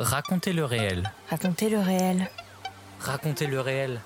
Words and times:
Racontez 0.00 0.54
le 0.54 0.64
réel. 0.64 1.12
Racontez 1.28 1.68
le 1.68 1.78
réel. 1.78 2.30
Racontez 3.00 3.46
le 3.46 3.60
réel. 3.60 4.00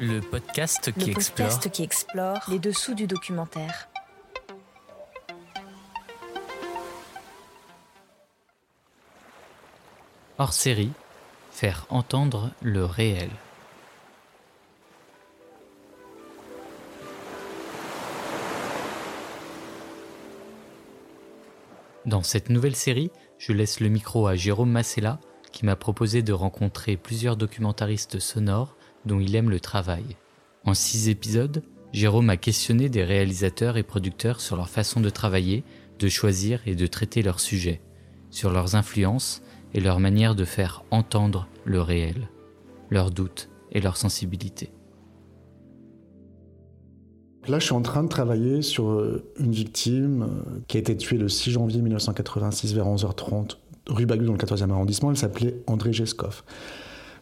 Le 0.00 0.20
podcast 0.20 0.92
qui 0.92 1.06
le 1.06 1.12
explore. 1.12 1.48
podcast 1.48 1.70
qui 1.70 1.82
explore 1.82 2.40
les 2.48 2.58
dessous 2.58 2.92
du 2.92 3.06
documentaire. 3.06 3.88
Hors 10.36 10.52
série, 10.52 10.92
faire 11.50 11.86
entendre 11.88 12.50
le 12.60 12.84
réel. 12.84 13.30
Dans 22.06 22.22
cette 22.22 22.50
nouvelle 22.50 22.76
série, 22.76 23.10
je 23.36 23.52
laisse 23.52 23.80
le 23.80 23.88
micro 23.88 24.28
à 24.28 24.36
Jérôme 24.36 24.70
Massella, 24.70 25.18
qui 25.50 25.66
m'a 25.66 25.74
proposé 25.74 26.22
de 26.22 26.32
rencontrer 26.32 26.96
plusieurs 26.96 27.36
documentaristes 27.36 28.20
sonores 28.20 28.76
dont 29.06 29.18
il 29.18 29.34
aime 29.34 29.50
le 29.50 29.58
travail. 29.58 30.04
En 30.64 30.72
six 30.72 31.08
épisodes, 31.08 31.64
Jérôme 31.92 32.30
a 32.30 32.36
questionné 32.36 32.88
des 32.88 33.02
réalisateurs 33.02 33.76
et 33.76 33.82
producteurs 33.82 34.40
sur 34.40 34.54
leur 34.54 34.68
façon 34.68 35.00
de 35.00 35.10
travailler, 35.10 35.64
de 35.98 36.08
choisir 36.08 36.60
et 36.64 36.76
de 36.76 36.86
traiter 36.86 37.22
leurs 37.22 37.40
sujets, 37.40 37.80
sur 38.30 38.50
leurs 38.50 38.76
influences 38.76 39.42
et 39.74 39.80
leur 39.80 39.98
manière 39.98 40.36
de 40.36 40.44
faire 40.44 40.84
entendre 40.92 41.48
le 41.64 41.80
réel, 41.80 42.28
leurs 42.88 43.10
doutes 43.10 43.48
et 43.72 43.80
leurs 43.80 43.96
sensibilités. 43.96 44.70
Là, 47.48 47.60
je 47.60 47.64
suis 47.64 47.74
en 47.74 47.82
train 47.82 48.02
de 48.02 48.08
travailler 48.08 48.60
sur 48.60 48.90
euh, 48.90 49.22
une 49.38 49.52
victime 49.52 50.22
euh, 50.22 50.60
qui 50.66 50.78
a 50.78 50.80
été 50.80 50.96
tuée 50.96 51.16
le 51.16 51.28
6 51.28 51.52
janvier 51.52 51.80
1986 51.80 52.74
vers 52.74 52.86
11h30, 52.86 53.56
rue 53.88 54.04
Bagu 54.04 54.24
dans 54.24 54.32
le 54.32 54.38
14e 54.38 54.70
arrondissement. 54.70 55.10
Elle 55.10 55.16
s'appelait 55.16 55.54
André 55.68 55.92
Geskov. 55.92 56.42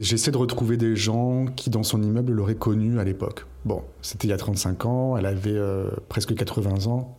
J'essaie 0.00 0.30
de 0.30 0.38
retrouver 0.38 0.78
des 0.78 0.96
gens 0.96 1.44
qui, 1.54 1.68
dans 1.68 1.82
son 1.82 2.02
immeuble, 2.02 2.32
l'auraient 2.32 2.54
connue 2.54 2.98
à 2.98 3.04
l'époque. 3.04 3.46
Bon, 3.66 3.82
c'était 4.00 4.26
il 4.26 4.30
y 4.30 4.32
a 4.32 4.38
35 4.38 4.86
ans, 4.86 5.16
elle 5.18 5.26
avait 5.26 5.50
euh, 5.50 5.90
presque 6.08 6.34
80 6.34 6.86
ans. 6.90 7.18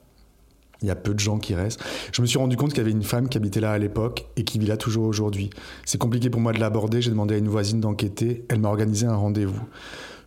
Il 0.82 0.88
y 0.88 0.92
a 0.92 0.96
peu 0.96 1.14
de 1.14 1.20
gens 1.20 1.38
qui 1.38 1.54
restent. 1.54 1.82
Je 2.12 2.22
me 2.24 2.28
suis 2.28 2.40
rendu 2.40 2.58
compte 2.58 2.70
qu'il 2.70 2.80
y 2.80 2.82
avait 2.82 2.92
une 2.92 3.04
femme 3.04 3.30
qui 3.30 3.38
habitait 3.38 3.62
là 3.62 3.72
à 3.72 3.78
l'époque 3.78 4.28
et 4.36 4.44
qui 4.44 4.58
vit 4.58 4.66
là 4.66 4.78
toujours 4.78 5.06
aujourd'hui. 5.06 5.52
C'est 5.86 5.98
compliqué 6.00 6.30
pour 6.32 6.42
moi 6.42 6.54
de 6.54 6.60
l'aborder. 6.60 7.02
J'ai 7.02 7.12
demandé 7.12 7.36
à 7.36 7.38
une 7.38 7.48
voisine 7.48 7.80
d'enquêter. 7.80 8.46
Elle 8.50 8.60
m'a 8.60 8.70
organisé 8.70 9.06
un 9.06 9.16
rendez-vous. 9.16 9.64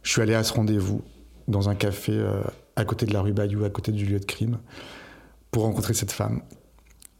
Je 0.02 0.12
suis 0.12 0.22
allé 0.22 0.34
à 0.34 0.44
ce 0.44 0.54
rendez-vous 0.54 1.02
dans 1.48 1.68
un 1.68 1.74
café 1.74 2.18
à 2.78 2.84
côté 2.84 3.06
de 3.06 3.12
la 3.12 3.20
rue 3.22 3.32
Bayou, 3.32 3.64
à 3.64 3.70
côté 3.70 3.90
du 3.90 4.06
lieu 4.06 4.20
de 4.20 4.24
crime, 4.24 4.58
pour 5.50 5.64
rencontrer 5.64 5.94
cette 5.94 6.12
femme. 6.12 6.42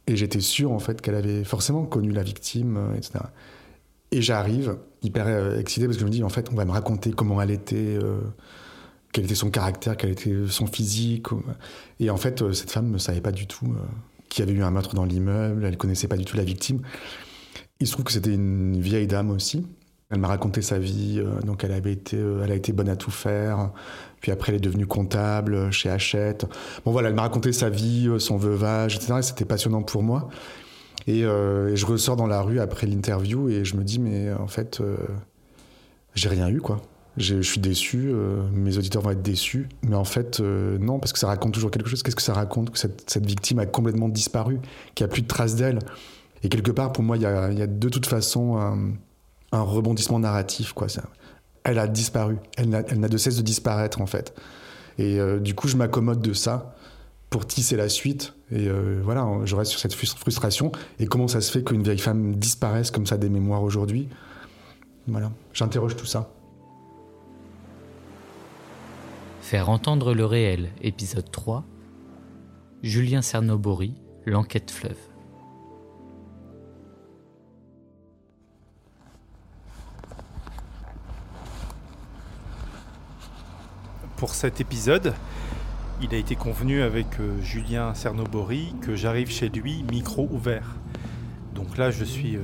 Et 0.07 0.15
j'étais 0.15 0.39
sûr 0.39 0.71
en 0.71 0.79
fait 0.79 1.01
qu'elle 1.01 1.15
avait 1.15 1.43
forcément 1.43 1.85
connu 1.85 2.11
la 2.11 2.23
victime, 2.23 2.77
euh, 2.77 2.95
etc. 2.95 3.19
Et 4.11 4.21
j'arrive 4.21 4.77
hyper 5.03 5.27
euh, 5.27 5.59
excité 5.59 5.85
parce 5.85 5.97
que 5.97 6.01
je 6.01 6.05
me 6.05 6.11
dis 6.11 6.23
en 6.23 6.29
fait 6.29 6.49
on 6.49 6.55
va 6.55 6.63
me 6.63 6.71
raconter 6.71 7.11
comment 7.11 7.41
elle 7.41 7.51
était, 7.51 7.75
euh, 8.01 8.21
quel 9.11 9.25
était 9.25 9.35
son 9.35 9.51
caractère, 9.51 9.97
quel 9.97 10.11
était 10.11 10.33
son 10.47 10.65
physique. 10.65 11.27
Et 11.99 12.09
en 12.09 12.17
fait 12.17 12.53
cette 12.53 12.71
femme 12.71 12.89
ne 12.89 12.97
savait 12.97 13.21
pas 13.21 13.33
du 13.33 13.45
tout 13.45 13.75
qu'il 14.29 14.45
y 14.45 14.49
avait 14.49 14.57
eu 14.57 14.63
un 14.63 14.71
meurtre 14.71 14.95
dans 14.95 15.05
l'immeuble, 15.05 15.65
elle 15.65 15.77
connaissait 15.77 16.07
pas 16.07 16.17
du 16.17 16.23
tout 16.23 16.37
la 16.37 16.45
victime. 16.45 16.81
Il 17.81 17.87
se 17.87 17.91
trouve 17.91 18.05
que 18.05 18.13
c'était 18.13 18.33
une 18.33 18.79
vieille 18.79 19.07
dame 19.07 19.29
aussi. 19.29 19.67
Elle 20.09 20.19
m'a 20.19 20.27
raconté 20.27 20.63
sa 20.63 20.79
vie, 20.79 21.21
donc 21.45 21.63
elle 21.63 21.71
avait 21.71 21.91
été, 21.93 22.17
elle 22.17 22.51
a 22.51 22.55
été 22.55 22.71
bonne 22.71 22.89
à 22.89 22.95
tout 22.95 23.11
faire. 23.11 23.71
Puis 24.21 24.31
après, 24.31 24.51
elle 24.51 24.57
est 24.57 24.61
devenue 24.61 24.87
comptable 24.87 25.55
euh, 25.55 25.71
chez 25.71 25.89
Hachette. 25.89 26.45
Bon 26.85 26.91
voilà, 26.91 27.09
elle 27.09 27.15
m'a 27.15 27.23
raconté 27.23 27.51
sa 27.51 27.69
vie, 27.69 28.07
euh, 28.07 28.19
son 28.19 28.37
veuvage, 28.37 28.95
etc. 28.95 29.15
Et 29.19 29.21
c'était 29.21 29.45
passionnant 29.45 29.81
pour 29.81 30.03
moi. 30.03 30.29
Et, 31.07 31.23
euh, 31.23 31.69
et 31.69 31.75
je 31.75 31.85
ressors 31.85 32.15
dans 32.15 32.27
la 32.27 32.41
rue 32.41 32.59
après 32.59 32.85
l'interview 32.85 33.49
et 33.49 33.63
je 33.65 33.75
me 33.75 33.83
dis, 33.83 33.99
mais 33.99 34.31
en 34.33 34.47
fait, 34.47 34.81
j'ai 36.13 36.29
rien 36.29 36.49
eu, 36.49 36.59
quoi. 36.59 36.81
Je 37.17 37.41
suis 37.41 37.59
déçu, 37.59 38.13
mes 38.53 38.77
auditeurs 38.77 39.01
vont 39.01 39.09
être 39.09 39.21
déçus. 39.21 39.67
Mais 39.81 39.95
en 39.95 40.03
fait, 40.03 40.39
non, 40.39 40.99
parce 40.99 41.11
que 41.11 41.19
ça 41.19 41.27
raconte 41.27 41.53
toujours 41.53 41.71
quelque 41.71 41.89
chose. 41.89 42.03
Qu'est-ce 42.03 42.15
que 42.15 42.21
ça 42.21 42.33
raconte 42.33 42.69
Que 42.69 42.77
cette, 42.77 43.25
victime 43.25 43.59
a 43.59 43.65
complètement 43.65 44.07
disparu, 44.07 44.59
qu'il 44.93 45.05
n'y 45.05 45.09
a 45.09 45.11
plus 45.11 45.23
de 45.23 45.27
traces 45.27 45.55
d'elle? 45.55 45.79
Et 46.43 46.49
quelque 46.49 46.71
part, 46.71 46.93
pour 46.93 47.03
moi, 47.03 47.17
il 47.17 47.23
y 47.23 47.25
a, 47.25 47.67
de 47.67 47.89
toute 47.89 48.05
façon 48.05 48.57
un, 49.51 49.61
rebondissement 49.61 50.19
narratif, 50.19 50.73
quoi. 50.73 50.87
Elle 51.69 51.77
a 51.77 51.87
disparu. 51.87 52.37
Elle 52.57 52.69
n'a 52.69 52.81
de 52.83 53.17
cesse 53.17 53.37
de 53.37 53.43
disparaître, 53.43 54.01
en 54.01 54.07
fait. 54.07 54.33
Et 54.97 55.19
euh, 55.19 55.39
du 55.39 55.53
coup, 55.53 55.67
je 55.67 55.77
m'accommode 55.77 56.19
de 56.19 56.33
ça 56.33 56.75
pour 57.29 57.45
tisser 57.45 57.75
la 57.75 57.89
suite. 57.89 58.33
Et 58.51 58.67
euh, 58.67 58.99
voilà, 59.03 59.27
je 59.45 59.55
reste 59.55 59.69
sur 59.69 59.79
cette 59.79 59.93
frus- 59.93 60.17
frustration. 60.17 60.71
Et 60.99 61.05
comment 61.05 61.27
ça 61.27 61.41
se 61.41 61.51
fait 61.51 61.63
qu'une 61.63 61.83
vieille 61.83 61.99
femme 61.99 62.35
disparaisse 62.35 62.89
comme 62.89 63.05
ça 63.05 63.17
des 63.17 63.29
mémoires 63.29 63.61
aujourd'hui? 63.61 64.09
Voilà, 65.07 65.31
j'interroge 65.53 65.95
tout 65.95 66.07
ça. 66.07 66.31
Faire 69.41 69.69
entendre 69.69 70.13
le 70.15 70.25
réel, 70.25 70.69
épisode 70.81 71.29
3. 71.31 71.63
Julien 72.81 73.21
Cernobori, 73.21 73.93
l'enquête 74.25 74.71
fleuve. 74.71 74.97
Pour 84.19 84.35
cet 84.35 84.59
épisode, 84.59 85.13
il 86.01 86.13
a 86.13 86.17
été 86.17 86.35
convenu 86.35 86.81
avec 86.81 87.21
euh, 87.21 87.41
Julien 87.41 87.93
Cernobori 87.93 88.75
que 88.81 88.93
j'arrive 88.93 89.31
chez 89.31 89.47
lui 89.47 89.85
micro 89.89 90.27
ouvert. 90.29 90.75
Donc 91.55 91.77
là, 91.77 91.89
je 91.89 92.03
suis 92.03 92.35
euh, 92.35 92.41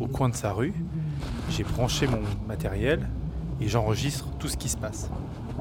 au 0.00 0.06
coin 0.06 0.28
de 0.28 0.34
sa 0.34 0.52
rue, 0.52 0.74
j'ai 1.48 1.64
branché 1.64 2.06
mon 2.06 2.20
matériel 2.46 3.08
et 3.58 3.68
j'enregistre 3.68 4.26
tout 4.38 4.48
ce 4.48 4.58
qui 4.58 4.68
se 4.68 4.76
passe 4.76 5.08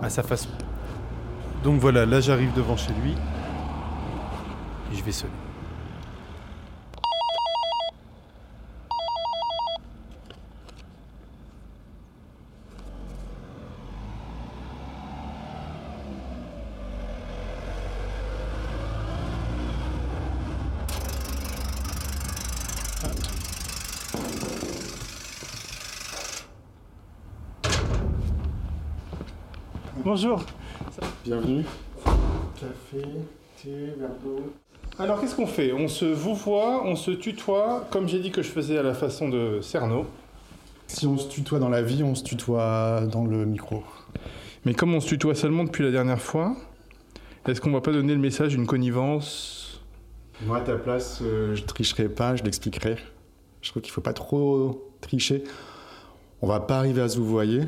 à 0.01 0.09
sa 0.09 0.21
façon. 0.21 0.49
Donc 1.63 1.79
voilà, 1.79 2.05
là 2.05 2.19
j'arrive 2.19 2.53
devant 2.53 2.75
chez 2.75 2.91
lui 3.01 3.13
et 4.91 4.97
je 4.97 5.01
vais 5.01 5.13
sonner. 5.13 5.42
Bonjour. 30.13 30.43
Bienvenue. 31.25 31.65
Café, 32.05 33.03
thé, 33.59 33.95
verre 33.97 34.11
d'eau. 34.23 34.53
Alors 34.99 35.19
qu'est-ce 35.19 35.35
qu'on 35.35 35.47
fait? 35.47 35.73
On 35.73 35.87
se 35.87 36.05
vouvoie, 36.05 36.85
on 36.85 36.95
se 36.95 37.09
tutoie, 37.09 37.87
comme 37.89 38.07
j'ai 38.07 38.19
dit 38.19 38.29
que 38.29 38.43
je 38.43 38.49
faisais 38.49 38.77
à 38.77 38.83
la 38.83 38.93
façon 38.93 39.27
de 39.27 39.59
Cerno. 39.61 40.05
Si 40.85 41.07
on 41.07 41.17
se 41.17 41.27
tutoie 41.29 41.57
dans 41.57 41.69
la 41.69 41.81
vie, 41.81 42.03
on 42.03 42.13
se 42.13 42.23
tutoie 42.23 43.07
dans 43.11 43.25
le 43.25 43.43
micro. 43.47 43.83
Mais 44.65 44.75
comme 44.75 44.93
on 44.93 44.99
se 44.99 45.07
tutoie 45.07 45.33
seulement 45.33 45.63
depuis 45.63 45.83
la 45.83 45.89
dernière 45.89 46.21
fois, 46.21 46.55
est-ce 47.47 47.59
qu'on 47.59 47.71
va 47.71 47.81
pas 47.81 47.91
donner 47.91 48.13
le 48.13 48.21
message 48.21 48.49
d'une 48.49 48.67
connivence? 48.67 49.81
Moi, 50.45 50.57
à 50.57 50.61
ta 50.61 50.75
place, 50.75 51.21
euh, 51.23 51.55
je 51.55 51.63
tricherai 51.63 52.07
pas, 52.07 52.35
je 52.35 52.43
l'expliquerai. 52.43 52.97
Je 53.63 53.71
trouve 53.71 53.81
qu'il 53.81 53.91
faut 53.91 54.01
pas 54.01 54.13
trop 54.13 54.91
tricher. 55.01 55.43
On 56.43 56.47
va 56.47 56.59
pas 56.59 56.77
arriver 56.77 57.01
à 57.01 57.09
se 57.09 57.17
vous 57.17 57.25
voyer. 57.25 57.61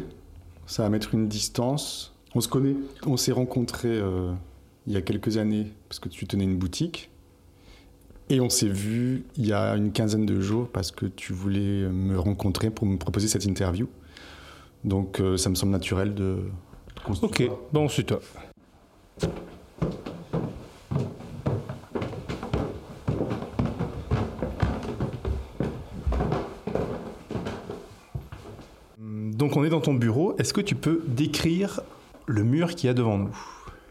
Ça 0.68 0.84
va 0.84 0.92
mettre 0.92 1.16
une 1.16 1.28
distance. 1.28 2.12
On 2.36 2.42
se 2.42 2.50
connaît. 2.50 2.76
On 3.08 3.16
s'est 3.16 3.32
rencontrés 3.32 3.88
euh, 3.88 4.34
il 4.88 4.94
y 4.94 4.98
a 4.98 5.02
quelques 5.02 5.38
années 5.38 5.68
parce 5.88 6.00
que 6.00 6.10
tu 6.10 6.28
tenais 6.28 6.44
une 6.44 6.58
boutique. 6.58 7.10
Et 8.30 8.42
on 8.42 8.50
s'est 8.50 8.68
vu 8.68 9.24
il 9.38 9.46
y 9.46 9.54
a 9.54 9.76
une 9.76 9.94
quinzaine 9.94 10.26
de 10.26 10.42
jours 10.42 10.68
parce 10.68 10.92
que 10.92 11.06
tu 11.06 11.32
voulais 11.32 11.88
me 11.88 12.20
rencontrer 12.20 12.72
pour 12.72 12.86
me 12.86 12.98
proposer 12.98 13.30
cette 13.30 13.46
interview. 13.46 13.88
Donc 14.84 15.22
euh, 15.22 15.38
ça 15.38 15.50
me 15.50 15.56
semble 15.56 15.72
naturel 15.72 16.14
de... 16.14 16.40
Ok, 17.22 17.50
bon 17.72 17.88
c'est 17.88 18.04
toi. 18.04 18.20
Donc 28.98 29.56
on 29.56 29.64
est 29.64 29.70
dans 29.70 29.82
ton 29.82 29.94
bureau, 29.94 30.36
est-ce 30.38 30.54
que 30.54 30.62
tu 30.62 30.76
peux 30.76 31.04
décrire 31.08 31.82
le 32.28 32.44
mur 32.44 32.76
qu'il 32.76 32.88
y 32.88 32.90
a 32.90 32.94
devant 32.94 33.18
nous 33.18 33.32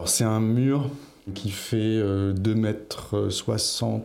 C'est 0.06 0.24
un 0.24 0.40
mur 0.40 0.90
qui 1.34 1.50
fait 1.50 1.76
euh, 1.78 2.32
2 2.32 2.54
mètres 2.54 3.28
60 3.30 4.04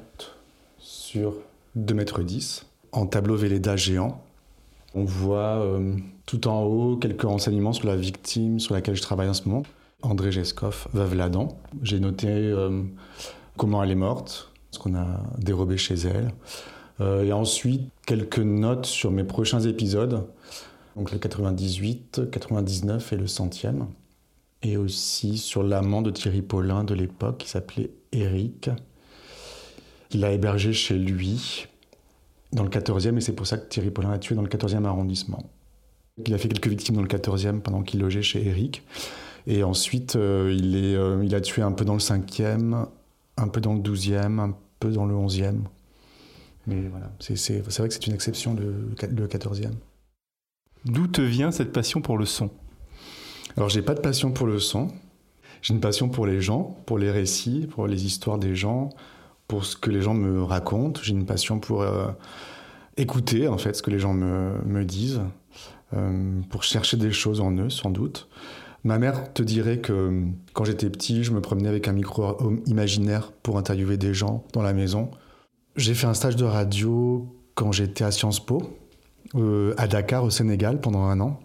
sur 0.78 1.34
2 1.76 1.94
mètres 1.94 2.24
10 2.24 2.66
en 2.92 3.06
tableau 3.06 3.36
Velleda 3.36 3.76
géant. 3.76 4.22
On 4.96 5.04
voit 5.04 5.58
euh, 5.58 5.96
tout 6.26 6.48
en 6.48 6.64
haut 6.64 6.98
quelques 6.98 7.24
renseignements 7.24 7.74
sur 7.74 7.88
la 7.88 7.96
victime 7.96 8.60
sur 8.60 8.74
laquelle 8.74 8.96
je 8.96 9.02
travaille 9.02 9.30
en 9.30 9.34
ce 9.34 9.48
moment. 9.48 9.64
André 10.02 10.32
Geskov, 10.32 10.88
veuve 10.94 11.16
Ladan. 11.16 11.50
J'ai 11.84 12.00
noté 12.00 12.28
euh, 12.30 12.82
comment 13.58 13.84
elle 13.84 13.92
est 13.92 13.96
morte, 13.96 14.52
ce 14.72 14.80
qu'on 14.80 14.96
a 14.96 15.06
dérobé 15.38 15.78
chez 15.78 15.96
elle, 15.96 16.32
Euh, 17.02 17.24
et 17.24 17.32
ensuite, 17.32 17.90
quelques 18.06 18.40
notes 18.40 18.86
sur 18.86 19.10
mes 19.10 19.24
prochains 19.24 19.62
épisodes, 19.62 20.26
donc 20.98 21.14
le 21.14 21.18
98, 21.18 22.30
99 22.30 23.14
et 23.14 23.16
le 23.16 23.26
centième. 23.28 23.88
Et 24.62 24.78
aussi 24.78 25.38
sur 25.38 25.64
l'amant 25.64 26.02
de 26.02 26.12
Thierry 26.12 26.42
Paulin 26.42 26.84
de 26.84 26.94
l'époque, 26.94 27.40
qui 27.40 27.50
s'appelait 27.50 27.92
Eric. 28.12 28.70
Il 30.12 30.22
l'a 30.22 30.32
hébergé 30.32 30.74
chez 30.74 30.98
lui, 30.98 31.68
dans 32.52 32.64
le 32.64 32.70
14e, 32.70 33.18
et 33.18 33.22
c'est 33.22 33.34
pour 33.34 33.48
ça 33.48 33.58
que 33.58 33.68
Thierry 33.70 33.92
Paulin 33.92 34.12
a 34.12 34.18
tué 34.18 34.36
dans 34.36 34.42
le 34.42 34.50
14e 34.50 34.86
arrondissement. 34.86 35.44
Il 36.26 36.34
a 36.34 36.38
fait 36.38 36.50
quelques 36.50 36.68
victimes 36.68 36.96
dans 36.96 37.02
le 37.02 37.08
14e 37.08 37.62
pendant 37.62 37.84
qu'il 37.84 38.00
logeait 38.02 38.22
chez 38.22 38.46
Eric. 38.46 38.84
Et 39.48 39.64
ensuite, 39.64 40.16
euh, 40.16 40.54
il, 40.56 40.76
est, 40.76 40.96
euh, 40.96 41.28
a 41.32 41.42
tué 41.42 41.62
un 41.62 41.72
peu 41.72 41.86
dans 41.86 41.94
le 41.94 42.00
5e, 42.00 42.88
un 43.38 43.48
peu 43.48 43.62
dans 43.62 43.74
le 43.74 43.80
12e, 43.80 44.40
un 44.40 44.56
peu 44.80 44.90
dans 44.92 45.06
le 45.06 45.16
11e. 45.16 45.60
Mais 46.68 46.88
voilà, 46.90 47.12
c'est 47.20 47.62
vrai 47.62 47.88
que 47.88 47.94
c'est 47.94 48.08
une 48.08 48.14
exception, 48.14 48.54
le, 48.54 48.74
le 49.10 49.28
14e. 49.28 49.72
D'où 50.86 51.08
te 51.08 51.22
vient 51.22 51.52
cette 51.52 51.72
passion 51.72 52.02
pour 52.02 52.18
le 52.18 52.26
son? 52.26 52.52
Alors, 53.58 53.70
j'ai 53.70 53.82
pas 53.82 53.94
de 53.94 54.02
passion 54.02 54.32
pour 54.32 54.48
le 54.48 54.60
son. 54.60 54.90
J'ai 55.62 55.74
une 55.74 55.82
passion 55.82 56.10
pour 56.10 56.26
les 56.26 56.42
gens, 56.42 56.78
pour 56.86 56.98
les 56.98 57.12
récits, 57.12 57.68
pour 57.70 57.88
les 57.88 58.06
histoires 58.06 58.38
des 58.38 58.56
gens, 58.56 58.90
pour 59.48 59.66
ce 59.66 59.76
que 59.76 59.90
les 59.90 60.02
gens 60.02 60.14
me 60.14 60.44
racontent. 60.44 61.02
J'ai 61.04 61.12
une 61.12 61.26
passion 61.26 61.60
pour 61.60 61.82
euh, 61.82 62.08
écouter, 62.98 63.48
en 63.48 63.58
fait, 63.58 63.74
ce 63.74 63.82
que 63.82 63.92
les 63.92 64.00
gens 64.00 64.14
me, 64.14 64.84
disent, 64.84 65.22
euh, 65.94 66.42
pour 66.50 66.64
chercher 66.64 66.98
des 66.98 67.12
choses 67.12 67.42
en 67.42 67.52
eux, 67.58 67.70
sans 67.70 67.90
doute. 67.90 68.30
Ma 68.86 68.98
mère 68.98 69.34
te 69.34 69.44
dirait 69.44 69.80
que 69.80 70.24
quand 70.54 70.64
j'étais 70.64 70.90
petit, 70.90 71.26
je 71.26 71.32
me 71.32 71.42
promenais 71.42 71.68
avec 71.68 71.90
un 71.90 71.92
micro 71.92 72.38
imaginaire 72.66 73.34
pour 73.44 73.58
interviewer 73.58 73.98
des 73.98 74.14
gens 74.14 74.46
dans 74.54 74.62
la 74.62 74.72
maison. 74.72 75.12
J'ai 75.76 75.94
fait 75.94 76.08
un 76.08 76.14
stage 76.14 76.38
de 76.38 76.46
radio 76.46 77.28
quand 77.56 77.74
j'étais 77.74 78.06
à 78.06 78.12
Sciences 78.12 78.40
Po, 78.40 78.62
euh, 79.36 79.74
à 79.78 79.88
Dakar, 79.88 80.24
au 80.24 80.30
Sénégal, 80.30 80.80
pendant 80.80 81.04
un 81.04 81.20
an. 81.20 81.42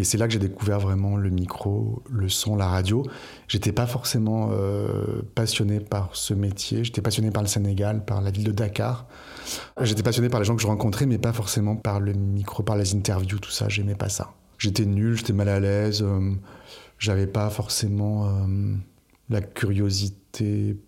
Et 0.00 0.04
c'est 0.04 0.18
là 0.18 0.26
que 0.26 0.32
j'ai 0.32 0.38
découvert 0.38 0.80
vraiment 0.80 1.16
le 1.16 1.30
micro, 1.30 2.02
le 2.10 2.28
son, 2.28 2.56
la 2.56 2.66
radio. 2.66 3.04
J'étais 3.48 3.72
pas 3.72 3.86
forcément 3.86 4.50
euh, 4.52 5.22
passionné 5.34 5.78
par 5.78 6.10
ce 6.14 6.34
métier. 6.34 6.84
J'étais 6.84 7.02
passionné 7.02 7.30
par 7.30 7.42
le 7.42 7.48
Sénégal, 7.48 8.04
par 8.04 8.20
la 8.20 8.30
ville 8.30 8.44
de 8.44 8.52
Dakar. 8.52 9.06
J'étais 9.80 10.02
passionné 10.02 10.28
par 10.28 10.40
les 10.40 10.46
gens 10.46 10.56
que 10.56 10.62
je 10.62 10.66
rencontrais, 10.66 11.06
mais 11.06 11.18
pas 11.18 11.32
forcément 11.32 11.76
par 11.76 12.00
le 12.00 12.12
micro, 12.14 12.62
par 12.62 12.76
les 12.76 12.94
interviews, 12.94 13.38
tout 13.38 13.50
ça. 13.50 13.68
J'aimais 13.68 13.94
pas 13.94 14.08
ça 14.08 14.32
j'étais 14.60 14.84
nul, 14.84 15.16
j'étais 15.16 15.32
mal 15.32 15.48
à 15.48 15.58
l'aise, 15.58 16.02
euh, 16.02 16.32
j'avais 16.98 17.26
pas 17.26 17.50
forcément 17.50 18.28
euh, 18.28 18.76
la 19.30 19.40
curiosité, 19.40 20.78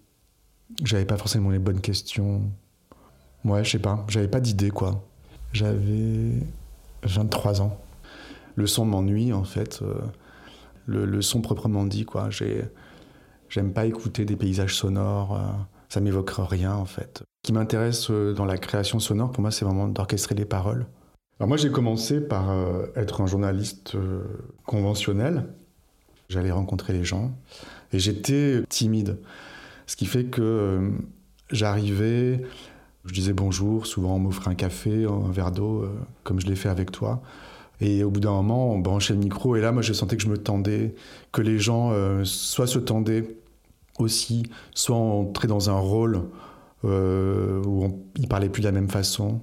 j'avais 0.84 1.06
pas 1.06 1.16
forcément 1.16 1.50
les 1.50 1.58
bonnes 1.58 1.80
questions. 1.80 2.42
Ouais, 3.44 3.64
je 3.64 3.70
sais 3.70 3.78
pas, 3.78 4.04
j'avais 4.08 4.28
pas 4.28 4.40
d'idée 4.40 4.70
quoi. 4.70 5.02
J'avais 5.52 6.32
23 7.02 7.62
ans. 7.62 7.78
Le 8.54 8.66
son 8.66 8.84
m'ennuie 8.84 9.32
en 9.32 9.44
fait. 9.44 9.80
Euh, 9.82 9.94
le, 10.86 11.22
son 11.22 11.40
proprement 11.40 11.84
dit 11.84 12.04
quoi. 12.04 12.28
j'aime 13.48 13.72
pas 13.72 13.86
écouter 13.86 14.24
des 14.24 14.36
paysages 14.36 14.74
sonores. 14.74 15.40
ça 15.88 16.00
m'évoque 16.00 16.32
rien 16.36 16.74
en 16.74 16.84
fait. 16.84 17.22
Ce 17.44 17.46
qui 17.46 17.52
m'intéresse 17.52 18.10
dans 18.10 18.44
la 18.44 18.58
création 18.58 18.98
sonore, 18.98 19.30
pour 19.30 19.42
moi, 19.42 19.50
c'est 19.50 19.64
vraiment 19.64 19.88
d'orchestrer 19.88 20.34
les 20.34 20.44
paroles 20.44 20.86
moi 21.46 21.56
j'ai 21.56 21.70
commencé 21.70 22.20
par 22.20 22.50
euh, 22.50 22.86
être 22.96 23.20
un 23.20 23.26
journaliste 23.26 23.94
euh, 23.94 24.22
conventionnel. 24.64 25.46
J'allais 26.28 26.50
rencontrer 26.50 26.92
les 26.92 27.04
gens 27.04 27.32
et 27.92 27.98
j'étais 27.98 28.62
timide. 28.68 29.18
Ce 29.86 29.96
qui 29.96 30.06
fait 30.06 30.24
que 30.24 30.40
euh, 30.40 30.90
j'arrivais, 31.50 32.42
je 33.04 33.12
disais 33.12 33.32
bonjour, 33.32 33.86
souvent 33.86 34.16
on 34.16 34.18
m'offrait 34.18 34.50
un 34.50 34.54
café, 34.54 35.04
un 35.04 35.30
verre 35.30 35.50
d'eau, 35.50 35.84
comme 36.24 36.40
je 36.40 36.46
l'ai 36.46 36.56
fait 36.56 36.68
avec 36.68 36.90
toi. 36.90 37.22
Et 37.84 38.04
au 38.04 38.10
bout 38.10 38.20
d'un 38.20 38.30
moment, 38.30 38.72
on 38.72 38.78
branchait 38.78 39.12
le 39.12 39.18
micro 39.18 39.56
et 39.56 39.60
là, 39.60 39.72
moi 39.72 39.82
je 39.82 39.92
sentais 39.92 40.16
que 40.16 40.22
je 40.22 40.28
me 40.28 40.38
tendais, 40.38 40.94
que 41.32 41.42
les 41.42 41.58
gens 41.58 41.92
soit 42.24 42.68
se 42.68 42.78
tendaient 42.78 43.36
aussi, 43.98 44.44
soit 44.72 44.96
entraient 44.96 45.48
dans 45.48 45.68
un 45.68 45.78
rôle 45.78 46.22
où 46.84 46.88
on, 46.88 47.98
ils 48.16 48.28
parlaient 48.28 48.48
plus 48.48 48.62
de 48.62 48.66
la 48.66 48.72
même 48.72 48.88
façon. 48.88 49.40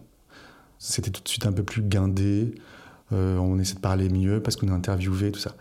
C'était 0.79 1.11
tout 1.11 1.21
de 1.21 1.27
suite 1.27 1.45
un 1.45 1.51
peu 1.51 1.63
plus 1.63 1.81
guindé. 1.81 2.55
Euh, 3.11 3.37
on 3.37 3.59
essaie 3.59 3.75
de 3.75 3.79
parler 3.79 4.09
mieux 4.09 4.41
parce 4.41 4.55
qu'on 4.55 4.67
est 4.67 4.71
interviewé, 4.71 5.31
tout 5.31 5.39
ça. 5.39 5.55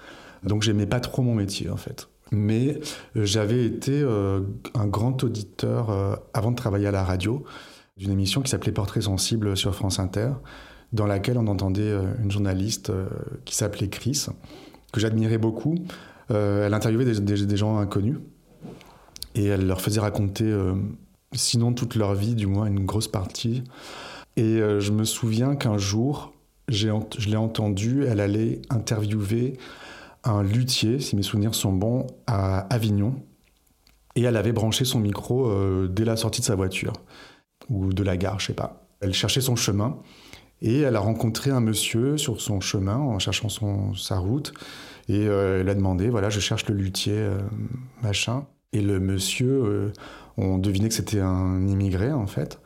Donc 0.44 0.62
j'aimais 0.62 0.86
pas 0.86 1.00
trop 1.00 1.22
mon 1.22 1.34
métier 1.34 1.68
en 1.70 1.76
fait. 1.76 2.08
Mais 2.30 2.78
euh, 3.16 3.24
j'avais 3.24 3.64
été 3.64 4.00
euh, 4.00 4.40
un 4.74 4.86
grand 4.86 5.24
auditeur 5.24 6.20
avant 6.32 6.52
de 6.52 6.56
travailler 6.56 6.86
à 6.86 6.92
la 6.92 7.04
radio 7.04 7.44
d'une 7.96 8.12
émission 8.12 8.42
qui 8.42 8.50
s'appelait 8.50 8.72
Portrait 8.72 9.00
sensible 9.00 9.56
sur 9.56 9.74
France 9.74 9.98
Inter, 9.98 10.30
dans 10.92 11.06
laquelle 11.06 11.38
on 11.38 11.46
entendait 11.46 11.92
une 12.22 12.30
journaliste 12.30 12.90
qui 13.44 13.54
s'appelait 13.54 13.88
Chris, 13.88 14.26
que 14.92 15.00
j'admirais 15.00 15.38
beaucoup. 15.38 15.74
elle 16.30 16.72
interviewait 16.72 17.04
des, 17.04 17.56
gens 17.56 17.78
inconnus 17.78 18.18
et 19.34 19.44
elle 19.44 19.66
leur 19.66 19.80
faisait 19.80 20.00
raconter, 20.00 20.50
sinon 21.34 21.74
toute 21.74 21.94
leur 21.94 22.14
vie, 22.14 22.34
du 22.34 22.46
moins 22.46 22.66
une 22.66 22.86
grosse 22.86 23.08
partie, 23.08 23.64
et 24.38 24.60
euh, 24.60 24.78
je 24.78 24.92
me 24.92 25.02
souviens 25.02 25.56
qu'un 25.56 25.78
jour, 25.78 26.32
je 26.68 26.86
l'ai 27.28 27.36
entendu, 27.36 28.04
elle 28.04 28.20
allait 28.20 28.62
interviewer 28.70 29.58
un 30.22 30.44
luthier, 30.44 31.00
si 31.00 31.16
mes 31.16 31.24
souvenirs 31.24 31.56
sont 31.56 31.72
bons, 31.72 32.06
à 32.28 32.60
Avignon. 32.72 33.16
Et 34.14 34.22
elle 34.22 34.36
avait 34.36 34.52
branché 34.52 34.84
son 34.84 35.00
micro 35.00 35.48
euh, 35.48 35.88
dès 35.88 36.04
la 36.04 36.16
sortie 36.16 36.40
de 36.40 36.46
sa 36.46 36.54
voiture, 36.54 36.92
ou 37.68 37.92
de 37.92 38.04
la 38.04 38.16
gare, 38.16 38.38
je 38.38 38.46
sais 38.46 38.54
pas. 38.54 38.86
Elle 39.00 39.12
cherchait 39.12 39.40
son 39.40 39.56
chemin, 39.56 39.98
et 40.62 40.80
elle 40.80 40.96
a 40.96 41.00
rencontré 41.00 41.50
un 41.50 41.60
monsieur 41.60 42.16
sur 42.18 42.40
son 42.40 42.60
chemin 42.60 42.96
en 42.96 43.18
cherchant 43.18 43.48
son, 43.48 43.94
sa 43.94 44.18
route. 44.18 44.52
Et 45.08 45.26
euh, 45.26 45.60
elle 45.60 45.68
a 45.68 45.74
demandé, 45.74 46.08
voilà, 46.10 46.28
je 46.30 46.40
cherche 46.40 46.66
le 46.68 46.74
luthier, 46.74 47.28
machin. 48.02 48.46
Et 48.72 48.82
le 48.82 49.00
monsieur, 49.00 49.92
on 50.36 50.58
devinait 50.58 50.88
que 50.88 50.94
c'était 50.94 51.20
un 51.20 51.66
immigré, 51.66 52.12
en 52.12 52.26
fait 52.26 52.60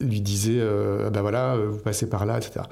lui 0.00 0.20
disait 0.20 0.58
euh, 0.58 1.10
ben 1.10 1.22
voilà 1.22 1.54
euh, 1.54 1.70
vous 1.70 1.78
passez 1.78 2.08
par 2.08 2.26
là 2.26 2.38
etc 2.38 2.66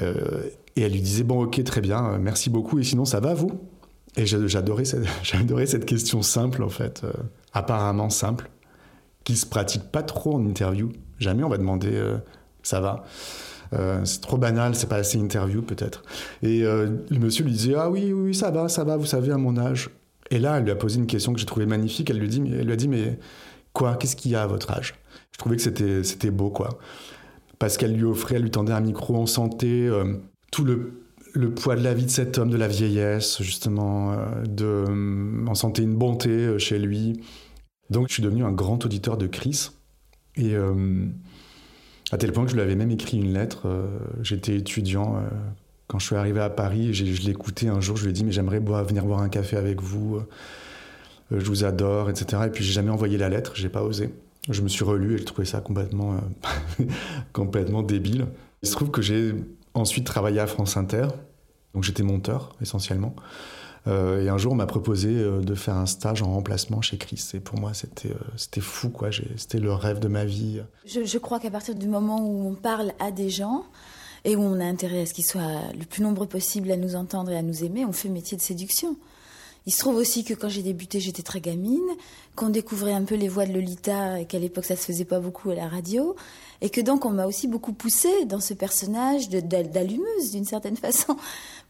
euh, 0.00 0.42
et 0.76 0.82
elle 0.82 0.92
lui 0.92 1.00
disait 1.00 1.24
bon 1.24 1.42
ok 1.44 1.62
très 1.64 1.80
bien 1.80 2.18
merci 2.18 2.50
beaucoup 2.50 2.78
et 2.78 2.84
sinon 2.84 3.04
ça 3.04 3.20
va 3.20 3.34
vous? 3.34 3.60
Et 4.16 4.26
j'adorais 4.26 4.84
cette, 4.84 5.06
cette 5.66 5.84
question 5.86 6.22
simple 6.22 6.62
en 6.62 6.68
fait 6.68 7.04
apparemment 7.52 8.10
simple 8.10 8.50
qui 9.24 9.36
se 9.36 9.46
pratique 9.46 9.84
pas 9.84 10.02
trop 10.02 10.34
en 10.34 10.44
interview 10.44 10.90
jamais 11.18 11.44
on 11.44 11.48
va 11.48 11.58
demander 11.58 11.92
ça 12.62 12.80
va 12.80 13.04
c'est 14.04 14.20
trop 14.20 14.36
banal, 14.36 14.74
c'est 14.74 14.88
pas 14.88 14.96
assez 14.96 15.18
interview 15.18 15.62
peut-être. 15.62 16.02
Et 16.42 16.62
le 16.62 17.18
monsieur 17.18 17.44
lui 17.44 17.52
disait 17.52 17.74
ah 17.76 17.90
oui, 17.90 18.12
oui 18.12 18.34
ça 18.34 18.50
va 18.50 18.68
ça 18.68 18.84
va 18.84 18.96
vous 18.96 19.06
savez 19.06 19.32
à 19.32 19.36
mon 19.36 19.56
âge. 19.56 19.90
Et 20.30 20.38
là 20.38 20.58
elle 20.58 20.64
lui 20.64 20.70
a 20.70 20.76
posé 20.76 20.98
une 20.98 21.06
question 21.06 21.32
que 21.32 21.40
j'ai 21.40 21.46
trouvée 21.46 21.66
magnifique. 21.66 22.10
Elle 22.10 22.18
lui 22.18 22.28
dit 22.28 22.42
elle 22.52 22.66
lui 22.66 22.72
a 22.72 22.76
dit 22.76 22.88
mais 22.88 23.18
quoi 23.72 23.96
qu'est-ce 23.96 24.16
qu'il 24.16 24.32
y 24.32 24.34
a 24.34 24.42
à 24.42 24.46
votre 24.46 24.70
âge? 24.70 24.94
Je 25.32 25.38
trouvais 25.38 25.56
que 25.56 25.62
c'était, 25.62 26.04
c'était 26.04 26.30
beau, 26.30 26.50
quoi. 26.50 26.78
Parce 27.58 27.76
qu'elle 27.78 27.94
lui 27.94 28.04
offrait, 28.04 28.36
elle 28.36 28.42
lui 28.42 28.50
tendait 28.50 28.72
un 28.72 28.80
micro, 28.80 29.16
en 29.16 29.24
santé 29.24 29.86
euh, 29.88 30.18
tout 30.52 30.64
le, 30.64 30.92
poids 31.54 31.76
de 31.76 31.82
la 31.82 31.94
vie 31.94 32.04
de 32.04 32.10
cet 32.10 32.38
homme, 32.38 32.50
de 32.50 32.58
la 32.58 32.68
vieillesse, 32.68 33.40
justement, 33.42 34.12
euh, 34.12 35.46
en 35.46 35.54
sentait 35.54 35.82
une 35.82 35.94
bonté 35.94 36.28
euh, 36.28 36.58
chez 36.58 36.78
lui. 36.78 37.22
Donc 37.88 38.08
je 38.08 38.14
suis 38.14 38.22
devenu 38.22 38.44
un 38.44 38.52
grand 38.52 38.84
auditeur 38.84 39.16
de 39.16 39.26
Chris. 39.26 39.70
Et 40.36 40.54
à 42.12 42.18
tel 42.18 42.32
point 42.32 42.44
que 42.44 42.50
je 42.50 42.56
lui 42.56 42.62
avais 42.62 42.74
même 42.74 42.90
écrit 42.90 43.18
une 43.18 43.32
lettre. 43.32 43.68
J'étais 44.22 44.56
étudiant 44.56 45.22
quand 45.86 45.98
je 45.98 46.06
suis 46.06 46.16
arrivé 46.16 46.40
à 46.40 46.50
Paris. 46.50 46.92
Je 46.92 47.04
l'ai 47.04 47.30
écouté 47.30 47.68
un 47.68 47.80
jour, 47.80 47.96
je 47.96 48.04
lui 48.04 48.10
ai 48.10 48.12
dit, 48.12 48.24
mais 48.24 48.32
j'aimerais 48.32 48.60
venir 48.60 49.04
boire 49.04 49.20
un 49.20 49.28
café 49.28 49.56
avec 49.56 49.80
vous. 49.80 50.20
je 51.30 51.44
vous 51.46 51.64
adore, 51.64 52.10
etc. 52.10 52.42
Et 52.46 52.50
puis 52.50 52.64
j'ai 52.64 52.72
jamais 52.72 52.90
envoyé 52.90 53.16
la 53.16 53.28
lettre, 53.28 53.52
j'ai 53.54 53.68
pas 53.68 53.82
osé. 53.82 54.10
Je 54.48 54.62
me 54.62 54.68
suis 54.68 54.84
relu 54.84 55.14
et 55.14 55.18
je 55.18 55.24
trouvais 55.24 55.46
ça 55.46 55.60
complètement, 55.60 56.14
euh, 56.14 56.84
complètement 57.32 57.82
débile. 57.82 58.26
Il 58.62 58.68
se 58.68 58.74
trouve 58.74 58.90
que 58.90 59.02
j'ai 59.02 59.34
ensuite 59.74 60.06
travaillé 60.06 60.40
à 60.40 60.46
France 60.46 60.76
Inter, 60.76 61.08
donc 61.74 61.84
j'étais 61.84 62.02
monteur 62.02 62.54
essentiellement. 62.62 63.14
Euh, 63.86 64.24
et 64.24 64.28
un 64.28 64.38
jour, 64.38 64.52
on 64.52 64.56
m'a 64.56 64.66
proposé 64.66 65.08
euh, 65.10 65.40
de 65.40 65.54
faire 65.54 65.76
un 65.76 65.86
stage 65.86 66.22
en 66.22 66.32
remplacement 66.32 66.82
chez 66.82 66.98
Chris. 66.98 67.30
Et 67.34 67.40
pour 67.40 67.58
moi, 67.58 67.72
c'était 67.74 68.14
c'était 68.36 68.60
fou, 68.60 68.90
quoi. 68.90 69.10
C'était 69.36 69.58
le 69.58 69.72
rêve 69.72 69.98
de 69.98 70.08
ma 70.08 70.24
vie. 70.24 70.60
Je, 70.84 71.04
je 71.04 71.18
crois 71.18 71.40
qu'à 71.40 71.50
partir 71.50 71.74
du 71.74 71.88
moment 71.88 72.20
où 72.20 72.48
on 72.48 72.54
parle 72.54 72.92
à 72.98 73.10
des 73.10 73.30
gens 73.30 73.64
et 74.24 74.36
où 74.36 74.40
on 74.40 74.60
a 74.60 74.64
intérêt 74.64 75.02
à 75.02 75.06
ce 75.06 75.14
qu'ils 75.14 75.24
soient 75.26 75.62
le 75.78 75.84
plus 75.84 76.02
nombreux 76.02 76.26
possible 76.26 76.70
à 76.70 76.76
nous 76.76 76.94
entendre 76.94 77.30
et 77.30 77.36
à 77.36 77.42
nous 77.42 77.64
aimer, 77.64 77.84
on 77.84 77.92
fait 77.92 78.08
métier 78.08 78.36
de 78.36 78.42
séduction. 78.42 78.96
Il 79.66 79.72
se 79.72 79.78
trouve 79.78 79.96
aussi 79.96 80.24
que 80.24 80.34
quand 80.34 80.48
j'ai 80.48 80.62
débuté, 80.62 81.00
j'étais 81.00 81.22
très 81.22 81.40
gamine, 81.40 81.78
qu'on 82.34 82.48
découvrait 82.48 82.94
un 82.94 83.04
peu 83.04 83.14
les 83.14 83.28
voix 83.28 83.44
de 83.44 83.52
Lolita 83.52 84.20
et 84.20 84.24
qu'à 84.24 84.38
l'époque 84.38 84.64
ça 84.64 84.76
se 84.76 84.84
faisait 84.84 85.04
pas 85.04 85.20
beaucoup 85.20 85.50
à 85.50 85.54
la 85.54 85.68
radio, 85.68 86.16
et 86.62 86.70
que 86.70 86.80
donc 86.80 87.04
on 87.04 87.10
m'a 87.10 87.26
aussi 87.26 87.46
beaucoup 87.46 87.72
poussée 87.72 88.24
dans 88.24 88.40
ce 88.40 88.54
personnage 88.54 89.28
d'allumeuse 89.28 90.30
d'une 90.32 90.44
certaine 90.44 90.76
façon. 90.78 91.16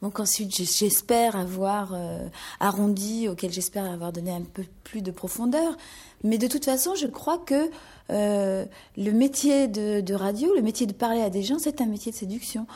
Donc 0.02 0.20
ensuite, 0.20 0.54
j'espère 0.56 1.37
avoir 1.37 1.92
euh, 1.94 2.28
arrondi, 2.61 3.28
auquel 3.28 3.52
j'espère 3.52 3.85
avoir 3.85 4.12
donné 4.12 4.30
un 4.30 4.42
peu 4.42 4.64
plus 4.85 5.02
de 5.02 5.11
profondeur. 5.11 5.76
Mais 6.23 6.38
de 6.38 6.47
toute 6.47 6.64
façon, 6.64 6.94
je 6.94 7.06
crois 7.06 7.38
que 7.38 7.70
euh, 8.11 8.64
le 8.97 9.12
métier 9.12 9.68
de, 9.68 10.00
de, 10.00 10.14
radio, 10.14 10.54
le 10.54 10.62
métier 10.62 10.87
de 10.87 10.92
parler 10.92 11.23
à 11.23 11.30
des 11.30 11.42
gens, 11.42 11.59
c'est 11.59 11.80
un 11.80 11.87
métier 11.87 12.12
de 12.12 12.16
séduction 12.16 12.66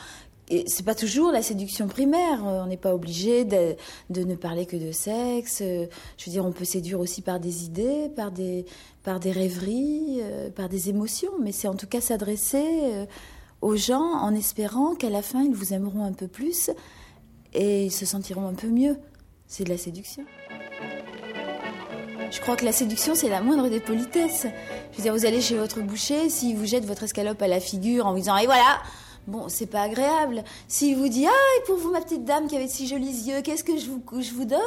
c'est 0.49 0.85
pas 0.85 0.95
toujours 0.95 1.31
la 1.31 1.41
séduction 1.41 1.87
primaire. 1.87 2.45
Euh, 2.45 2.63
on 2.63 2.67
n'est 2.67 2.77
pas 2.77 2.93
obligé 2.93 3.45
de, 3.45 3.75
ne 4.09 4.35
parler 4.35 4.65
que 4.65 4.77
de 4.77 4.91
sexe. 4.91 5.59
Euh, 5.61 5.87
je 6.17 6.25
veux 6.25 6.31
dire, 6.31 6.45
on 6.45 6.51
peut 6.51 6.65
séduire 6.65 6.99
aussi 6.99 7.21
par 7.21 7.39
des 7.39 7.65
idées, 7.65 8.09
par 8.15 8.31
des, 8.31 8.65
par 9.03 9.19
des 9.19 9.31
rêveries, 9.31 10.19
euh, 10.21 10.49
par 10.49 10.69
des 10.69 10.89
émotions. 10.89 11.31
Mais 11.41 11.51
c'est 11.51 11.67
en 11.67 11.75
tout 11.75 11.87
cas 11.87 12.01
s'adresser 12.01 12.63
aux 13.61 13.75
gens 13.75 14.03
en 14.03 14.33
espérant 14.35 14.95
qu'à 14.95 15.09
la 15.09 15.21
fin, 15.21 15.43
ils 15.43 15.53
vous 15.53 15.73
aimeront 15.73 16.03
un 16.03 16.13
peu 16.13 16.27
plus 16.27 16.69
et 17.53 17.85
ils 17.85 17.91
se 17.91 18.05
sentiront 18.05 18.47
un 18.47 18.53
peu 18.53 18.67
mieux. 18.67 18.97
C'est 19.47 19.63
de 19.63 19.69
la 19.69 19.77
séduction. 19.77 20.25
Je 22.31 22.41
crois 22.41 22.55
que 22.55 22.65
la 22.65 22.71
séduction, 22.71 23.15
c'est 23.15 23.29
la 23.29 23.41
moindre 23.41 23.69
des 23.69 23.79
politesses. 23.79 24.47
Je 24.91 24.97
veux 24.97 25.03
dire, 25.03 25.13
vous 25.13 25.25
allez 25.25 25.41
chez 25.41 25.55
votre 25.55 25.79
boucher, 25.81 26.29
s'il 26.29 26.57
vous 26.57 26.65
jette 26.65 26.85
votre 26.85 27.03
escalope 27.03 27.41
à 27.41 27.47
la 27.47 27.59
figure 27.59 28.07
en 28.07 28.11
vous 28.11 28.19
disant, 28.19 28.35
et 28.37 28.45
voilà, 28.45 28.81
Bon, 29.27 29.49
c'est 29.49 29.65
pas 29.65 29.81
agréable. 29.81 30.43
S'il 30.67 30.97
vous 30.97 31.07
dit 31.07 31.25
Ah, 31.25 31.59
et 31.59 31.65
pour 31.65 31.77
vous, 31.77 31.91
ma 31.91 32.01
petite 32.01 32.25
dame 32.25 32.47
qui 32.47 32.55
avait 32.55 32.67
si 32.67 32.87
jolis 32.87 33.27
yeux, 33.27 33.41
qu'est-ce 33.41 33.63
que 33.63 33.77
je 33.77 33.89
vous, 33.89 34.03
je 34.21 34.31
vous 34.31 34.45
donne? 34.45 34.59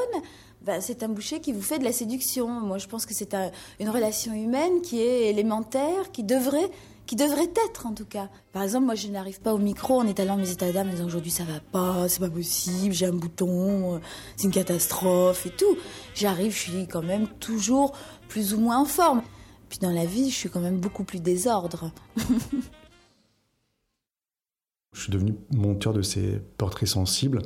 Ben, 0.63 0.81
C'est 0.81 1.03
un 1.05 1.09
boucher 1.09 1.41
qui 1.41 1.53
vous 1.53 1.63
fait 1.63 1.79
de 1.79 1.85
la 1.85 1.93
séduction. 1.93 2.49
Moi, 2.49 2.79
je 2.79 2.89
pense 2.89 3.07
que 3.07 3.15
c'est 3.15 3.37
une 3.79 3.89
relation 3.89 4.33
humaine 4.33 4.83
qui 4.83 5.01
est 5.01 5.31
élémentaire, 5.31 6.11
qui 6.13 6.25
devrait, 6.25 6.71
qui 7.07 7.15
devrait 7.15 7.51
être 7.69 7.87
en 7.87 7.95
tout 7.95 8.05
cas. 8.05 8.29
Par 8.53 8.65
exemple, 8.65 8.87
moi, 8.87 8.97
je 8.97 9.07
n'arrive 9.09 9.41
pas 9.41 9.55
au 9.55 9.59
micro 9.59 10.01
en 10.01 10.07
étalant 10.09 10.37
mes 10.37 10.51
états 10.51 10.73
d'âme 10.73 10.89
en 10.89 10.93
disant 10.93 11.07
Aujourd'hui, 11.07 11.31
ça 11.31 11.45
va 11.45 11.61
pas, 11.61 12.09
c'est 12.09 12.21
pas 12.21 12.29
possible, 12.29 12.93
j'ai 12.93 13.07
un 13.07 13.13
bouton, 13.13 14.01
c'est 14.37 14.45
une 14.45 14.53
catastrophe 14.53 15.47
et 15.47 15.51
tout. 15.51 15.77
J'arrive, 16.17 16.53
je 16.53 16.59
suis 16.59 16.87
quand 16.89 17.03
même 17.03 17.29
toujours 17.39 17.93
plus 18.29 18.55
ou 18.55 18.59
moins 18.59 18.79
en 18.79 18.87
forme. 18.87 19.23
Puis 19.69 19.79
dans 19.79 19.91
la 19.93 20.05
vie, 20.05 20.31
je 20.31 20.35
suis 20.35 20.51
quand 20.51 20.61
même 20.61 20.81
beaucoup 20.81 21.05
plus 21.05 21.21
désordre. 21.21 21.93
Je 24.95 25.03
suis 25.03 25.13
devenu 25.13 25.35
monteur 25.53 25.93
de 25.93 26.03
ces 26.03 26.41
portraits 26.57 26.89
sensibles. 26.89 27.43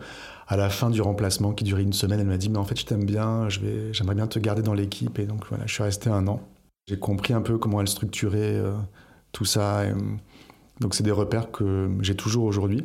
À 0.46 0.56
la 0.56 0.70
fin 0.70 0.90
du 0.90 1.00
remplacement, 1.00 1.52
qui 1.52 1.64
durait 1.64 1.82
une 1.82 1.92
semaine, 1.92 2.20
elle 2.20 2.26
m'a 2.26 2.38
dit 2.38 2.50
Mais 2.50 2.58
en 2.58 2.64
fait, 2.64 2.78
je 2.78 2.87
t'aime 2.87 3.04
bien, 3.04 3.49
j'aimerais 3.49 4.14
bien 4.14 4.26
te 4.26 4.38
garder 4.38 4.62
dans 4.62 4.75
l'équipe. 4.75 5.18
Et 5.18 5.26
donc, 5.26 5.46
voilà, 5.49 5.66
je 5.66 5.72
suis 5.72 5.82
resté 5.82 6.08
un 6.08 6.26
an. 6.28 6.40
J'ai 6.88 6.99
compris 6.99 7.32
un 7.32 7.42
peu 7.42 7.58
comment 7.58 7.80
elle 7.80 7.88
structurait 7.88 8.56
euh, 8.56 8.72
tout 9.32 9.44
ça. 9.44 9.80
Euh, 9.80 9.94
donc, 10.80 10.94
c'est 10.94 11.02
des 11.02 11.12
repères 11.12 11.50
que 11.50 11.90
j'ai 12.00 12.14
toujours 12.16 12.44
aujourd'hui. 12.44 12.82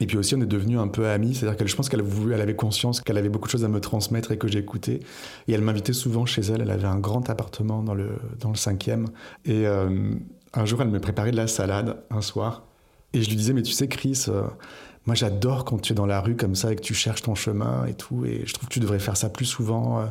Et 0.00 0.06
puis 0.06 0.16
aussi, 0.16 0.34
on 0.34 0.40
est 0.40 0.46
devenus 0.46 0.78
un 0.78 0.88
peu 0.88 1.06
amis. 1.08 1.34
C'est-à-dire 1.34 1.56
que 1.56 1.66
je 1.66 1.76
pense 1.76 1.88
qu'elle 1.88 2.02
elle 2.32 2.40
avait 2.40 2.56
conscience 2.56 3.00
qu'elle 3.00 3.18
avait 3.18 3.28
beaucoup 3.28 3.46
de 3.46 3.52
choses 3.52 3.64
à 3.64 3.68
me 3.68 3.80
transmettre 3.80 4.32
et 4.32 4.38
que 4.38 4.48
j'écoutais. 4.48 5.00
Et 5.48 5.52
elle 5.52 5.60
m'invitait 5.60 5.92
souvent 5.92 6.26
chez 6.26 6.42
elle. 6.42 6.62
Elle 6.62 6.70
avait 6.70 6.88
un 6.88 6.98
grand 6.98 7.30
appartement 7.30 7.82
dans 7.82 7.94
le, 7.94 8.10
dans 8.40 8.48
le 8.48 8.56
cinquième. 8.56 9.06
Et 9.44 9.66
euh, 9.66 10.14
un 10.54 10.64
jour, 10.64 10.82
elle 10.82 10.88
me 10.88 11.00
préparait 11.00 11.30
de 11.30 11.36
la 11.36 11.46
salade 11.46 12.02
un 12.10 12.20
soir. 12.20 12.64
Et 13.12 13.22
je 13.22 13.28
lui 13.28 13.36
disais, 13.36 13.52
mais 13.52 13.62
tu 13.62 13.72
sais, 13.72 13.88
Chris, 13.88 14.24
euh, 14.28 14.42
moi 15.06 15.14
j'adore 15.14 15.64
quand 15.64 15.78
tu 15.78 15.92
es 15.92 15.94
dans 15.94 16.06
la 16.06 16.20
rue 16.20 16.36
comme 16.36 16.54
ça 16.54 16.72
et 16.72 16.76
que 16.76 16.80
tu 16.80 16.94
cherches 16.94 17.22
ton 17.22 17.34
chemin 17.34 17.86
et 17.86 17.94
tout. 17.94 18.24
Et 18.24 18.42
je 18.46 18.54
trouve 18.54 18.68
que 18.68 18.74
tu 18.74 18.80
devrais 18.80 18.98
faire 18.98 19.16
ça 19.16 19.28
plus 19.28 19.44
souvent. 19.44 20.00
Euh, 20.00 20.06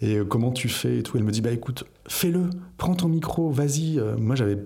et 0.00 0.16
euh, 0.16 0.24
comment 0.24 0.50
tu 0.50 0.68
fais 0.68 0.98
et 0.98 1.02
tout. 1.02 1.16
Elle 1.16 1.24
me 1.24 1.32
dit, 1.32 1.40
bah 1.40 1.52
écoute, 1.52 1.84
fais-le, 2.08 2.50
prends 2.76 2.94
ton 2.94 3.08
micro, 3.08 3.50
vas-y. 3.50 4.00
moi 4.18 4.34
j'avais. 4.34 4.58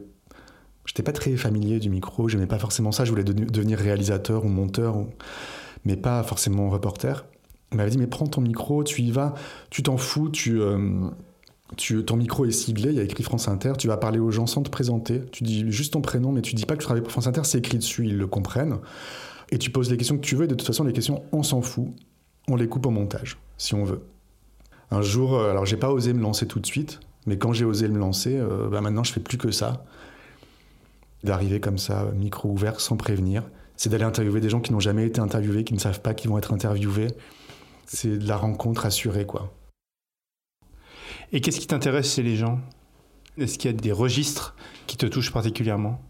J'étais 0.86 1.02
pas 1.02 1.12
très 1.12 1.34
familier 1.36 1.78
du 1.78 1.88
micro, 1.88 2.28
j'aimais 2.28 2.46
pas 2.46 2.58
forcément 2.58 2.92
ça. 2.92 3.06
Je 3.06 3.10
voulais 3.10 3.24
devenir 3.24 3.78
réalisateur 3.78 4.44
ou 4.44 4.48
monteur, 4.48 4.96
mais 5.86 5.96
pas 5.96 6.22
forcément 6.22 6.68
reporter. 6.68 7.24
Elle 7.70 7.78
m'avait 7.78 7.90
dit, 7.90 7.96
mais 7.96 8.06
prends 8.06 8.26
ton 8.26 8.42
micro, 8.42 8.84
tu 8.84 9.00
y 9.00 9.10
vas, 9.10 9.32
tu 9.70 9.82
t'en 9.82 9.96
fous, 9.96 10.28
tu 10.28 10.60
ton 12.06 12.16
micro 12.16 12.44
est 12.44 12.52
siglé, 12.52 12.90
il 12.90 12.96
y 12.96 13.00
a 13.00 13.02
écrit 13.02 13.22
France 13.22 13.48
Inter, 13.48 13.72
tu 13.78 13.88
vas 13.88 13.96
parler 13.96 14.18
aux 14.18 14.30
gens 14.30 14.46
sans 14.46 14.62
te 14.62 14.70
présenter, 14.70 15.22
tu 15.32 15.44
dis 15.44 15.70
juste 15.70 15.94
ton 15.94 16.00
prénom, 16.00 16.30
mais 16.30 16.42
tu 16.42 16.54
dis 16.54 16.66
pas 16.66 16.74
que 16.74 16.80
tu 16.80 16.84
travailles 16.84 17.02
pour 17.02 17.12
France 17.12 17.26
Inter, 17.26 17.42
c'est 17.44 17.58
écrit 17.58 17.78
dessus, 17.78 18.06
ils 18.06 18.16
le 18.16 18.26
comprennent. 18.26 18.78
Et 19.50 19.58
tu 19.58 19.70
poses 19.70 19.90
les 19.90 19.96
questions 19.96 20.16
que 20.16 20.22
tu 20.22 20.36
veux, 20.36 20.44
et 20.44 20.48
de 20.48 20.54
toute 20.54 20.66
façon, 20.66 20.84
les 20.84 20.92
questions, 20.92 21.22
on 21.32 21.42
s'en 21.42 21.62
fout. 21.62 21.88
On 22.48 22.56
les 22.56 22.68
coupe 22.68 22.84
au 22.86 22.90
montage, 22.90 23.38
si 23.56 23.74
on 23.74 23.84
veut. 23.84 24.02
Un 24.90 25.00
jour, 25.00 25.34
euh, 25.34 25.50
alors 25.50 25.64
j'ai 25.64 25.78
pas 25.78 25.90
osé 25.90 26.12
me 26.12 26.20
lancer 26.20 26.46
tout 26.46 26.60
de 26.60 26.66
suite, 26.66 27.00
mais 27.26 27.38
quand 27.38 27.52
j'ai 27.52 27.64
osé 27.64 27.88
me 27.88 27.98
lancer, 27.98 28.36
euh, 28.36 28.68
bah 28.68 28.82
maintenant 28.82 29.02
je 29.02 29.12
fais 29.12 29.20
plus 29.20 29.38
que 29.38 29.50
ça. 29.50 29.84
D'arriver 31.22 31.58
comme 31.58 31.78
ça, 31.78 32.10
micro 32.14 32.50
ouvert, 32.50 32.80
sans 32.80 32.98
prévenir. 32.98 33.44
C'est 33.76 33.88
d'aller 33.88 34.04
interviewer 34.04 34.40
des 34.40 34.50
gens 34.50 34.60
qui 34.60 34.72
n'ont 34.72 34.80
jamais 34.80 35.06
été 35.06 35.20
interviewés, 35.20 35.64
qui 35.64 35.72
ne 35.72 35.78
savent 35.78 36.00
pas 36.00 36.12
qu'ils 36.12 36.30
vont 36.30 36.36
être 36.36 36.52
interviewés. 36.52 37.08
C'est 37.86 38.18
de 38.18 38.28
la 38.28 38.36
rencontre 38.36 38.84
assurée, 38.84 39.24
quoi. 39.24 39.50
Et 41.32 41.40
qu'est-ce 41.40 41.60
qui 41.60 41.66
t'intéresse 41.66 42.14
chez 42.14 42.22
les 42.22 42.36
gens? 42.36 42.60
Est-ce 43.38 43.58
qu'il 43.58 43.70
y 43.70 43.74
a 43.74 43.76
des 43.76 43.92
registres 43.92 44.54
qui 44.86 44.96
te 44.96 45.06
touchent 45.06 45.32
particulièrement? 45.32 46.00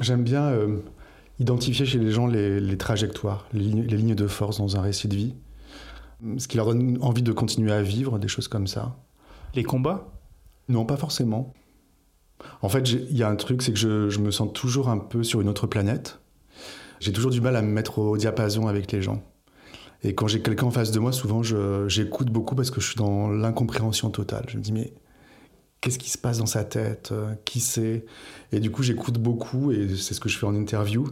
J'aime 0.00 0.22
bien 0.22 0.44
euh, 0.44 0.78
identifier 1.40 1.84
chez 1.84 1.98
les 1.98 2.12
gens 2.12 2.26
les, 2.26 2.78
trajectoires, 2.78 3.48
les 3.52 3.60
lignes, 3.62 4.14
de 4.14 4.26
force 4.26 4.58
dans 4.58 4.76
un 4.76 4.80
récit 4.80 5.08
de 5.08 5.16
vie. 5.16 5.34
Ce 6.36 6.48
qui 6.48 6.56
leur 6.56 6.66
donne 6.66 6.98
envie 7.00 7.22
de 7.22 7.32
continuer 7.32 7.72
à 7.72 7.82
vivre, 7.82 8.18
des 8.18 8.28
choses 8.28 8.48
comme 8.48 8.66
ça. 8.66 8.96
Les 9.54 9.64
combats? 9.64 10.12
Non, 10.68 10.84
pas 10.84 10.96
forcément. 10.96 11.52
En 12.62 12.68
fait, 12.68 12.88
il 12.90 13.16
y 13.16 13.22
a 13.22 13.28
un 13.28 13.36
truc, 13.36 13.62
c'est 13.62 13.72
que 13.72 13.78
je, 13.78 14.08
je 14.10 14.20
me 14.20 14.30
sens 14.30 14.52
toujours 14.52 14.88
un 14.88 14.98
peu 14.98 15.24
sur 15.24 15.40
une 15.40 15.48
autre 15.48 15.66
planète. 15.66 16.20
J'ai 17.00 17.12
toujours 17.12 17.30
du 17.30 17.40
mal 17.40 17.56
à 17.56 17.62
me 17.62 17.68
mettre 17.68 17.98
au 17.98 18.16
diapason 18.16 18.68
avec 18.68 18.92
les 18.92 19.02
gens. 19.02 19.22
Et 20.04 20.14
quand 20.14 20.28
j'ai 20.28 20.40
quelqu'un 20.40 20.66
en 20.66 20.70
face 20.70 20.92
de 20.92 20.98
moi, 21.00 21.12
souvent 21.12 21.42
j'écoute 21.42 22.30
beaucoup 22.30 22.54
parce 22.54 22.70
que 22.70 22.80
je 22.80 22.86
suis 22.86 22.96
dans 22.96 23.28
l'incompréhension 23.28 24.10
totale. 24.10 24.44
Je 24.48 24.56
me 24.56 24.62
dis, 24.62 24.72
mais 24.72 24.92
qu'est-ce 25.80 25.98
qui 25.98 26.10
se 26.10 26.18
passe 26.18 26.38
dans 26.38 26.46
sa 26.46 26.64
tête? 26.64 27.10
Euh, 27.12 27.34
Qui 27.44 27.60
sait 27.60 28.04
Et 28.52 28.60
du 28.60 28.70
coup, 28.70 28.82
j'écoute 28.82 29.18
beaucoup, 29.18 29.72
et 29.72 29.88
c'est 29.96 30.14
ce 30.14 30.20
que 30.20 30.28
je 30.28 30.38
fais 30.38 30.46
en 30.46 30.54
interview, 30.54 31.08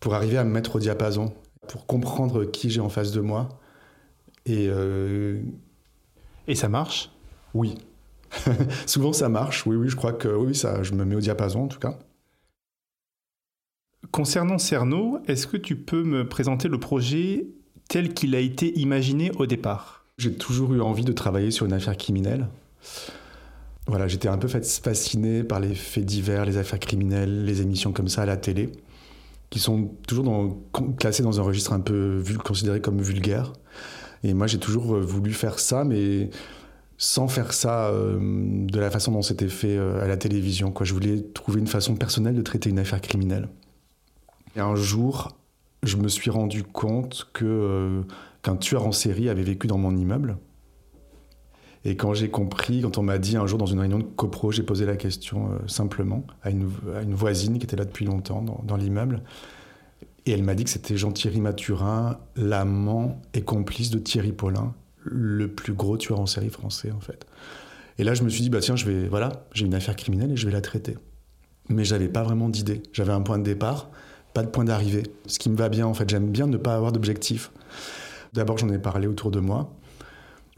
pour 0.00 0.14
arriver 0.14 0.38
à 0.38 0.44
me 0.44 0.50
mettre 0.50 0.76
au 0.76 0.78
diapason, 0.78 1.34
pour 1.68 1.86
comprendre 1.86 2.44
qui 2.44 2.70
j'ai 2.70 2.80
en 2.80 2.88
face 2.88 3.12
de 3.12 3.20
moi. 3.20 3.48
Et, 4.46 4.68
euh, 4.68 5.40
et 6.46 6.54
ça 6.54 6.68
marche? 6.68 7.10
Oui. 7.52 7.74
souvent, 8.86 9.12
ça 9.12 9.28
marche. 9.28 9.66
Oui, 9.66 9.76
oui, 9.76 9.88
je 9.88 9.96
crois 9.96 10.12
que 10.12 10.28
oui, 10.28 10.54
ça, 10.54 10.82
je 10.82 10.92
me 10.92 11.04
mets 11.04 11.14
au 11.16 11.20
diapason 11.20 11.64
en 11.64 11.68
tout 11.68 11.78
cas. 11.78 11.98
Concernant 14.10 14.58
Cerno, 14.58 15.18
est-ce 15.26 15.46
que 15.46 15.56
tu 15.56 15.76
peux 15.76 16.04
me 16.04 16.28
présenter 16.28 16.68
le 16.68 16.78
projet 16.78 17.48
tel 17.88 18.14
qu'il 18.14 18.34
a 18.34 18.40
été 18.40 18.78
imaginé 18.78 19.30
au 19.38 19.46
départ 19.46 20.04
J'ai 20.18 20.34
toujours 20.34 20.74
eu 20.74 20.80
envie 20.80 21.04
de 21.04 21.12
travailler 21.12 21.50
sur 21.50 21.66
une 21.66 21.72
affaire 21.72 21.96
criminelle. 21.96 22.48
Voilà, 23.86 24.08
j'étais 24.08 24.28
un 24.28 24.38
peu 24.38 24.48
fasciné 24.48 25.44
par 25.44 25.60
les 25.60 25.74
faits 25.74 26.06
divers, 26.06 26.46
les 26.46 26.56
affaires 26.56 26.80
criminelles, 26.80 27.44
les 27.44 27.60
émissions 27.60 27.92
comme 27.92 28.08
ça 28.08 28.22
à 28.22 28.26
la 28.26 28.38
télé, 28.38 28.70
qui 29.50 29.58
sont 29.58 29.90
toujours 30.08 30.24
dans, 30.24 30.58
classées 30.96 31.22
dans 31.22 31.38
un 31.38 31.42
registre 31.42 31.72
un 31.72 31.80
peu 31.80 32.22
considéré 32.42 32.80
comme 32.80 33.02
vulgaire. 33.02 33.52
Et 34.22 34.32
moi, 34.32 34.46
j'ai 34.46 34.58
toujours 34.58 34.94
euh, 34.94 35.00
voulu 35.00 35.32
faire 35.32 35.58
ça, 35.58 35.84
mais 35.84 36.30
sans 36.96 37.28
faire 37.28 37.52
ça 37.52 37.88
euh, 37.88 38.18
de 38.20 38.80
la 38.80 38.90
façon 38.90 39.12
dont 39.12 39.20
c'était 39.20 39.48
fait 39.48 39.76
euh, 39.76 40.02
à 40.02 40.08
la 40.08 40.16
télévision. 40.16 40.72
Quoi. 40.72 40.86
Je 40.86 40.94
voulais 40.94 41.22
trouver 41.34 41.60
une 41.60 41.66
façon 41.66 41.94
personnelle 41.94 42.34
de 42.34 42.42
traiter 42.42 42.70
une 42.70 42.78
affaire 42.78 43.02
criminelle. 43.02 43.48
Et 44.56 44.60
un 44.60 44.76
jour, 44.76 45.36
je 45.86 45.96
me 45.96 46.08
suis 46.08 46.30
rendu 46.30 46.62
compte 46.62 47.28
que 47.32 47.44
euh, 47.44 48.02
qu'un 48.42 48.56
tueur 48.56 48.86
en 48.86 48.92
série 48.92 49.28
avait 49.28 49.42
vécu 49.42 49.66
dans 49.66 49.78
mon 49.78 49.96
immeuble. 49.96 50.38
Et 51.84 51.96
quand 51.96 52.14
j'ai 52.14 52.30
compris, 52.30 52.80
quand 52.80 52.96
on 52.96 53.02
m'a 53.02 53.18
dit 53.18 53.36
un 53.36 53.46
jour 53.46 53.58
dans 53.58 53.66
une 53.66 53.78
réunion 53.78 53.98
de 53.98 54.04
copro, 54.04 54.50
j'ai 54.50 54.62
posé 54.62 54.86
la 54.86 54.96
question 54.96 55.50
euh, 55.50 55.66
simplement 55.66 56.26
à 56.42 56.50
une, 56.50 56.66
voisine 57.14 57.58
qui 57.58 57.64
était 57.64 57.76
là 57.76 57.84
depuis 57.84 58.06
longtemps 58.06 58.42
dans, 58.42 58.62
dans 58.64 58.76
l'immeuble. 58.76 59.22
Et 60.26 60.32
elle 60.32 60.42
m'a 60.42 60.54
dit 60.54 60.64
que 60.64 60.70
c'était 60.70 60.96
Jean-Thierry 60.96 61.40
Mathurin, 61.40 62.18
l'amant 62.36 63.20
et 63.34 63.42
complice 63.42 63.90
de 63.90 63.98
Thierry 63.98 64.32
Paulin, 64.32 64.74
le 65.02 65.48
plus 65.48 65.74
gros 65.74 65.98
tueur 65.98 66.20
en 66.20 66.26
série 66.26 66.48
français 66.48 66.90
en 66.90 67.00
fait. 67.00 67.26
Et 67.98 68.04
là, 68.04 68.14
je 68.14 68.22
me 68.22 68.28
suis 68.28 68.42
dit, 68.42 68.50
bah 68.50 68.60
tiens, 68.60 68.76
je 68.76 68.86
vais, 68.86 69.08
voilà, 69.08 69.46
j'ai 69.52 69.66
une 69.66 69.74
affaire 69.74 69.96
criminelle 69.96 70.32
et 70.32 70.36
je 70.36 70.46
vais 70.46 70.52
la 70.52 70.60
traiter. 70.60 70.96
Mais 71.68 71.84
j'avais 71.84 72.08
pas 72.08 72.22
vraiment 72.22 72.48
d'idée. 72.48 72.82
J'avais 72.92 73.12
un 73.12 73.20
point 73.20 73.38
de 73.38 73.44
départ, 73.44 73.90
pas 74.34 74.42
de 74.42 74.48
point 74.48 74.64
d'arrivée. 74.64 75.04
Ce 75.26 75.38
qui 75.38 75.48
me 75.48 75.56
va 75.56 75.68
bien, 75.68 75.86
en 75.86 75.94
fait, 75.94 76.08
j'aime 76.10 76.28
bien 76.28 76.46
ne 76.46 76.56
pas 76.56 76.74
avoir 76.74 76.92
d'objectif. 76.92 77.50
D'abord, 78.32 78.58
j'en 78.58 78.68
ai 78.68 78.78
parlé 78.78 79.06
autour 79.06 79.30
de 79.30 79.40
moi. 79.40 79.72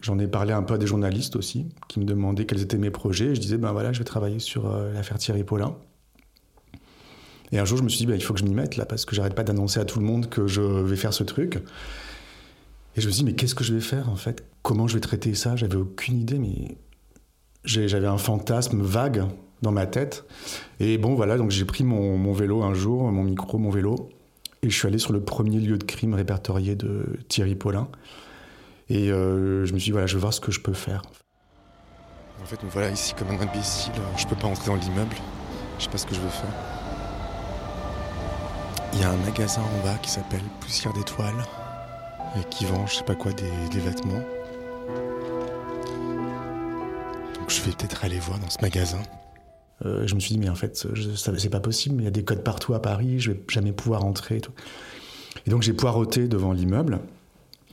J'en 0.01 0.19
ai 0.19 0.27
parlé 0.27 0.53
un 0.53 0.63
peu 0.63 0.75
à 0.75 0.79
des 0.79 0.87
journalistes 0.87 1.37
aussi, 1.37 1.67
qui 1.89 2.01
me 2.01 2.05
demandaient 2.05 2.47
quels 2.47 2.63
étaient 2.63 2.79
mes 2.79 2.91
projets. 2.91 3.27
Et 3.27 3.35
je 3.35 3.41
disais, 3.41 3.59
ben 3.59 3.73
voilà, 3.73 3.93
je 3.93 3.99
vais 3.99 4.05
travailler 4.05 4.39
sur 4.39 4.67
euh, 4.67 4.93
l'affaire 4.93 5.19
Thierry 5.19 5.45
Paulin. 5.45 5.77
Et 7.53 7.59
un 7.59 7.65
jour, 7.65 7.79
je 7.79 7.83
me 7.83 7.89
suis 7.89 7.99
dit, 7.99 8.07
ben, 8.07 8.15
il 8.15 8.23
faut 8.23 8.35
que 8.35 8.41
je 8.41 8.45
m'y 8.45 8.55
mette 8.55 8.77
là, 8.77 8.87
parce 8.87 9.05
que 9.05 9.15
j'arrête 9.15 9.35
pas 9.35 9.45
d'annoncer 9.45 9.79
à 9.79 9.85
tout 9.85 10.01
le 10.01 10.07
monde 10.07 10.29
que 10.29 10.47
je 10.47 10.61
vais 10.61 10.97
faire 10.97 11.13
ce 11.13 11.23
truc. 11.23 11.57
Et 12.97 13.01
je 13.01 13.07
me 13.07 13.13
suis 13.13 13.25
dit, 13.25 13.31
mais 13.31 13.37
qu'est-ce 13.37 13.55
que 13.55 13.63
je 13.63 13.75
vais 13.75 13.81
faire 13.81 14.09
en 14.09 14.17
fait? 14.17 14.43
Comment 14.63 14.89
je 14.89 14.95
vais 14.95 15.01
traiter 15.01 15.35
ça? 15.35 15.55
J'avais 15.55 15.77
aucune 15.77 16.19
idée, 16.19 16.39
mais 16.39 16.79
j'avais 17.65 18.07
un 18.07 18.19
fantasme 18.19 18.81
vague 18.81 19.27
dans 19.63 19.73
ma 19.73 19.87
tête. 19.87 20.25
Et 20.81 20.99
bon, 20.99 21.15
voilà, 21.15 21.37
donc 21.37 21.51
j'ai 21.51 21.65
pris 21.65 21.85
mon, 21.85 22.33
vélo 22.33 22.63
un 22.63 22.75
jour, 22.75 23.11
mon 23.11 23.23
micro, 23.23 23.59
mon 23.59 23.71
vélo, 23.71 24.11
et 24.63 24.71
je 24.71 24.77
suis 24.77 24.87
allé 24.87 24.99
sur 24.99 25.13
le 25.13 25.21
premier 25.21 25.59
lieu 25.59 25.79
de 25.79 25.85
crime 25.85 26.15
répertorié 26.15 26.75
de 26.75 27.05
Thierry 27.29 27.55
Paulin. 27.55 27.89
Et 28.89 29.11
euh, 29.11 29.65
je 29.65 29.73
me 29.73 29.79
suis 29.79 29.87
dit, 29.87 29.93
voilà, 29.93 30.07
je 30.07 30.15
vais 30.15 30.21
voir 30.21 30.33
ce 30.33 30.41
que 30.41 30.53
je 30.53 30.61
peux 30.61 30.73
faire. 30.73 31.03
En 32.43 32.45
fait, 32.45 32.63
me 32.63 32.71
voilà 32.71 32.91
ici 32.91 33.15
comme 33.15 33.29
un 33.29 33.41
imbécile. 33.41 33.93
Je 34.17 34.27
peux 34.27 34.37
pas 34.37 34.47
entrer 34.47 34.67
dans 34.67 34.77
l'immeuble. 34.77 35.17
Je 35.79 35.85
sais 35.85 35.91
pas 35.91 35.99
ce 35.99 36.07
que 36.07 36.15
je 36.15 36.21
veux 36.21 36.29
faire. 36.29 36.55
Il 38.93 39.01
y 39.01 39.05
a 39.05 39.11
un 39.11 39.17
magasin 39.17 39.63
en 39.63 39.85
bas 39.85 39.99
qui 40.03 40.11
s'appelle 40.11 40.43
Poussière 40.61 40.93
d'étoiles 40.93 41.45
et 42.39 42.45
qui 42.51 42.65
vend, 42.65 42.87
je 42.87 42.97
sais 42.97 43.05
pas 43.05 43.15
quoi, 43.15 43.33
des 43.33 43.81
vêtements. 43.81 44.23
Donc 47.35 47.51
je 47.51 47.61
vais 47.63 47.73
peut-être 47.73 48.05
aller 48.05 48.19
voir 48.19 48.39
dans 48.39 48.51
ce 48.51 48.59
magasin. 48.63 49.01
Euh, 49.85 50.07
je 50.07 50.15
me 50.15 50.21
suis 50.21 50.35
dit, 50.35 50.39
mais 50.39 50.49
en 50.49 50.55
fait, 50.55 50.87
c'est 51.17 51.51
pas 51.51 51.61
possible, 51.61 52.01
il 52.01 52.05
y 52.05 52.09
a 52.09 52.11
des 52.11 52.25
codes 52.25 52.43
partout 52.43 52.75
à 52.75 52.81
Paris, 52.81 53.21
je 53.21 53.33
vais 53.33 53.43
jamais 53.51 53.73
pouvoir 53.73 54.05
entrer. 54.05 54.37
Et, 54.37 54.41
tout. 54.41 54.53
et 55.47 55.51
donc 55.51 55.63
j'ai 55.63 55.75
poireauté 55.75 56.29
devant 56.29 56.53
l'immeuble, 56.53 57.01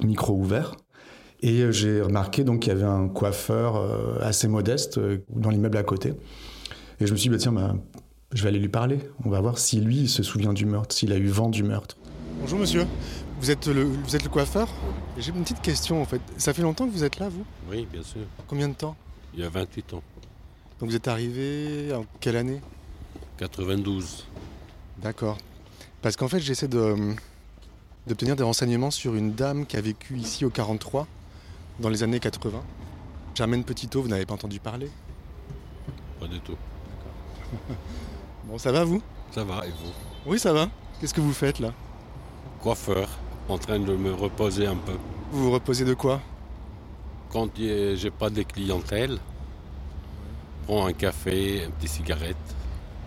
micro 0.02 0.34
ouvert. 0.34 0.76
Et 1.42 1.62
euh, 1.62 1.72
j'ai 1.72 2.02
remarqué 2.02 2.44
donc 2.44 2.62
qu'il 2.62 2.74
y 2.74 2.76
avait 2.76 2.84
un 2.84 3.08
coiffeur 3.08 3.76
euh, 3.76 4.18
assez 4.22 4.48
modeste 4.48 5.00
dans 5.30 5.50
l'immeuble 5.50 5.78
à 5.78 5.84
côté. 5.84 6.14
Et 7.00 7.08
je 7.08 7.12
me 7.12 7.18
suis 7.18 7.30
dit, 7.30 7.36
bah, 7.36 7.40
tiens, 7.40 7.52
bah, 7.52 7.76
je 8.34 8.44
vais 8.44 8.50
aller 8.50 8.60
lui 8.60 8.70
parler. 8.70 9.00
On 9.26 9.30
va 9.30 9.40
voir 9.42 9.58
si 9.58 9.80
lui 9.80 10.02
il 10.02 10.10
se 10.10 10.24
souvient 10.24 10.54
du 10.54 10.66
meurtre, 10.66 10.96
s'il 10.96 11.12
a 11.12 11.18
eu 11.18 11.28
vent 11.28 11.50
du 11.50 11.64
meurtre. 11.64 11.98
Bonjour 12.42 12.60
monsieur, 12.60 12.86
vous 13.40 13.52
êtes 13.52 13.68
le, 13.68 13.84
vous 13.84 14.16
êtes 14.16 14.24
le 14.24 14.30
coiffeur? 14.30 14.68
J'ai 15.18 15.32
une 15.32 15.44
petite 15.44 15.62
question 15.62 16.02
en 16.02 16.06
fait. 16.06 16.22
Ça 16.38 16.54
fait 16.54 16.62
longtemps 16.62 16.88
que 16.88 16.92
vous 16.92 17.04
êtes 17.04 17.20
là, 17.20 17.30
vous? 17.30 17.46
Oui, 17.70 17.88
bien 17.92 18.04
sûr. 18.04 18.22
Combien 18.48 18.68
de 18.68 18.74
temps? 18.74 18.96
Il 19.34 19.40
y 19.40 19.44
a 19.44 19.50
28 19.50 19.94
ans. 19.94 20.04
Donc 20.80 20.90
vous 20.90 20.96
êtes 20.96 21.08
arrivé 21.08 21.94
en 21.94 22.06
quelle 22.20 22.36
année? 22.36 22.62
92. 23.38 24.26
D'accord. 25.02 25.38
Parce 26.02 26.16
qu'en 26.16 26.28
fait, 26.28 26.40
j'essaie 26.40 26.68
de, 26.68 27.14
d'obtenir 28.08 28.36
des 28.36 28.44
renseignements 28.44 28.92
sur 28.92 29.16
une 29.16 29.34
dame 29.34 29.66
qui 29.66 29.78
a 29.78 29.82
vécu 29.82 30.18
ici 30.18 30.46
au 30.46 30.50
43 30.50 31.08
dans 31.80 31.90
les 31.90 32.04
années 32.04 32.20
80. 32.20 32.62
Germaine 33.36 33.64
Petitot, 33.64 34.02
vous 34.02 34.08
n'avez 34.10 34.26
pas 34.26 34.34
entendu 34.34 34.60
parler? 34.60 34.90
Pas 36.20 36.28
du 36.28 36.40
tout. 36.40 36.58
Bon, 38.46 38.58
ça 38.58 38.74
va 38.74 38.84
vous? 38.84 39.02
Ça 39.32 39.46
va, 39.46 39.66
et 39.66 39.70
vous? 39.70 39.94
Oui, 40.26 40.38
ça 40.38 40.52
va. 40.52 40.70
Qu'est-ce 41.00 41.14
que 41.14 41.22
vous 41.22 41.32
faites 41.32 41.60
là? 41.60 41.72
Coiffeur, 42.62 43.08
en 43.48 43.58
train 43.58 43.80
de 43.80 43.96
me 43.96 44.14
reposer 44.14 44.68
un 44.68 44.76
peu. 44.76 44.92
Vous 45.32 45.44
vous 45.46 45.52
reposez 45.52 45.86
de 45.86 45.94
quoi? 45.94 46.20
Quand 47.32 47.48
j'ai 47.56 48.12
pas 48.12 48.30
de 48.30 48.44
clientèle, 48.44 49.18
prends 50.66 50.88
un 50.88 50.94
café, 50.94 51.64
une 51.66 51.72
petite 51.72 51.90
cigarette. 51.90 52.38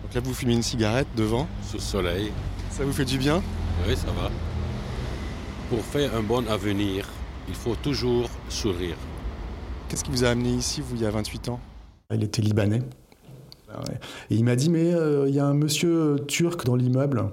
Donc 0.03 0.13
là, 0.13 0.21
vous 0.21 0.33
fumez 0.33 0.53
une 0.53 0.63
cigarette 0.63 1.07
devant 1.15 1.47
Sous 1.63 1.77
le 1.77 1.81
soleil. 1.81 2.31
Ça 2.71 2.83
vous 2.83 2.93
fait 2.93 3.05
du 3.05 3.17
bien? 3.17 3.41
Oui, 3.87 3.95
ça 3.95 4.07
va. 4.07 4.29
Pour 5.69 5.83
faire 5.83 6.15
un 6.15 6.23
bon 6.23 6.47
avenir, 6.47 7.07
il 7.47 7.55
faut 7.55 7.75
toujours 7.75 8.29
sourire. 8.49 8.95
Qu'est-ce 9.89 10.03
qui 10.03 10.11
vous 10.11 10.23
a 10.23 10.29
amené 10.29 10.49
ici, 10.49 10.81
vous, 10.81 10.95
il 10.95 11.01
y 11.01 11.05
a 11.05 11.11
28 11.11 11.49
ans? 11.49 11.59
Il 12.13 12.23
était 12.23 12.41
libanais. 12.41 12.81
Et 14.29 14.35
il 14.35 14.43
m'a 14.43 14.55
dit, 14.55 14.69
mais 14.69 14.93
euh, 14.93 15.27
il 15.27 15.35
y 15.35 15.39
a 15.39 15.45
un 15.45 15.53
monsieur 15.53 16.17
turc 16.27 16.65
dans 16.65 16.75
l'immeuble 16.75 17.31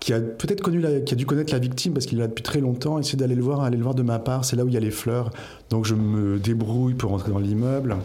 qui 0.00 0.12
a 0.12 0.20
peut-être 0.20 0.62
connu, 0.62 0.80
la, 0.80 1.00
qui 1.00 1.14
a 1.14 1.16
dû 1.16 1.26
connaître 1.26 1.52
la 1.52 1.60
victime 1.60 1.92
parce 1.92 2.06
qu'il 2.06 2.18
là 2.18 2.26
depuis 2.26 2.42
très 2.42 2.60
longtemps. 2.60 2.98
Essayez 2.98 3.16
d'aller 3.18 3.36
le 3.36 3.42
voir, 3.42 3.60
aller 3.60 3.76
le 3.76 3.82
voir 3.82 3.94
de 3.94 4.02
ma 4.02 4.18
part. 4.18 4.44
C'est 4.44 4.56
là 4.56 4.64
où 4.64 4.68
il 4.68 4.74
y 4.74 4.76
a 4.76 4.80
les 4.80 4.90
fleurs. 4.90 5.30
Donc 5.70 5.84
je 5.84 5.94
me 5.94 6.38
débrouille 6.38 6.94
pour 6.94 7.10
rentrer 7.10 7.30
dans 7.30 7.38
l'immeuble. 7.38 7.96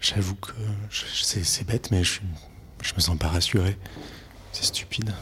J'avoue 0.00 0.34
que 0.36 0.50
c'est 0.90 1.66
bête, 1.66 1.90
mais 1.90 2.02
je, 2.04 2.20
je 2.82 2.94
me 2.94 3.00
sens 3.00 3.18
pas 3.18 3.28
rassuré. 3.28 3.76
C'est 4.52 4.64
stupide. 4.64 5.12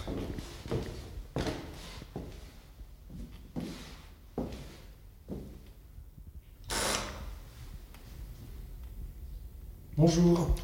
Bonjour. 9.97 10.54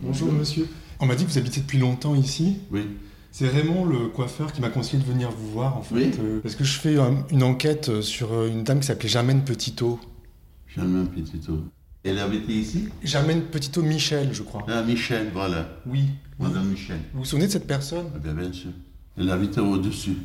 Bonjour 0.00 0.32
monsieur. 0.32 0.68
On 1.00 1.06
m'a 1.06 1.14
dit 1.14 1.24
que 1.24 1.30
vous 1.30 1.38
habitez 1.38 1.60
depuis 1.60 1.78
longtemps 1.78 2.14
ici. 2.14 2.58
Oui. 2.70 2.86
C'est 3.30 3.48
Raymond, 3.48 3.84
le 3.84 4.08
coiffeur, 4.08 4.52
qui 4.52 4.60
m'a 4.60 4.68
conseillé 4.70 5.02
de 5.02 5.08
venir 5.08 5.30
vous 5.30 5.50
voir 5.52 5.76
en 5.76 5.82
fait. 5.82 5.94
Oui. 5.94 6.10
Euh, 6.20 6.40
parce 6.42 6.54
que 6.54 6.64
je 6.64 6.78
fais 6.78 6.98
un- 6.98 7.24
une 7.30 7.42
enquête 7.42 8.00
sur 8.00 8.32
euh, 8.32 8.48
une 8.48 8.64
dame 8.64 8.80
qui 8.80 8.86
s'appelait 8.86 9.08
Germaine 9.08 9.44
Petitot. 9.44 10.00
Germain 10.74 11.06
Petito. 11.06 11.64
Elle 12.04 12.18
habitait 12.18 12.52
ici? 12.52 12.88
Germaine 13.02 13.42
Petitot 13.42 13.82
Michel, 13.82 14.32
je 14.32 14.42
crois. 14.42 14.64
Ah, 14.68 14.82
Michel, 14.82 15.30
voilà. 15.32 15.68
Oui. 15.86 16.10
Madame 16.38 16.68
Michel. 16.68 16.98
Vous 17.12 17.20
vous 17.20 17.24
souvenez 17.24 17.46
de 17.46 17.52
cette 17.52 17.66
personne? 17.66 18.06
Ah, 18.14 18.18
bien, 18.18 18.34
bien 18.34 18.52
sûr. 18.52 18.70
Elle 19.16 19.30
habitait 19.30 19.60
au-dessus. 19.60 20.16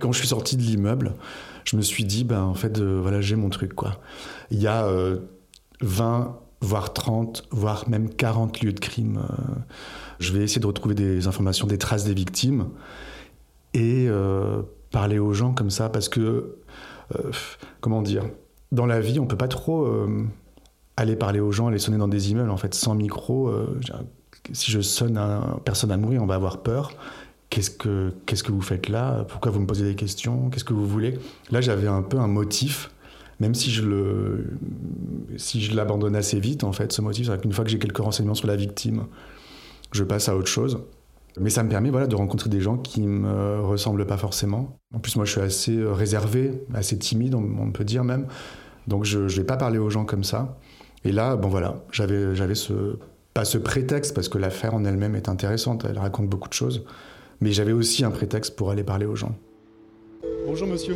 Quand 0.00 0.12
je 0.12 0.18
suis 0.18 0.28
sorti 0.28 0.56
de 0.56 0.62
l'immeuble, 0.62 1.14
je 1.64 1.76
me 1.76 1.82
suis 1.82 2.04
dit, 2.04 2.24
ben, 2.24 2.42
en 2.42 2.54
fait, 2.54 2.78
euh, 2.78 3.00
voilà, 3.00 3.20
j'ai 3.20 3.36
mon 3.36 3.48
truc, 3.48 3.74
quoi. 3.74 4.00
Il 4.50 4.60
y 4.60 4.66
a 4.66 4.84
euh, 4.86 5.18
20, 5.80 6.38
voire 6.60 6.92
30, 6.92 7.44
voire 7.50 7.88
même 7.88 8.10
40 8.10 8.60
lieux 8.60 8.72
de 8.72 8.80
crime. 8.80 9.18
euh, 9.18 9.34
je 10.18 10.32
vais 10.32 10.44
essayer 10.44 10.60
de 10.60 10.66
retrouver 10.66 10.94
des 10.94 11.26
informations, 11.26 11.66
des 11.66 11.78
traces 11.78 12.04
des 12.04 12.14
victimes 12.14 12.68
et 13.72 14.06
euh, 14.08 14.62
parler 14.90 15.18
aux 15.18 15.32
gens 15.32 15.52
comme 15.52 15.70
ça, 15.70 15.88
parce 15.88 16.08
que, 16.08 16.56
euh, 17.16 17.30
comment 17.80 18.02
dire, 18.02 18.24
dans 18.72 18.86
la 18.86 19.00
vie, 19.00 19.18
on 19.18 19.26
peut 19.26 19.36
pas 19.36 19.48
trop 19.48 19.88
aller 20.96 21.16
parler 21.16 21.40
aux 21.40 21.50
gens, 21.50 21.68
aller 21.68 21.78
sonner 21.78 21.98
dans 21.98 22.08
des 22.08 22.30
immeubles, 22.30 22.50
en 22.50 22.56
fait, 22.56 22.74
sans 22.74 22.94
micro. 22.94 23.52
si 24.52 24.70
je 24.70 24.80
sonne 24.80 25.16
à 25.16 25.58
personne 25.64 25.90
à 25.90 25.96
mourir, 25.96 26.22
on 26.22 26.26
va 26.26 26.34
avoir 26.34 26.62
peur. 26.62 26.92
Qu'est-ce 27.48 27.70
que, 27.70 28.12
qu'est-ce 28.26 28.44
que 28.44 28.52
vous 28.52 28.60
faites 28.60 28.88
là? 28.88 29.24
Pourquoi 29.28 29.50
vous 29.50 29.58
me 29.58 29.66
posez 29.66 29.84
des 29.84 29.96
questions? 29.96 30.50
Qu'est-ce 30.50 30.64
que 30.64 30.72
vous 30.72 30.86
voulez? 30.86 31.18
Là, 31.50 31.60
j'avais 31.60 31.88
un 31.88 32.02
peu 32.02 32.18
un 32.18 32.28
motif, 32.28 32.90
même 33.40 33.54
si 33.54 33.70
je, 33.70 33.82
le, 33.82 34.50
si 35.36 35.60
je 35.60 35.74
l'abandonne 35.74 36.14
assez 36.14 36.38
vite, 36.38 36.62
en 36.62 36.72
fait, 36.72 36.92
ce 36.92 37.02
motif. 37.02 37.26
C'est 37.26 37.40
qu'une 37.40 37.52
fois 37.52 37.64
que 37.64 37.70
j'ai 37.70 37.78
quelques 37.78 37.98
renseignements 37.98 38.34
sur 38.34 38.46
la 38.46 38.56
victime, 38.56 39.06
je 39.92 40.04
passe 40.04 40.28
à 40.28 40.36
autre 40.36 40.48
chose. 40.48 40.78
Mais 41.38 41.48
ça 41.48 41.62
me 41.62 41.68
permet 41.68 41.90
voilà, 41.90 42.06
de 42.06 42.16
rencontrer 42.16 42.50
des 42.50 42.60
gens 42.60 42.76
qui 42.76 43.02
me 43.02 43.60
ressemblent 43.60 44.06
pas 44.06 44.18
forcément. 44.18 44.78
En 44.94 44.98
plus, 44.98 45.16
moi, 45.16 45.24
je 45.24 45.32
suis 45.32 45.40
assez 45.40 45.82
réservé, 45.82 46.62
assez 46.74 46.98
timide, 46.98 47.34
on, 47.34 47.44
on 47.58 47.70
peut 47.70 47.84
dire 47.84 48.04
même. 48.04 48.26
Donc, 48.88 49.04
je 49.04 49.20
ne 49.20 49.28
vais 49.28 49.44
pas 49.44 49.56
parler 49.56 49.78
aux 49.78 49.90
gens 49.90 50.04
comme 50.04 50.24
ça. 50.24 50.58
Et 51.04 51.12
là, 51.12 51.36
bon 51.36 51.48
voilà, 51.48 51.82
j'avais, 51.92 52.34
j'avais 52.34 52.54
ce, 52.54 52.98
pas 53.32 53.44
ce 53.44 53.56
prétexte, 53.56 54.14
parce 54.14 54.28
que 54.28 54.38
l'affaire 54.38 54.74
en 54.74 54.84
elle-même 54.84 55.14
est 55.14 55.28
intéressante, 55.28 55.86
elle 55.88 55.98
raconte 55.98 56.28
beaucoup 56.28 56.48
de 56.48 56.54
choses. 56.54 56.84
Mais 57.40 57.52
j'avais 57.52 57.72
aussi 57.72 58.04
un 58.04 58.10
prétexte 58.10 58.56
pour 58.56 58.70
aller 58.70 58.84
parler 58.84 59.06
aux 59.06 59.16
gens. 59.16 59.34
Bonjour 60.46 60.66
monsieur. 60.66 60.94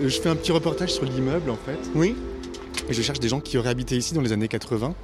Euh, 0.00 0.08
je 0.08 0.20
fais 0.20 0.28
un 0.28 0.36
petit 0.36 0.52
reportage 0.52 0.90
sur 0.92 1.04
l'immeuble 1.04 1.50
en 1.50 1.56
fait. 1.56 1.78
Oui, 1.94 2.14
Et 2.88 2.92
je 2.92 3.02
cherche 3.02 3.20
des 3.20 3.28
gens 3.28 3.40
qui 3.40 3.58
auraient 3.58 3.70
habité 3.70 3.96
ici 3.96 4.14
dans 4.14 4.20
les 4.20 4.32
années 4.32 4.48
80. 4.48 4.94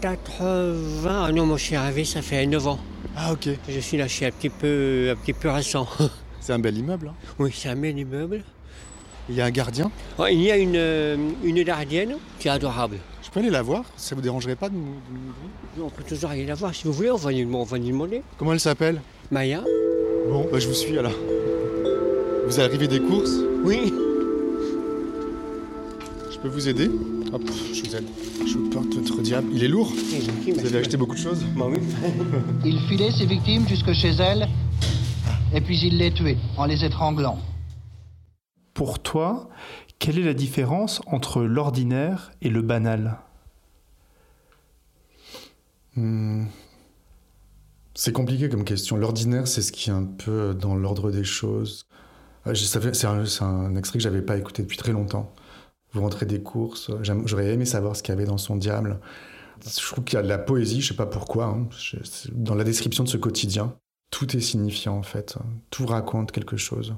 80. 0.00 1.24
Ah 1.26 1.32
non, 1.32 1.46
moi 1.46 1.56
je 1.56 1.64
suis 1.64 1.76
arrivé, 1.76 2.04
ça 2.04 2.22
fait 2.22 2.44
9 2.46 2.66
ans. 2.66 2.78
Ah 3.16 3.32
ok. 3.32 3.48
Je 3.68 3.78
suis 3.80 3.96
là, 3.96 4.06
je 4.06 4.12
suis 4.12 4.24
un 4.26 4.30
petit 4.30 4.48
peu, 4.50 5.08
un 5.12 5.16
petit 5.16 5.32
peu 5.32 5.48
récent. 5.50 5.86
C'est 6.40 6.52
un 6.52 6.58
bel 6.58 6.76
immeuble. 6.76 7.08
hein. 7.08 7.14
Oui, 7.38 7.52
c'est 7.54 7.68
un 7.68 7.76
bel 7.76 7.96
immeuble. 7.96 8.42
Il 9.28 9.36
y 9.36 9.40
a 9.40 9.44
un 9.44 9.50
gardien? 9.52 9.92
Oh, 10.18 10.24
il 10.28 10.42
y 10.42 10.50
a 10.50 10.56
une, 10.56 10.74
euh, 10.74 11.16
une 11.44 11.62
gardienne 11.62 12.16
qui 12.40 12.48
est 12.48 12.50
adorable. 12.50 12.96
Je 13.22 13.30
peux 13.30 13.38
aller 13.38 13.48
la 13.50 13.62
voir? 13.62 13.84
Ça 13.96 14.16
vous 14.16 14.20
dérangerait 14.22 14.56
pas 14.56 14.68
de 14.68 14.74
nous, 14.74 14.96
On 15.80 15.88
peut 15.88 16.02
toujours 16.02 16.30
aller 16.30 16.44
la 16.44 16.56
voir 16.56 16.74
si 16.74 16.82
vous 16.82 16.92
voulez, 16.92 17.12
on 17.12 17.16
va 17.16 17.30
lui, 17.30 17.44
on 17.44 17.62
va 17.62 17.78
lui 17.78 17.86
demander. 17.90 18.22
Comment 18.38 18.54
elle 18.54 18.58
s'appelle? 18.58 19.00
Maya 19.30 19.62
Bon, 20.28 20.48
bah, 20.50 20.58
je 20.58 20.66
vous 20.66 20.74
suis 20.74 20.98
alors. 20.98 21.12
Vous 22.52 22.60
arrivez 22.60 22.86
des 22.86 23.00
courses 23.00 23.38
Oui. 23.64 23.94
Je 26.30 26.38
peux 26.38 26.48
vous 26.48 26.68
aider? 26.68 26.90
Hop, 27.32 27.40
je 27.72 27.80
vous 27.80 27.96
aide. 27.96 28.04
Je 28.46 28.58
vous 28.58 28.68
porte 28.68 28.92
votre 28.94 29.22
diable. 29.22 29.48
Il 29.54 29.64
est 29.64 29.68
lourd 29.68 29.90
Vous 29.90 30.66
avez 30.66 30.80
acheté 30.80 30.98
beaucoup 30.98 31.14
de 31.14 31.18
choses? 31.18 31.42
Bah 31.56 31.64
oui. 31.70 31.78
Il 32.66 32.78
filait 32.90 33.10
ses 33.10 33.24
victimes 33.24 33.66
jusque 33.66 33.94
chez 33.94 34.10
elles, 34.10 34.46
et 35.54 35.62
puis 35.62 35.80
il 35.82 35.96
les 35.96 36.12
tuait 36.12 36.36
en 36.58 36.66
les 36.66 36.84
étranglant. 36.84 37.38
Pour 38.74 38.98
toi, 38.98 39.48
quelle 39.98 40.18
est 40.18 40.24
la 40.24 40.34
différence 40.34 41.00
entre 41.06 41.40
l'ordinaire 41.40 42.32
et 42.42 42.50
le 42.50 42.60
banal? 42.60 43.16
Hmm. 45.96 46.44
C'est 47.94 48.12
compliqué 48.12 48.50
comme 48.50 48.64
question. 48.64 48.98
L'ordinaire, 48.98 49.48
c'est 49.48 49.62
ce 49.62 49.72
qui 49.72 49.88
est 49.88 49.94
un 49.94 50.04
peu 50.04 50.52
dans 50.52 50.74
l'ordre 50.74 51.10
des 51.10 51.24
choses. 51.24 51.86
C'est 52.44 53.06
un, 53.06 53.76
extrait 53.76 53.98
que 53.98 54.02
j'avais 54.02 54.22
pas 54.22 54.36
écouté 54.36 54.62
depuis 54.62 54.76
très 54.76 54.92
longtemps. 54.92 55.32
Vous 55.92 56.00
rentrez 56.00 56.26
des 56.26 56.42
courses, 56.42 56.90
euh, 56.90 57.16
j'aurais 57.24 57.52
aimé 57.52 57.66
savoir 57.66 57.94
ce 57.94 58.02
qu'il 58.02 58.12
y 58.14 58.16
avait 58.16 58.26
dans 58.26 58.38
son 58.38 58.56
diable. 58.56 58.98
Je 59.64 59.92
trouve 59.92 60.04
qu'il 60.04 60.16
y 60.16 60.18
a 60.18 60.22
de 60.22 60.28
la 60.28 60.38
poésie, 60.38 60.80
je 60.80 60.88
sais 60.88 60.96
pas 60.96 61.06
pourquoi, 61.06 61.44
hein. 61.46 61.68
Dans 62.32 62.54
la 62.54 62.64
description 62.64 63.04
de 63.04 63.08
ce 63.08 63.16
quotidien. 63.16 63.76
Tout 64.10 64.36
est 64.36 64.40
signifiant 64.40 64.96
en 64.96 65.02
fait, 65.02 65.38
tout 65.70 65.86
raconte 65.86 66.32
quelque 66.32 66.56
chose. 66.56 66.94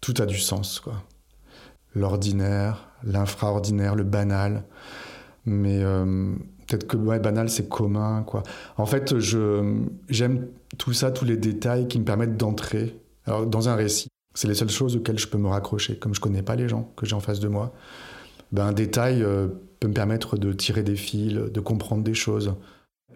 Tout 0.00 0.14
a 0.18 0.26
du 0.26 0.38
sens, 0.38 0.78
quoi. 0.78 1.02
L'ordinaire, 1.94 2.90
l'infraordinaire, 3.02 3.94
le 3.94 4.04
banal. 4.04 4.64
Mais 5.46 5.82
euh, 5.82 6.34
peut-être 6.66 6.86
que 6.86 6.96
ouais, 6.96 7.18
banal, 7.18 7.48
c'est 7.48 7.68
commun, 7.68 8.22
quoi. 8.24 8.42
En 8.76 8.86
fait, 8.86 9.14
j'aime 9.18 10.48
tout 10.76 10.92
ça, 10.92 11.10
tous 11.10 11.24
les 11.24 11.36
détails 11.36 11.88
qui 11.88 11.98
me 11.98 12.04
permettent 12.04 12.36
d'entrer 12.36 13.00
dans 13.26 13.68
un 13.68 13.74
récit. 13.74 14.08
C'est 14.38 14.46
les 14.46 14.54
seules 14.54 14.70
choses 14.70 14.94
auxquelles 14.94 15.18
je 15.18 15.26
peux 15.26 15.36
me 15.36 15.48
raccrocher. 15.48 15.96
Comme 15.96 16.14
je 16.14 16.20
connais 16.20 16.42
pas 16.42 16.54
les 16.54 16.68
gens 16.68 16.92
que 16.94 17.04
j'ai 17.06 17.16
en 17.16 17.20
face 17.20 17.40
de 17.40 17.48
moi, 17.48 17.72
ben, 18.52 18.66
un 18.66 18.72
détail 18.72 19.20
euh, 19.20 19.48
peut 19.80 19.88
me 19.88 19.92
permettre 19.92 20.36
de 20.38 20.52
tirer 20.52 20.84
des 20.84 20.94
fils, 20.94 21.34
de 21.34 21.58
comprendre 21.60 22.04
des 22.04 22.14
choses. 22.14 22.54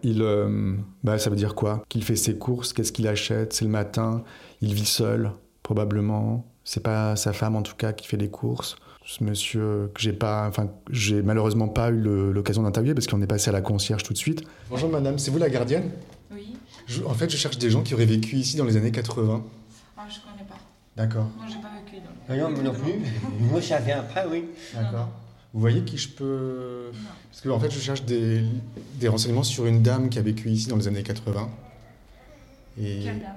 Il, 0.03 0.21
euh, 0.21 0.75
bah, 1.01 1.17
ça 1.17 1.29
veut 1.29 1.37
dire 1.37 1.55
quoi? 1.55 1.81
Qu'il 1.87 2.03
fait 2.03 2.17
ses 2.17 2.35
courses, 2.37 2.73
qu'est-ce 2.73 2.91
qu'il 2.91 3.07
achète? 3.07 3.53
C'est 3.53 3.63
le 3.63 3.71
matin, 3.71 4.25
il 4.59 4.73
vit 4.73 4.83
seul, 4.85 5.31
probablement. 5.63 6.45
C'est 6.65 6.83
pas 6.83 7.15
sa 7.15 7.31
femme 7.31 7.55
en 7.55 7.61
tout 7.61 7.75
cas 7.77 7.93
qui 7.93 8.05
fait 8.05 8.17
les 8.17 8.29
courses. 8.29 8.75
Ce 9.05 9.23
monsieur 9.23 9.91
que 9.93 10.01
j'ai 10.01 10.11
pas, 10.11 10.45
enfin, 10.49 10.71
j'ai 10.89 11.21
malheureusement 11.21 11.69
pas 11.69 11.89
eu 11.89 12.01
l'occasion 12.33 12.63
d'interviewer 12.63 12.95
parce 12.95 13.07
qu'on 13.07 13.21
est 13.21 13.27
passé 13.27 13.47
à 13.47 13.53
la 13.53 13.61
concierge 13.61 14.03
tout 14.03 14.11
de 14.11 14.17
suite. 14.17 14.43
Bonjour 14.69 14.89
madame, 14.89 15.17
c'est 15.17 15.31
vous 15.31 15.37
la 15.39 15.49
gardienne? 15.49 15.89
Oui. 16.33 16.57
Je- 16.85 17.03
En 17.05 17.13
fait, 17.13 17.29
je 17.29 17.37
cherche 17.37 17.57
des 17.59 17.69
gens 17.69 17.81
qui 17.81 17.93
auraient 17.93 18.05
vécu 18.05 18.35
ici 18.35 18.57
dans 18.57 18.65
les 18.65 18.75
années 18.75 18.91
80. 18.91 19.41
Ah, 19.95 20.01
je. 20.09 20.19
D'accord. 20.95 21.25
Non, 21.39 21.45
j'ai 21.47 21.55
pas 21.61 21.69
vécu. 21.83 22.01
Ah 22.29 22.35
non, 22.37 22.51
moi 22.51 22.63
non 22.63 22.73
plus. 22.73 22.93
Moi, 23.51 23.61
ça 23.61 23.79
vient 23.79 23.99
après, 23.99 24.25
oui. 24.31 24.45
D'accord. 24.73 25.09
Vous 25.53 25.59
voyez 25.59 25.81
qui 25.83 25.97
je 25.97 26.09
peux. 26.09 26.91
Parce 27.29 27.41
que 27.41 27.49
en 27.49 27.59
fait, 27.59 27.69
je 27.71 27.79
cherche 27.79 28.03
des, 28.05 28.43
des 28.99 29.07
renseignements 29.07 29.43
sur 29.43 29.65
une 29.65 29.81
dame 29.83 30.09
qui 30.09 30.19
a 30.19 30.21
vécu 30.21 30.49
ici 30.49 30.67
dans 30.67 30.77
les 30.77 30.87
années 30.87 31.03
80. 31.03 31.49
Et 32.79 32.99
Quelle 33.03 33.19
dame? 33.19 33.29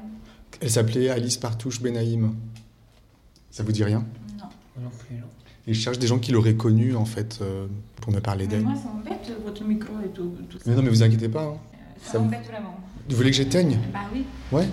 elle 0.60 0.70
s'appelait 0.70 1.08
Alice 1.10 1.36
Partouche 1.36 1.80
Benaïm. 1.82 2.34
Ça 3.50 3.62
vous 3.62 3.72
dit 3.72 3.84
rien? 3.84 4.04
Non. 4.38 4.44
Non 4.82 4.90
plus, 4.90 5.16
non. 5.16 5.26
Et 5.66 5.74
je 5.74 5.80
cherche 5.80 5.98
des 5.98 6.06
gens 6.06 6.18
qui 6.18 6.30
l'auraient 6.32 6.54
connue 6.54 6.94
en 6.94 7.04
fait 7.04 7.38
euh, 7.42 7.66
pour 8.00 8.12
me 8.12 8.20
parler 8.20 8.46
d'elle. 8.46 8.62
moi, 8.62 8.74
ça 8.76 8.88
m'embête, 8.88 9.30
votre 9.44 9.64
micro 9.64 9.92
et 10.04 10.08
tout, 10.10 10.36
tout 10.48 10.58
ça. 10.58 10.64
Mais 10.66 10.76
non, 10.76 10.82
mais 10.82 10.90
vous 10.90 11.02
inquiétez 11.02 11.28
pas. 11.28 11.42
hein. 11.44 11.56
Ça, 12.02 12.12
ça- 12.12 12.18
m'embête 12.20 12.44
vraiment. 12.46 12.76
Vous 13.08 13.16
voulez 13.16 13.30
que 13.30 13.36
j'éteigne? 13.36 13.78
Bah 13.92 14.00
oui. 14.12 14.24
Ouais. 14.52 14.66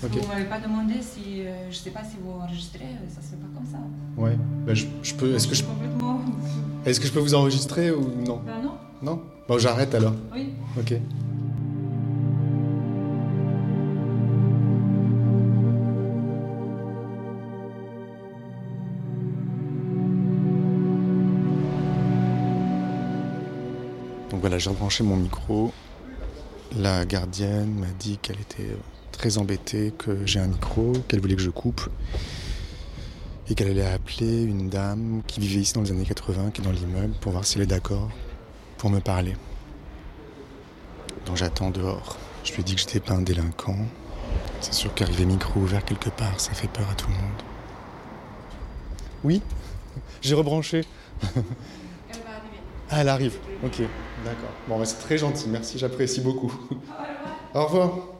Vous 0.00 0.28
m'avez 0.28 0.44
pas 0.44 0.60
demandé 0.60 0.94
si, 1.02 1.42
euh, 1.44 1.70
je 1.70 1.76
sais 1.76 1.90
pas 1.90 2.04
si 2.04 2.16
vous 2.22 2.30
enregistrez, 2.30 2.84
euh, 2.84 3.08
ça 3.12 3.20
se 3.20 3.30
fait 3.30 3.36
pas 3.36 3.48
comme 3.52 3.66
ça. 3.66 3.78
Ouais. 4.16 4.36
Bah, 4.64 4.74
je, 4.74 4.86
je 5.02 5.14
peux. 5.14 5.34
Est-ce 5.34 5.48
que 5.48 5.54
je, 5.56 5.64
Complètement. 5.64 6.20
est-ce 6.86 7.00
que 7.00 7.06
je 7.06 7.12
peux 7.12 7.18
vous 7.18 7.34
enregistrer 7.34 7.90
ou 7.90 8.02
non? 8.24 8.40
Bah 8.46 8.52
non. 8.62 8.74
Non? 9.02 9.22
Bon, 9.48 9.58
j'arrête 9.58 9.94
alors. 9.94 10.14
Oui. 10.32 10.50
Ok. 10.78 10.94
Donc 24.30 24.40
voilà, 24.40 24.58
j'ai 24.58 24.70
rebranché 24.70 25.02
mon 25.04 25.16
micro. 25.16 25.72
La 26.76 27.04
gardienne 27.06 27.74
m'a 27.78 27.86
dit 27.98 28.18
qu'elle 28.18 28.40
était 28.40 28.76
très 29.12 29.38
embêtée 29.38 29.92
que 29.96 30.26
j'ai 30.26 30.40
un 30.40 30.46
micro, 30.46 30.92
qu'elle 31.08 31.20
voulait 31.20 31.36
que 31.36 31.42
je 31.42 31.50
coupe 31.50 31.88
et 33.50 33.54
qu'elle 33.54 33.68
allait 33.70 33.86
appeler 33.86 34.42
une 34.42 34.68
dame 34.68 35.22
qui 35.26 35.40
vivait 35.40 35.60
ici 35.60 35.72
dans 35.72 35.82
les 35.82 35.90
années 35.90 36.04
80, 36.04 36.50
qui 36.50 36.60
est 36.60 36.64
dans 36.64 36.70
l'immeuble, 36.70 37.14
pour 37.20 37.32
voir 37.32 37.44
si 37.44 37.56
elle 37.56 37.64
est 37.64 37.66
d'accord 37.66 38.10
pour 38.76 38.90
me 38.90 39.00
parler. 39.00 39.36
Donc 41.26 41.36
j'attends 41.36 41.70
dehors. 41.70 42.16
Je 42.44 42.52
lui 42.52 42.60
ai 42.60 42.64
dit 42.64 42.74
que 42.74 42.80
j'étais 42.80 43.00
pas 43.00 43.14
un 43.14 43.22
délinquant. 43.22 43.76
C'est 44.60 44.74
sûr 44.74 44.92
qu'arriver 44.94 45.24
micro 45.24 45.60
ouvert 45.60 45.84
quelque 45.84 46.10
part, 46.10 46.38
ça 46.40 46.52
fait 46.52 46.68
peur 46.68 46.88
à 46.90 46.94
tout 46.94 47.08
le 47.08 47.14
monde. 47.14 47.42
Oui, 49.24 49.42
j'ai 50.20 50.34
rebranché. 50.34 50.84
Ah, 52.90 53.00
elle 53.02 53.08
arrive. 53.08 53.36
Ok, 53.62 53.82
d'accord. 54.24 54.50
Bon, 54.66 54.78
bah, 54.78 54.86
c'est 54.86 54.98
très 54.98 55.18
gentil. 55.18 55.48
Merci, 55.48 55.78
j'apprécie 55.78 56.20
beaucoup. 56.20 56.52
Au 57.54 57.66
revoir. 57.66 58.17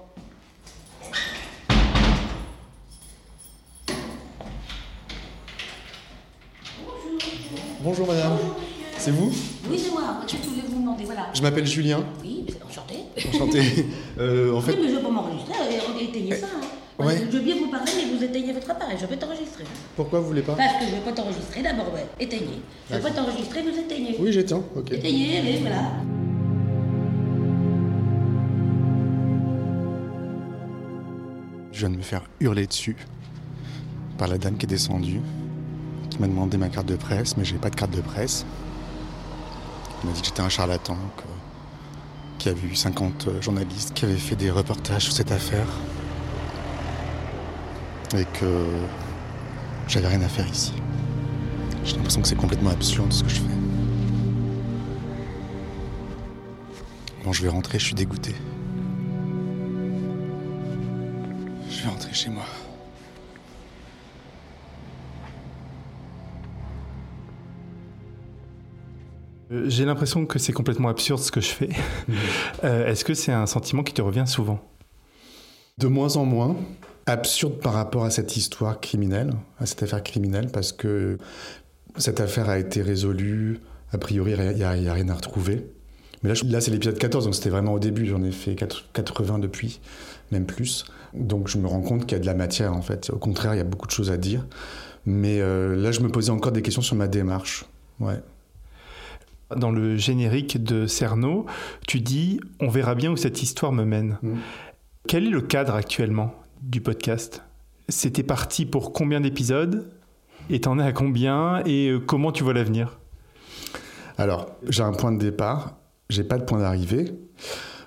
Bonjour 7.88 8.07
madame. 8.07 8.37
C'est 8.98 9.12
vous 9.12 9.33
Oui, 9.70 9.79
c'est 9.83 9.90
moi. 9.90 10.03
Je 10.27 10.37
voulais 10.46 10.61
vous 10.68 10.79
demander 10.79 11.05
Voilà. 11.07 11.29
Je 11.33 11.40
m'appelle 11.40 11.64
Julien. 11.64 12.05
Oui, 12.22 12.44
mais 12.46 12.53
enchanté. 12.62 12.96
Enchanté. 13.33 13.87
Euh, 14.18 14.55
en 14.55 14.61
fait, 14.61 14.72
Oui, 14.72 14.81
mais 14.83 14.92
je 14.92 14.98
peux 14.98 15.11
m'enregistrer 15.11 15.55
et 15.98 16.05
éteigner 16.05 16.37
ça. 16.37 16.48
Hein. 16.48 17.03
Ouais. 17.03 17.16
Je 17.18 17.35
veux 17.38 17.42
bien 17.42 17.55
vous 17.55 17.70
parler, 17.70 17.90
mais 17.96 18.14
vous 18.14 18.22
éteignez 18.22 18.53
votre 18.53 18.70
appareil. 18.70 18.98
Je 19.01 19.07
vais 19.07 19.16
t'enregistrer. 19.16 19.64
pourquoi 19.96 20.20
vous 20.20 20.27
voulez 20.27 20.42
pas 20.42 20.53
Parce 20.53 20.74
que 20.74 20.85
je 20.85 20.96
vais 20.96 21.01
pas 21.01 21.12
t'enregistrer 21.12 21.62
d'abord, 21.62 21.90
ouais. 21.94 22.05
Éteignez. 22.20 22.61
Je 22.90 22.94
vais 22.96 23.01
pas 23.01 23.09
D'accord. 23.09 23.24
t'enregistrer, 23.24 23.62
vous 23.62 23.79
éteignez. 23.79 24.16
Oui, 24.20 24.33
j'éteins. 24.35 24.62
Ok. 24.77 24.92
Éteignez, 24.92 25.40
oui, 25.42 25.59
voilà. 25.62 25.92
Je 31.72 31.79
viens 31.79 31.90
de 31.90 31.96
me 31.96 32.03
faire 32.03 32.24
hurler 32.40 32.66
dessus 32.66 32.96
par 34.18 34.29
la 34.29 34.37
dame 34.37 34.59
qui 34.59 34.66
est 34.66 34.68
descendue, 34.68 35.20
qui 36.18 36.22
m'a 36.22 36.28
demandé 36.28 36.57
ma 36.57 36.68
carte 36.68 36.87
de 36.87 36.96
presse, 36.96 37.37
mais 37.37 37.44
j'ai 37.44 37.59
pas 37.59 37.70
de 37.70 37.76
carte 37.76 37.92
de 37.92 38.00
presse. 38.00 38.44
Elle 40.00 40.09
m'a 40.09 40.14
dit 40.14 40.20
que 40.20 40.26
j'étais 40.26 40.40
un 40.40 40.48
charlatan, 40.48 40.96
qu'il 42.38 42.52
y 42.52 42.54
avait 42.57 42.66
eu 42.66 42.74
50 42.74 43.40
journalistes 43.40 43.94
qui 43.94 44.04
avaient 44.04 44.16
fait 44.16 44.35
des 44.35 44.50
reportages 44.50 45.04
sur 45.04 45.12
cette 45.12 45.31
affaire 45.31 45.66
et 48.16 48.24
que 48.24 48.66
j'avais 49.87 50.09
rien 50.09 50.22
à 50.22 50.28
faire 50.28 50.48
ici. 50.48 50.72
J'ai 51.85 51.94
l'impression 51.94 52.20
que 52.20 52.28
c'est 52.28 52.35
complètement 52.35 52.70
absurde 52.70 53.12
ce 53.12 53.22
que 53.22 53.31
je 53.31 53.37
fais. 53.37 53.42
Bon, 57.24 57.33
je 57.33 57.42
vais 57.42 57.48
rentrer, 57.48 57.78
je 57.78 57.85
suis 57.85 57.94
dégoûté. 57.94 58.35
Je 61.70 61.83
vais 61.83 61.88
rentrer 61.88 62.12
chez 62.12 62.31
moi. 62.31 62.44
J'ai 69.50 69.84
l'impression 69.84 70.26
que 70.26 70.38
c'est 70.38 70.52
complètement 70.52 70.88
absurde 70.88 71.20
ce 71.20 71.30
que 71.30 71.40
je 71.40 71.48
fais. 71.48 71.70
Euh, 72.64 72.87
Est-ce 72.88 73.04
que 73.04 73.14
c'est 73.14 73.32
un 73.32 73.46
sentiment 73.46 73.82
qui 73.84 73.94
te 73.94 74.02
revient 74.02 74.24
souvent? 74.26 74.58
De 75.78 75.87
moins 75.87 76.16
en 76.16 76.24
moins. 76.24 76.56
Absurde 77.06 77.61
par 77.61 77.72
rapport 77.72 78.04
à 78.04 78.11
cette 78.11 78.37
histoire 78.37 78.80
criminelle, 78.80 79.32
à 79.58 79.64
cette 79.66 79.82
affaire 79.84 80.02
criminelle, 80.02 80.48
parce 80.52 80.72
que 80.72 81.18
cette 81.96 82.20
affaire 82.20 82.48
a 82.50 82.58
été 82.58 82.82
résolue. 82.82 83.61
A 83.92 83.98
priori, 83.98 84.32
il 84.32 84.56
n'y 84.56 84.64
a, 84.64 84.76
il 84.76 84.82
y 84.82 84.88
a 84.88 84.92
rien 84.92 85.08
à 85.08 85.14
retrouver. 85.14 85.66
Mais 86.22 86.28
là, 86.30 86.34
je- 86.34 86.44
là 86.46 86.61
c'est 86.61 86.70
l'épisode 86.72 86.98
14, 86.98 87.24
donc 87.26 87.34
c'était 87.37 87.48
vraiment 87.48 87.72
au 87.74 87.78
début. 87.78 88.06
J'en 88.06 88.22
ai 88.24 88.32
fait 88.32 88.56
4 88.56 88.90
80 88.92 89.38
depuis, 89.38 89.80
même 90.32 90.44
plus. 90.46 90.84
Donc 91.14 91.48
je 91.48 91.56
me 91.58 91.66
rends 91.68 91.80
compte 91.80 92.02
qu'il 92.06 92.12
y 92.12 92.20
a 92.20 92.20
de 92.20 92.26
la 92.26 92.34
matière, 92.34 92.74
en 92.74 92.82
fait. 92.82 93.08
Au 93.11 93.18
contraire, 93.18 93.54
il 93.54 93.58
y 93.58 93.61
a 93.61 93.64
beaucoup 93.64 93.87
de 93.87 93.92
choses 93.92 94.11
à 94.11 94.16
dire. 94.18 94.44
Mais 95.06 95.40
euh, 95.40 95.76
là, 95.76 95.92
je 95.92 96.00
me 96.00 96.08
posais 96.08 96.30
encore 96.30 96.52
des 96.52 96.61
questions 96.61 96.82
sur 96.82 96.96
ma 96.96 97.06
démarche. 97.08 97.64
Ouais. 98.00 98.18
Dans 99.54 99.70
le 99.70 99.96
générique 99.96 100.62
de 100.62 100.87
Cerno, 100.87 101.46
tu 101.87 102.00
dis 102.00 102.40
On 102.61 102.68
verra 102.68 102.94
bien 102.94 103.11
où 103.11 103.16
cette 103.16 103.42
histoire 103.42 103.72
me 103.72 103.84
mène. 103.84 104.18
Quel 105.06 105.26
est 105.26 105.30
le 105.30 105.40
cadre 105.40 105.74
actuellement 105.74 106.34
du 106.62 106.80
podcast? 106.80 107.42
C'était 107.88 108.22
parti 108.22 108.66
pour 108.66 108.92
combien 108.92 109.20
d'épisodes? 109.20 109.90
Et 110.50 110.61
t'en 110.61 110.78
es 110.78 110.82
à 110.82 110.92
combien? 110.92 111.62
Et 111.64 111.88
euh, 111.88 111.98
comment 111.98 112.32
tu 112.32 112.44
vois 112.44 112.52
l'avenir? 112.52 112.98
Alors, 114.18 114.48
j'ai 114.68 114.82
un 114.82 114.92
point 114.92 115.12
de 115.12 115.18
départ, 115.18 115.76
j'ai 116.11 116.24
pas 116.24 116.38
de 116.38 116.44
point 116.44 116.58
d'arrivée. 116.58 117.12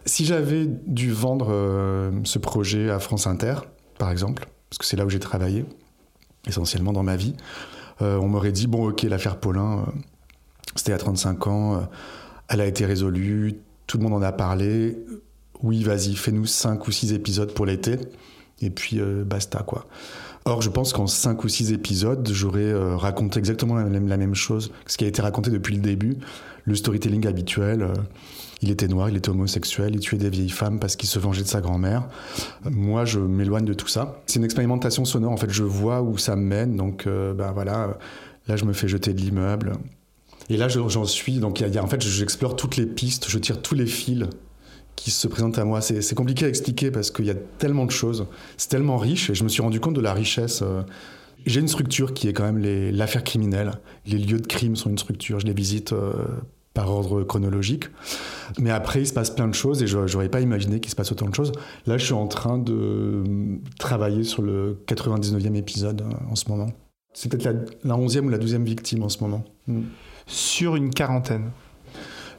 Si 0.06 0.26
j'avais 0.26 0.66
dû 0.66 1.12
vendre 1.12 1.50
euh, 1.52 2.12
ce 2.24 2.40
projet 2.40 2.90
à 2.90 3.00
France 3.00 3.28
Inter, 3.28 3.56
par 4.00 4.10
exemple, 4.10 4.48
parce 4.70 4.80
que 4.80 4.86
c'est 4.86 4.98
là 4.98 5.06
où 5.06 5.10
j'ai 5.10 5.20
travaillé, 5.20 5.66
essentiellement 6.48 6.94
dans 6.94 7.04
ma 7.04 7.18
vie, 7.18 7.36
euh, 8.02 8.18
on 8.18 8.28
m'aurait 8.28 8.52
dit 8.52 8.68
bon, 8.68 8.90
ok, 8.90 9.04
l'affaire 9.04 9.40
Paulin, 9.40 9.80
euh, 9.80 9.92
c'était 10.76 10.94
à 10.94 10.98
35 10.98 11.48
ans, 11.48 11.76
euh, 11.76 11.80
elle 12.48 12.62
a 12.62 12.66
été 12.66 12.86
résolue, 12.86 13.56
tout 13.88 13.98
le 13.98 14.04
monde 14.04 14.14
en 14.14 14.22
a 14.22 14.32
parlé. 14.32 14.98
Oui, 15.64 15.84
vas-y, 15.84 16.16
fais-nous 16.16 16.46
5 16.46 16.88
ou 16.88 16.92
6 16.92 17.14
épisodes 17.14 17.54
pour 17.54 17.66
l'été, 17.66 17.98
et 18.62 18.70
puis 18.70 19.00
euh, 19.00 19.24
basta, 19.24 19.60
quoi. 19.60 19.86
Or, 20.46 20.64
je 20.64 20.70
pense 20.70 20.92
qu'en 20.92 21.06
5 21.06 21.44
ou 21.44 21.48
6 21.48 21.72
épisodes, 21.72 22.28
j'aurais 22.32 22.62
euh, 22.62 22.96
raconté 22.96 23.38
exactement 23.38 23.76
la 23.76 24.18
même, 24.18 24.34
chose, 24.34 24.72
ce 24.88 24.98
qui 24.98 25.06
a 25.06 25.08
été 25.08 25.22
raconté 25.22 25.52
depuis 25.52 25.76
le 25.76 25.82
début, 25.82 26.18
le 26.66 26.76
storytelling 26.76 27.28
habituel. 27.28 27.88
Il 28.64 28.72
était 28.72 28.88
noir, 28.88 29.10
il 29.10 29.18
était 29.18 29.30
homosexuel, 29.30 29.94
il 29.94 30.00
tuait 30.00 30.18
des 30.18 30.30
vieilles 30.30 30.50
femmes 30.50 30.80
parce 30.80 30.96
qu'il 30.96 31.10
se 31.10 31.20
vengeait 31.20 31.44
de 31.44 31.48
sa 31.48 31.62
grand-mère. 31.62 32.08
Moi, 32.64 33.06
je 33.06 33.20
m'éloigne 33.20 33.66
de 33.66 33.74
tout 33.74 33.88
ça. 33.88 34.22
C'est 34.26 34.38
une 34.38 34.46
expérimentation 34.46 35.06
sonore. 35.06 35.32
En 35.32 35.38
fait, 35.38 35.50
je 35.50 35.64
vois 35.64 36.02
où 36.02 36.18
ça 36.18 36.36
me 36.36 36.44
mène. 36.44 36.76
Donc, 36.76 37.06
ben 37.08 37.52
voilà, 37.54 37.98
là, 38.48 38.56
je 38.58 38.66
me 38.66 38.74
fais 38.74 38.88
jeter 38.88 39.14
de 39.14 39.20
l'immeuble. 39.20 39.74
Et 40.52 40.58
là, 40.58 40.68
je- 40.68 40.80
j'en 40.90 41.06
suis. 41.06 41.38
Donc, 41.40 41.64
en 41.82 41.88
fait, 41.88 42.02
j'explore 42.02 42.56
toutes 42.56 42.76
les 42.76 42.86
pistes, 42.86 43.28
je 43.30 43.38
tire 43.40 43.62
tous 43.62 43.76
les 43.76 43.86
fils 43.86 44.26
qui 44.98 45.10
se 45.12 45.28
présentent 45.28 45.58
à 45.58 45.64
moi. 45.66 45.80
C'est 45.82 46.14
compliqué 46.16 46.46
à 46.46 46.50
expliquer 46.50 46.92
parce 46.92 47.10
qu'il 47.10 47.26
y 47.26 47.30
a 47.30 47.36
tellement 47.58 47.86
de 47.86 47.92
choses. 47.92 48.28
C'est 48.58 48.70
tellement 48.70 48.98
riche 48.98 49.30
et 49.30 49.34
je 49.36 49.44
me 49.44 49.50
suis 49.50 49.62
rendu 49.62 49.80
compte 49.80 49.96
de 49.96 50.02
la 50.02 50.14
richesse. 50.14 50.62
euh. 50.62 50.84
J'ai 51.46 51.60
une 51.62 51.68
structure 51.70 52.14
qui 52.14 52.28
est 52.28 52.34
quand 52.34 52.44
même 52.52 52.60
l'affaire 52.92 53.24
criminelle. 53.24 53.72
Les 54.06 54.18
lieux 54.18 54.40
de 54.40 54.46
crime 54.46 54.76
sont 54.76 54.90
une 54.90 54.98
structure. 54.98 55.40
Je 55.40 55.48
les 55.48 55.54
visite 55.54 55.94
euh, 55.94 56.12
par 56.74 56.92
ordre 56.92 57.24
chronologique. 57.24 57.86
Mais 58.60 58.70
après, 58.70 59.02
il 59.02 59.08
se 59.08 59.14
passe 59.14 59.30
plein 59.32 59.48
de 59.48 59.56
choses 59.56 59.82
et 59.82 59.88
je 59.88 59.98
n'aurais 59.98 60.30
pas 60.30 60.42
imaginé 60.42 60.80
qu'il 60.82 60.92
se 60.92 60.96
passe 60.96 61.12
autant 61.12 61.28
de 61.30 61.34
choses. 61.34 61.52
Là, 61.88 61.98
je 61.98 62.06
suis 62.06 62.14
en 62.14 62.28
train 62.28 62.58
de 62.60 62.74
euh, 62.74 63.24
travailler 63.80 64.24
sur 64.24 64.42
le 64.44 64.84
99e 64.88 65.56
épisode 65.56 66.04
en 66.30 66.36
ce 66.36 66.48
moment. 66.50 66.68
C'est 67.14 67.30
peut-être 67.30 67.46
la, 67.46 67.96
la 67.96 67.96
11e 68.02 68.26
ou 68.26 68.30
la 68.30 68.38
12e 68.38 68.64
victime 68.64 69.02
en 69.04 69.10
ce 69.10 69.20
moment. 69.22 69.44
Mm. 69.68 69.82
Sur 70.26 70.76
une 70.76 70.92
quarantaine. 70.92 71.52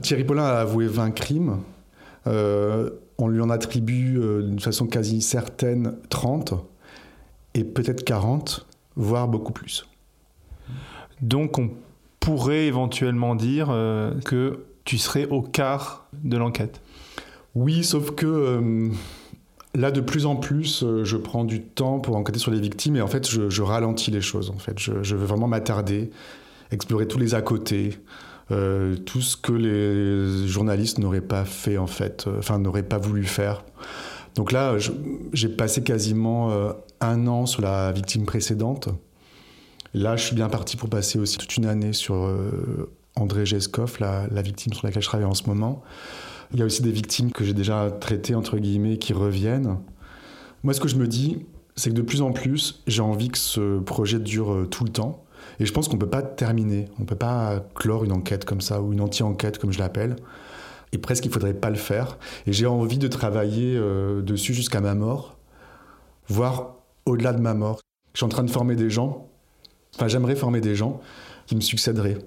Thierry 0.02 0.24
Paulin 0.24 0.44
a 0.44 0.60
avoué 0.60 0.86
20 0.86 1.12
crimes. 1.12 1.58
Euh, 2.26 2.90
on 3.18 3.28
lui 3.28 3.40
en 3.40 3.50
attribue 3.50 4.18
euh, 4.18 4.42
d'une 4.42 4.60
façon 4.60 4.86
quasi 4.86 5.22
certaine 5.22 5.96
30 6.08 6.54
et 7.54 7.64
peut-être 7.64 8.04
40, 8.04 8.66
voire 8.96 9.28
beaucoup 9.28 9.52
plus. 9.52 9.88
Donc 11.20 11.58
on 11.58 11.70
pourrait 12.20 12.66
éventuellement 12.66 13.34
dire 13.34 13.68
euh, 13.70 14.12
que 14.24 14.64
tu 14.84 14.98
serais 14.98 15.26
au 15.26 15.42
quart 15.42 16.08
de 16.24 16.36
l'enquête. 16.36 16.80
Oui, 17.54 17.84
sauf 17.84 18.12
que 18.12 18.90
là, 19.74 19.90
de 19.90 20.00
plus 20.00 20.24
en 20.24 20.36
plus, 20.36 20.84
je 21.02 21.16
prends 21.18 21.44
du 21.44 21.60
temps 21.60 22.00
pour 22.00 22.16
enquêter 22.16 22.38
sur 22.38 22.50
les 22.50 22.60
victimes 22.60 22.96
et 22.96 23.02
en 23.02 23.06
fait, 23.06 23.28
je, 23.28 23.50
je 23.50 23.62
ralentis 23.62 24.10
les 24.10 24.22
choses. 24.22 24.50
En 24.50 24.58
fait, 24.58 24.78
je, 24.78 25.02
je 25.02 25.16
veux 25.16 25.26
vraiment 25.26 25.48
m'attarder, 25.48 26.10
explorer 26.72 27.06
tous 27.06 27.18
les 27.18 27.35
à 27.35 27.42
côté, 27.42 27.98
euh, 28.50 28.96
tout 28.96 29.20
ce 29.20 29.37
que 29.37 29.52
les 29.52 30.46
journalistes 30.46 30.98
n'auraient 30.98 31.20
pas 31.20 31.44
fait 31.44 31.78
en 31.78 31.87
fait, 31.87 32.24
euh, 32.26 32.38
enfin 32.38 32.58
n'auraient 32.58 32.82
pas 32.82 32.98
voulu 32.98 33.24
faire. 33.24 33.64
Donc 34.35 34.50
là, 34.50 34.76
j'ai 35.32 35.48
passé 35.48 35.82
quasiment 35.82 36.50
euh, 36.50 36.72
un 37.00 37.26
an 37.26 37.46
sur 37.46 37.62
la 37.62 37.92
victime 37.92 38.24
précédente. 38.24 38.88
Là, 39.94 40.16
je 40.16 40.24
suis 40.24 40.35
bien 40.35 40.48
parti 40.48 40.76
pour 40.76 40.88
passer 40.88 41.18
aussi 41.18 41.37
toute 41.37 41.56
une 41.56 41.66
année 41.66 41.92
sur 41.92 42.35
André 43.14 43.44
Geskov, 43.44 43.98
la, 44.00 44.26
la 44.30 44.40
victime 44.40 44.72
sur 44.72 44.87
laquelle 44.87 45.02
je 45.02 45.08
travaille 45.08 45.26
en 45.26 45.35
ce 45.35 45.44
moment. 45.44 45.82
Il 46.54 46.61
y 46.61 46.62
a 46.62 46.64
aussi 46.64 46.80
des 46.80 46.90
victimes 46.90 47.30
que 47.30 47.44
j'ai 47.44 47.52
déjà 47.52 47.90
traitées, 47.90 48.35
entre 48.35 48.56
guillemets, 48.56 48.96
qui 48.96 49.12
reviennent. 49.12 49.76
Moi, 50.62 50.72
ce 50.72 50.80
que 50.80 50.88
je 50.88 50.96
me 50.96 51.06
dis, 51.06 51.44
c'est 51.76 51.90
que 51.90 51.94
de 51.94 52.00
plus 52.00 52.22
en 52.22 52.32
plus, 52.32 52.82
j'ai 52.87 53.02
envie 53.02 53.28
que 53.28 53.37
ce 53.37 53.80
projet 53.80 54.18
dure 54.18 54.66
tout 54.70 54.85
le 54.85 54.90
temps. 54.90 55.21
Et 55.61 55.66
je 55.66 55.72
pense 55.72 55.88
qu'on 55.88 55.96
ne 55.96 56.00
peut 56.00 56.11
pas 56.11 56.22
terminer, 56.22 56.88
on 56.98 57.02
ne 57.02 57.07
peut 57.07 57.16
pas 57.16 57.64
clore 57.74 58.05
une 58.05 58.12
enquête 58.12 58.44
comme 58.44 58.61
ça, 58.61 58.81
ou 58.81 58.92
une 58.92 59.00
anti-enquête, 59.00 59.59
comme 59.59 59.72
je 59.72 59.78
l'appelle. 59.78 60.16
Et 60.92 60.98
presque, 60.98 61.24
il 61.24 61.28
ne 61.28 61.33
faudrait 61.33 61.55
pas 61.55 61.70
le 61.70 61.76
faire. 61.76 62.18
Et 62.46 62.52
j'ai 62.52 62.66
envie 62.66 62.98
de 62.98 63.09
travailler 63.09 63.76
euh, 63.76 64.20
dessus 64.22 64.55
jusqu'à 64.55 64.81
ma 64.81 64.94
mort, 64.94 65.37
voire 66.28 66.74
au-delà 67.07 67.33
de 67.33 67.40
ma 67.40 67.55
mort. 67.55 67.81
Je 68.14 68.18
suis 68.18 68.24
en 68.26 68.28
train 68.28 68.44
de 68.44 68.50
former 68.50 68.76
des 68.76 68.90
gens, 68.90 69.28
enfin, 69.94 70.09
j'aimerais 70.09 70.37
former 70.37 70.61
des 70.61 70.74
gens 70.74 71.00
qui 71.46 71.57
me 71.57 71.61
succéderaient. 71.61 72.18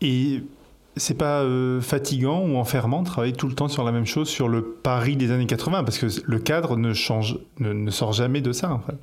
Et 0.00 0.42
c'est 0.96 1.14
pas 1.14 1.42
euh, 1.42 1.80
fatigant 1.80 2.46
ou 2.46 2.56
enfermant 2.56 3.02
de 3.02 3.06
travailler 3.06 3.32
tout 3.32 3.48
le 3.48 3.54
temps 3.54 3.68
sur 3.68 3.84
la 3.84 3.92
même 3.92 4.06
chose, 4.06 4.28
sur 4.28 4.48
le 4.48 4.62
Paris 4.62 5.16
des 5.16 5.30
années 5.30 5.46
80 5.46 5.84
Parce 5.84 5.98
que 5.98 6.06
le 6.24 6.38
cadre 6.38 6.76
ne, 6.76 6.92
change, 6.92 7.38
ne, 7.60 7.72
ne 7.72 7.90
sort 7.90 8.12
jamais 8.12 8.40
de 8.40 8.52
ça, 8.52 8.72
en 8.72 8.80
fait. 8.80 8.96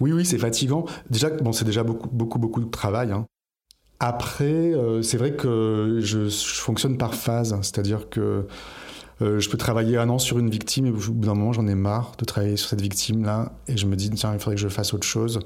Oui, 0.00 0.12
oui, 0.12 0.24
c'est 0.24 0.38
fatigant. 0.38 0.84
Déjà, 1.10 1.30
bon, 1.30 1.52
c'est 1.52 1.64
déjà 1.64 1.82
beaucoup, 1.82 2.08
beaucoup, 2.10 2.38
beaucoup 2.38 2.60
de 2.60 2.70
travail. 2.70 3.12
hein. 3.12 3.26
Après, 4.00 4.44
euh, 4.44 5.02
c'est 5.02 5.16
vrai 5.16 5.32
que 5.32 5.98
je, 6.00 6.28
fonctionne 6.28 6.98
par 6.98 7.14
phase, 7.14 7.56
c'est-à-dire 7.62 8.08
que 8.08 8.46
euh, 9.20 9.40
je 9.40 9.50
peux 9.50 9.56
travailler 9.58 9.96
un 9.96 10.08
an 10.08 10.20
sur 10.20 10.38
une 10.38 10.48
victime 10.48 10.86
et 10.86 10.90
au 10.90 10.94
bout 10.94 11.26
d'un 11.26 11.34
moment, 11.34 11.52
j'en 11.52 11.66
ai 11.66 11.74
marre 11.74 12.12
de 12.16 12.24
travailler 12.24 12.56
sur 12.56 12.68
cette 12.68 12.80
victime-là 12.80 13.52
et 13.66 13.76
je 13.76 13.86
me 13.86 13.96
dis, 13.96 14.08
tiens, 14.10 14.32
il 14.32 14.38
faudrait 14.38 14.54
que 14.54 14.60
je 14.60 14.68
fasse 14.68 14.94
autre 14.94 15.06
chose. 15.06 15.40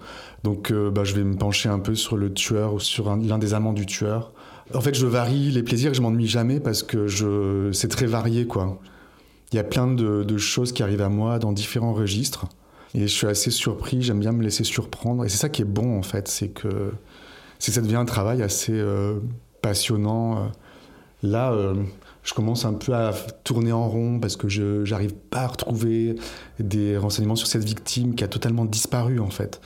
Donc, 0.45 0.71
euh, 0.71 0.91
bah, 0.91 1.05
je 1.05 1.15
vais 1.15 1.25
me 1.25 1.37
pencher 1.37 1.71
un 1.71 1.79
peu 1.79 1.95
sur 1.95 2.19
le 2.19 2.35
tueur 2.35 2.75
ou 2.75 2.81
sur 2.81 3.11
un- 3.11 3.17
l'un 3.23 3.39
des 3.39 3.55
amants 3.55 3.73
du 3.73 3.87
tueur. 3.87 4.33
En 4.75 4.83
fait, 4.83 4.95
je 4.95 5.07
varie 5.07 5.51
les 5.51 5.63
plaisirs, 5.63 5.95
je 5.95 6.03
m'ennuie 6.03 6.27
jamais 6.27 6.61
parce 6.61 6.83
que 6.83 7.07
je, 7.07 7.73
c'est 7.73 7.89
très 7.89 8.07
varié, 8.07 8.47
quoi. 8.47 8.79
Il 9.53 9.57
y 9.57 9.59
a 9.59 9.65
plein 9.65 9.87
de 9.87 10.39
choses 10.39 10.73
qui 10.73 10.83
arrivent 10.83 11.03
à 11.03 11.09
moi 11.11 11.39
dans 11.39 11.53
différents 11.53 11.93
registres. 11.95 12.47
Et 12.95 13.03
je 13.03 13.07
suis 13.07 13.27
assez 13.27 13.51
surpris, 13.51 14.03
j'aime 14.03 14.21
bien 14.21 14.33
me 14.33 14.43
laisser 14.43 14.65
surprendre. 14.65 15.25
Et 15.25 15.29
c'est 15.29 15.39
ça 15.39 15.49
qui 15.49 15.63
est 15.63 15.67
bon, 15.67 15.99
en 15.99 16.03
fait, 16.03 16.29
c'est 16.29 16.49
que, 16.49 16.69
que 16.69 16.93
ça 17.59 17.81
devient 17.81 17.97
un 17.97 18.05
travail 18.05 18.43
assez 18.43 18.75
euh, 18.75 19.19
passionnant. 19.63 20.53
Là, 21.23 21.53
euh, 21.53 21.75
je 22.23 22.35
commence 22.35 22.65
un 22.65 22.75
peu 22.75 22.93
à 22.95 23.13
tourner 23.45 23.73
en 23.73 23.89
rond 23.89 24.19
parce 24.21 24.37
que 24.37 24.49
je 24.49 24.89
n'arrive 24.89 25.15
pas 25.15 25.43
à 25.43 25.47
retrouver 25.47 26.17
des 26.59 26.99
renseignements 26.99 27.37
sur 27.37 27.47
cette 27.47 27.65
victime 27.65 28.15
qui 28.15 28.25
a 28.25 28.29
totalement 28.29 28.67
disparu, 28.67 29.21
en 29.21 29.31
fait. 29.31 29.61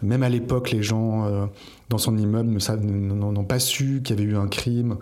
Même 0.00 0.22
à 0.22 0.28
l'époque, 0.28 0.70
les 0.70 0.84
gens 0.84 1.26
euh, 1.26 1.46
dans 1.88 1.98
son 1.98 2.16
immeuble 2.16 2.50
ne 2.50 3.14
n'ont 3.14 3.44
pas 3.44 3.58
su 3.58 4.02
qu'il 4.04 4.16
y 4.16 4.22
avait 4.22 4.30
eu 4.30 4.36
un 4.36 4.46
crime. 4.46 4.98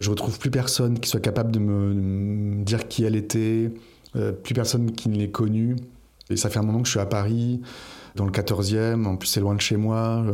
Je 0.00 0.08
retrouve 0.08 0.38
plus 0.38 0.50
personne 0.50 0.98
qui 0.98 1.10
soit 1.10 1.20
capable 1.20 1.50
de 1.50 1.58
me, 1.58 1.92
de 1.92 2.00
me 2.00 2.64
dire 2.64 2.88
qui 2.88 3.04
elle 3.04 3.16
était, 3.16 3.70
plus 4.42 4.54
personne 4.54 4.92
qui 4.92 5.10
ne 5.10 5.16
l'ait 5.16 5.30
connue. 5.30 5.76
Et 6.30 6.36
ça 6.36 6.50
fait 6.50 6.58
un 6.58 6.62
moment 6.62 6.80
que 6.80 6.86
je 6.86 6.92
suis 6.92 7.00
à 7.00 7.06
Paris, 7.06 7.60
dans 8.14 8.24
le 8.24 8.32
14e, 8.32 9.06
en 9.06 9.16
plus 9.16 9.28
c'est 9.28 9.40
loin 9.40 9.54
de 9.54 9.60
chez 9.60 9.76
moi, 9.76 10.24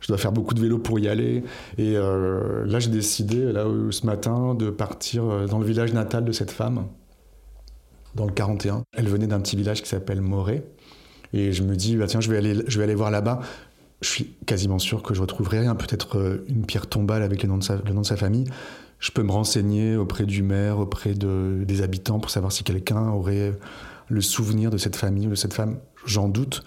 je 0.00 0.08
dois 0.08 0.16
faire 0.16 0.32
beaucoup 0.32 0.54
de 0.54 0.60
vélo 0.60 0.78
pour 0.78 0.98
y 0.98 1.08
aller. 1.08 1.44
Et 1.76 1.96
euh, 1.96 2.64
là 2.66 2.78
j'ai 2.78 2.90
décidé, 2.90 3.52
là, 3.52 3.66
ce 3.90 4.06
matin, 4.06 4.54
de 4.54 4.70
partir 4.70 5.24
euh, 5.24 5.46
dans 5.46 5.58
le 5.58 5.66
village 5.66 5.92
natal 5.92 6.24
de 6.24 6.32
cette 6.32 6.50
femme, 6.50 6.86
dans 8.14 8.26
le 8.26 8.32
41. 8.32 8.82
Elle 8.96 9.08
venait 9.08 9.26
d'un 9.26 9.40
petit 9.40 9.56
village 9.56 9.82
qui 9.82 9.88
s'appelle 9.88 10.20
Moret. 10.20 10.64
Et 11.32 11.52
je 11.52 11.62
me 11.62 11.74
dis, 11.76 11.96
bah, 11.96 12.06
tiens, 12.06 12.20
je 12.20 12.30
vais 12.30 12.36
aller, 12.36 12.62
je 12.66 12.78
vais 12.78 12.84
aller 12.84 12.94
voir 12.94 13.10
là-bas. 13.10 13.40
Je 14.02 14.08
suis 14.08 14.34
quasiment 14.46 14.78
sûr 14.78 15.02
que 15.02 15.14
je 15.14 15.20
retrouverai 15.20 15.60
rien, 15.60 15.74
peut-être 15.74 16.18
euh, 16.18 16.44
une 16.48 16.66
pierre 16.66 16.86
tombale 16.86 17.22
avec 17.22 17.42
le 17.42 17.48
nom, 17.48 17.58
de 17.58 17.64
sa, 17.64 17.76
le 17.76 17.92
nom 17.92 18.02
de 18.02 18.06
sa 18.06 18.16
famille. 18.16 18.44
Je 18.98 19.10
peux 19.10 19.22
me 19.22 19.32
renseigner 19.32 19.96
auprès 19.96 20.24
du 20.24 20.42
maire, 20.42 20.78
auprès 20.78 21.14
de, 21.14 21.64
des 21.66 21.82
habitants 21.82 22.20
pour 22.20 22.30
savoir 22.30 22.52
si 22.52 22.62
quelqu'un 22.62 23.08
aurait 23.08 23.52
le 24.12 24.20
souvenir 24.20 24.70
de 24.70 24.76
cette 24.76 24.96
famille 24.96 25.26
ou 25.26 25.30
de 25.30 25.34
cette 25.34 25.54
femme. 25.54 25.78
J'en 26.04 26.28
doute, 26.28 26.62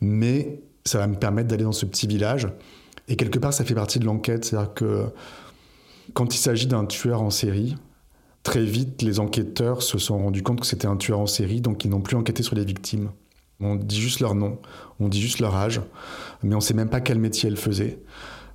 mais 0.00 0.62
ça 0.84 0.98
va 0.98 1.06
me 1.06 1.16
permettre 1.16 1.48
d'aller 1.48 1.64
dans 1.64 1.72
ce 1.72 1.84
petit 1.84 2.06
village. 2.06 2.48
Et 3.08 3.16
quelque 3.16 3.38
part, 3.38 3.52
ça 3.52 3.64
fait 3.64 3.74
partie 3.74 3.98
de 3.98 4.04
l'enquête. 4.04 4.44
C'est-à-dire 4.44 4.72
que 4.74 5.04
quand 6.14 6.34
il 6.34 6.38
s'agit 6.38 6.66
d'un 6.66 6.86
tueur 6.86 7.22
en 7.22 7.30
série, 7.30 7.76
très 8.42 8.64
vite, 8.64 9.02
les 9.02 9.20
enquêteurs 9.20 9.82
se 9.82 9.98
sont 9.98 10.18
rendus 10.18 10.42
compte 10.42 10.60
que 10.60 10.66
c'était 10.66 10.86
un 10.86 10.96
tueur 10.96 11.18
en 11.18 11.26
série, 11.26 11.60
donc 11.60 11.84
ils 11.84 11.90
n'ont 11.90 12.00
plus 12.00 12.16
enquêté 12.16 12.42
sur 12.42 12.54
les 12.54 12.64
victimes. 12.64 13.10
On 13.60 13.74
dit 13.74 14.00
juste 14.00 14.20
leur 14.20 14.34
nom, 14.34 14.58
on 15.00 15.08
dit 15.08 15.20
juste 15.20 15.40
leur 15.40 15.54
âge, 15.54 15.80
mais 16.42 16.54
on 16.54 16.58
ne 16.58 16.62
sait 16.62 16.74
même 16.74 16.90
pas 16.90 17.00
quel 17.00 17.18
métier 17.18 17.48
elle 17.48 17.56
faisait. 17.56 18.00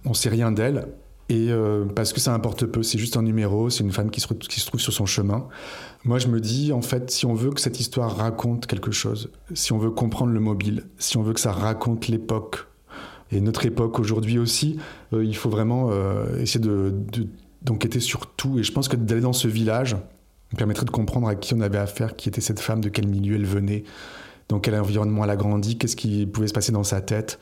On 0.06 0.14
sait 0.14 0.30
rien 0.30 0.52
d'elle. 0.52 0.88
Et 1.30 1.52
euh, 1.52 1.86
parce 1.86 2.14
que 2.14 2.20
ça 2.20 2.34
importe 2.34 2.66
peu, 2.66 2.84
c'est 2.84 2.98
juste 2.98 3.18
un 3.18 3.22
numéro, 3.22 3.70
c'est 3.70 3.84
une 3.84 3.92
femme 3.92 4.12
qui 4.12 4.20
se 4.20 4.66
trouve 4.66 4.80
sur 4.80 4.94
son 4.94 5.06
chemin. 5.06 5.48
Moi, 6.04 6.18
je 6.18 6.28
me 6.28 6.40
dis, 6.40 6.72
en 6.74 6.82
fait, 6.82 7.12
si 7.12 7.26
on 7.28 7.34
veut 7.36 7.52
que 7.52 7.62
cette 7.62 7.80
histoire 7.80 8.16
raconte 8.18 8.66
quelque 8.66 8.92
chose, 8.92 9.30
si 9.54 9.72
on 9.72 9.78
veut 9.78 9.92
comprendre 9.92 10.32
le 10.34 10.40
mobile, 10.40 10.86
si 10.98 11.18
on 11.18 11.22
veut 11.22 11.34
que 11.34 11.40
ça 11.40 11.52
raconte 11.52 12.08
l'époque, 12.08 12.68
et 13.32 13.40
notre 13.40 13.66
époque 13.66 14.00
aujourd'hui 14.00 14.40
aussi, 14.40 14.78
euh, 15.14 15.24
il 15.24 15.36
faut 15.36 15.50
vraiment 15.50 15.90
euh, 15.92 16.40
essayer 16.40 16.60
de- 16.60 16.92
de- 17.14 17.28
d'enquêter 17.62 18.00
sur 18.00 18.26
tout. 18.28 18.58
Et 18.60 18.64
je 18.64 18.72
pense 18.72 18.88
que 18.88 18.96
d'aller 18.96 19.22
dans 19.22 19.32
ce 19.32 19.48
village 19.48 19.96
me 20.52 20.58
permettrait 20.58 20.86
de 20.86 20.92
comprendre 20.92 21.28
à 21.28 21.36
qui 21.36 21.54
on 21.54 21.62
avait 21.62 21.78
affaire, 21.78 22.16
qui 22.16 22.28
était 22.30 22.42
cette 22.42 22.60
femme, 22.60 22.82
de 22.82 22.90
quel 22.90 23.08
milieu 23.08 23.36
elle 23.36 23.46
venait, 23.46 23.84
dans 24.50 24.60
quel 24.60 24.76
environnement 24.76 25.24
elle 25.24 25.30
a 25.30 25.38
grandi, 25.38 25.78
qu'est-ce 25.78 25.96
qui 25.96 26.26
pouvait 26.26 26.48
se 26.48 26.54
passer 26.54 26.72
dans 26.74 26.84
sa 26.84 27.00
tête. 27.00 27.40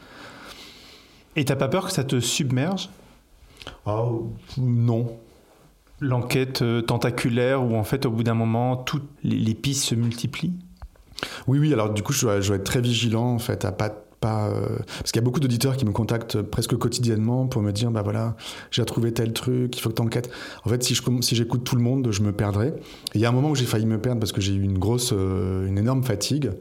Et 1.36 1.46
t'as 1.46 1.56
pas 1.56 1.70
peur 1.70 1.88
que 1.88 1.92
ça 1.94 2.04
te 2.04 2.20
submerge? 2.20 2.90
Oh, 3.86 4.32
non. 4.58 5.18
L'enquête 6.02 6.62
euh, 6.62 6.82
tentaculaire 6.82 7.64
où 7.64 7.76
en 7.76 7.84
fait 7.84 8.06
au 8.06 8.12
bout 8.12 8.24
d'un 8.24 8.34
moment 8.34 8.78
toutes 8.78 9.10
les, 9.24 9.54
pistes 9.54 9.84
se 9.84 9.96
multiplient? 9.96 10.54
Oui, 11.48 11.60
oui, 11.60 11.74
alors 11.74 11.92
du 11.94 12.04
coup, 12.04 12.14
je 12.14 12.22
dois, 12.22 12.38
être 12.38 12.64
très 12.64 12.82
vigilant, 12.82 13.34
en 13.34 13.40
fait, 13.40 13.66
à 13.66 13.72
pas. 13.72 14.06
euh, 14.26 14.78
Parce 14.98 15.12
qu'il 15.12 15.20
y 15.20 15.24
a 15.24 15.26
beaucoup 15.26 15.40
d'auditeurs 15.40 15.78
qui 15.78 15.86
me 15.86 15.92
contactent 15.92 16.42
presque 16.42 16.76
quotidiennement 16.76 17.48
pour 17.48 17.62
me 17.62 17.72
dire 17.72 17.90
bah 17.90 18.02
voilà, 18.02 18.36
j'ai 18.70 18.84
trouvé 18.84 19.14
tel 19.14 19.32
truc, 19.32 19.78
il 19.78 19.82
faut 19.82 19.90
que 19.90 19.96
tu 19.96 20.02
enquêtes. 20.02 20.30
En 20.66 20.70
fait, 20.70 20.84
si 20.84 20.94
je 20.94 21.02
si 21.22 21.36
j'écoute 21.36 21.64
tout 21.64 21.76
le 21.76 21.82
monde, 21.82 22.12
je 22.12 22.22
me 22.22 22.32
perdrai. 22.32 22.74
Il 23.16 23.22
y 23.22 23.26
a 23.26 23.30
un 23.30 23.32
moment 23.32 23.50
où 23.50 23.56
j'ai 23.56 23.66
failli 23.66 23.86
me 23.86 24.00
perdre 24.00 24.20
parce 24.20 24.34
que 24.34 24.42
j'ai 24.42 24.54
eu 24.54 24.62
une 24.62 24.78
grosse, 24.78 25.14
euh, 25.14 25.68
une 25.68 25.78
énorme 25.78 26.04
fatigue. 26.04 26.52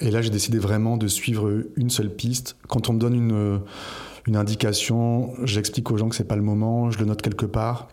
Et 0.00 0.10
là, 0.10 0.22
j'ai 0.22 0.30
décidé 0.30 0.58
vraiment 0.58 0.96
de 0.96 1.08
suivre 1.08 1.50
une 1.76 1.90
seule 1.90 2.10
piste. 2.10 2.56
Quand 2.68 2.88
on 2.88 2.94
me 2.94 2.98
donne 2.98 3.14
une, 3.14 3.60
une 4.26 4.36
indication, 4.36 5.32
j'explique 5.44 5.90
aux 5.90 5.98
gens 5.98 6.08
que 6.08 6.16
c'est 6.16 6.28
pas 6.28 6.36
le 6.36 6.42
moment, 6.42 6.90
je 6.90 6.98
le 6.98 7.04
note 7.04 7.22
quelque 7.22 7.46
part. 7.46 7.88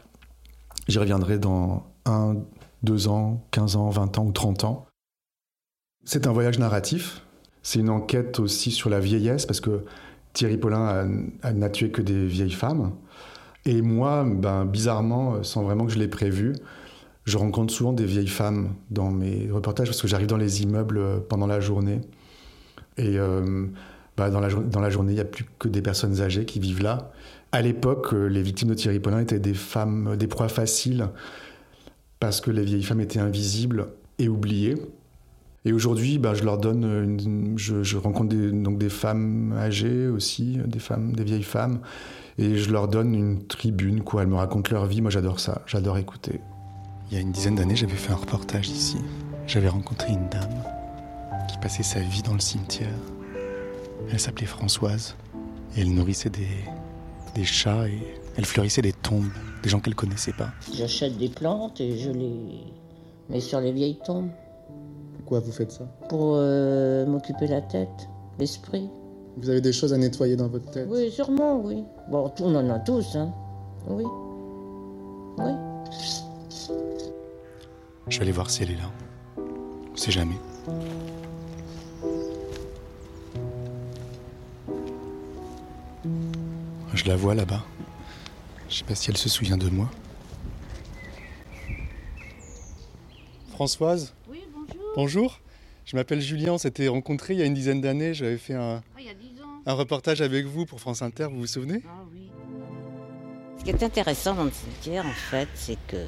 J'y 0.88 1.00
reviendrai 1.00 1.38
dans 1.38 1.84
un, 2.06 2.38
2 2.84 3.08
ans, 3.08 3.46
15 3.52 3.76
ans, 3.76 3.89
20 3.89 4.17
ans 4.17 4.26
ou 4.26 4.32
30 4.32 4.63
ans. 4.63 4.88
C'est 6.04 6.28
un 6.28 6.32
voyage 6.32 6.60
narratif. 6.60 7.22
C'est 7.63 7.80
une 7.80 7.89
enquête 7.89 8.39
aussi 8.39 8.72
sur 8.72 8.89
la 8.89 9.00
vieillesse, 9.00 9.46
parce 9.46 9.62
que 9.62 9.86
Thierry 10.34 10.58
Paulin 10.58 11.08
n'a 11.54 11.70
tué 11.70 11.91
que 11.91 12.02
des 12.02 12.26
vieilles 12.26 12.52
femmes. 12.52 12.94
Et 13.65 13.84
moi, 13.84 14.26
ben, 14.28 14.65
bizarrement, 14.65 15.44
sans 15.44 15.62
vraiment 15.63 15.86
que 15.86 15.91
je 15.91 16.00
l'ai 16.00 16.08
prévu, 16.08 16.56
je 17.26 17.38
rencontre 17.38 17.72
souvent 17.72 17.94
des 17.94 18.06
vieilles 18.06 18.28
femmes 18.28 18.74
dans 18.89 19.12
mes 19.12 19.52
reportages, 19.52 19.88
parce 19.89 20.02
que 20.02 20.08
j'arrive 20.08 20.28
dans 20.28 20.38
les 20.38 20.63
immeubles 20.63 21.24
pendant 21.30 21.46
la 21.46 21.60
journée. 21.60 22.02
Et 22.98 23.20
euh, 23.20 23.67
jour- 24.50 24.62
dans 24.63 24.82
la 24.82 24.89
journée, 24.89 25.12
il 25.12 25.15
n'y 25.15 25.22
a 25.22 25.26
plus 25.26 25.46
que 25.60 25.67
des 25.67 25.84
personnes 25.84 26.20
âgées 26.22 26.46
qui 26.46 26.60
vivent 26.60 26.82
là. 26.82 27.12
À 27.54 27.62
l'époque, 27.62 28.14
euh, 28.14 28.28
les 28.28 28.42
victimes 28.42 28.70
de 28.70 28.74
Thierry 28.74 29.00
Paulin 29.00 29.20
étaient 29.20 29.40
des 29.40 29.54
femmes, 29.54 30.16
des 30.16 30.28
proies 30.28 30.48
faciles, 30.48 31.10
parce 32.20 32.40
que 32.40 32.50
les 32.50 32.64
vieilles 32.64 32.84
femmes 32.84 33.02
étaient 33.02 33.20
invisibles 33.20 33.88
et 34.20 34.30
oubliées. 34.30 34.78
Et 35.66 35.74
aujourd'hui, 35.74 36.18
bah, 36.18 36.34
je 36.34 36.44
leur 36.44 36.58
donne, 36.58 37.58
je, 37.58 37.84
je 37.84 37.98
rencontre 37.98 38.30
des, 38.30 38.52
donc 38.52 38.78
des 38.78 38.90
femmes 38.90 39.54
âgées 39.58 40.08
aussi, 40.08 40.60
des 40.66 40.80
femmes, 40.80 41.14
des 41.14 41.24
vieilles 41.24 41.44
femmes, 41.44 41.82
et 42.38 42.56
je 42.56 42.72
leur 42.72 42.88
donne 42.88 43.14
une 43.14 43.46
tribune, 43.46 44.02
quoi. 44.02 44.22
Elles 44.22 44.30
me 44.30 44.36
racontent 44.36 44.72
leur 44.72 44.86
vie. 44.86 45.02
Moi, 45.02 45.12
j'adore 45.12 45.40
ça. 45.40 45.62
J'adore 45.68 45.98
écouter. 45.98 46.40
Il 47.10 47.16
y 47.16 47.18
a 47.18 47.22
une 47.22 47.32
dizaine 47.32 47.56
d'années, 47.56 47.76
j'avais 47.76 47.94
fait 47.94 48.14
un 48.14 48.16
reportage 48.16 48.70
ici. 48.70 48.98
J'avais 49.46 49.68
rencontré 49.68 50.14
une 50.14 50.30
dame 50.30 50.64
qui 51.50 51.58
passait 51.58 51.84
sa 51.84 52.00
vie 52.00 52.22
dans 52.22 52.34
le 52.34 52.40
cimetière. 52.40 52.88
Elle 54.10 54.20
s'appelait 54.20 54.48
Françoise 54.48 55.18
et 55.76 55.82
elle 55.82 55.94
nourrissait 55.94 56.30
des, 56.30 56.48
des 57.36 57.44
chats 57.46 57.88
et 57.88 58.00
elle 58.38 58.46
fleurissait 58.46 58.82
des 58.82 58.94
tombes, 58.94 59.30
des 59.63 59.70
gens 59.70 59.80
qu'elle 59.80 59.96
connaissait 59.96 60.34
pas. 60.34 60.50
J'achète 60.74 61.17
des 61.17 61.30
plantes 61.30 61.80
et 61.82 61.98
je 61.98 62.10
les 62.12 62.63
mets 63.30 63.39
sur 63.39 63.60
les 63.62 63.72
vieilles 63.72 64.00
tombes 64.06 64.30
Pourquoi 65.17 65.39
vous 65.39 65.52
faites 65.52 65.72
ça? 65.72 65.86
Pour 66.10 66.34
euh, 66.36 67.06
m'occuper 67.06 67.48
la 67.48 67.62
tête, 67.62 68.10
l'esprit. 68.39 68.89
Vous 69.38 69.50
avez 69.50 69.62
des 69.62 69.72
choses 69.72 69.94
à 69.94 69.98
nettoyer 69.98 70.36
dans 70.36 70.50
votre 70.50 70.70
tête? 70.72 70.88
Oui, 70.89 71.10
sûrement, 71.12 71.62
oui. 71.63 71.84
Bon, 72.10 72.28
tout- 72.30 72.44
on 72.44 72.56
en 72.56 72.70
a 72.70 72.80
tous, 72.80 73.15
hein. 73.15 73.32
Oui. 73.88 74.04
Oui. 75.38 75.52
Je 78.08 78.17
vais 78.17 78.24
aller 78.24 78.32
voir 78.34 78.50
si 78.50 78.63
elle 78.63 78.72
est 78.72 78.76
là. 78.76 78.91
On 79.38 79.96
sait 79.96 80.12
jamais. 80.12 80.36
Je 87.04 87.08
la 87.08 87.16
vois 87.16 87.34
là-bas. 87.34 87.64
Je 88.70 88.76
sais 88.76 88.84
pas 88.84 88.94
si 88.94 89.10
elle 89.10 89.18
se 89.18 89.28
souvient 89.28 89.58
de 89.58 89.68
moi. 89.70 89.90
Françoise 93.52 94.14
Oui, 94.30 94.44
bonjour. 94.54 94.92
Bonjour. 94.96 95.40
Je 95.86 95.96
m'appelle 95.96 96.22
Julien, 96.22 96.54
on 96.54 96.58
s'était 96.60 96.88
rencontrés 96.88 97.34
il 97.34 97.40
y 97.40 97.42
a 97.42 97.46
une 97.46 97.56
dizaine 97.56 97.82
d'années. 97.82 98.14
J'avais 98.14 98.38
fait 98.38 98.54
un, 98.54 98.84
Ah, 98.96 99.00
il 99.00 99.06
y 99.06 99.10
a 99.10 99.14
dix 99.16 99.42
ans. 99.42 99.62
un 99.66 99.74
reportage 99.74 100.22
avec 100.22 100.46
vous 100.46 100.68
pour 100.68 100.80
France 100.80 101.02
Inter, 101.02 101.28
vous 101.32 101.40
vous 101.40 101.48
souvenez? 101.48 101.82
Ah 101.88 102.04
oui. 102.14 102.30
Ce 103.58 103.64
qui 103.64 103.72
est 103.72 103.84
intéressant 103.84 104.36
dans 104.36 104.44
le 104.44 104.52
cimetière, 104.52 105.04
en 105.06 105.12
fait, 105.32 105.50
c'est 105.56 105.78
que 105.88 106.06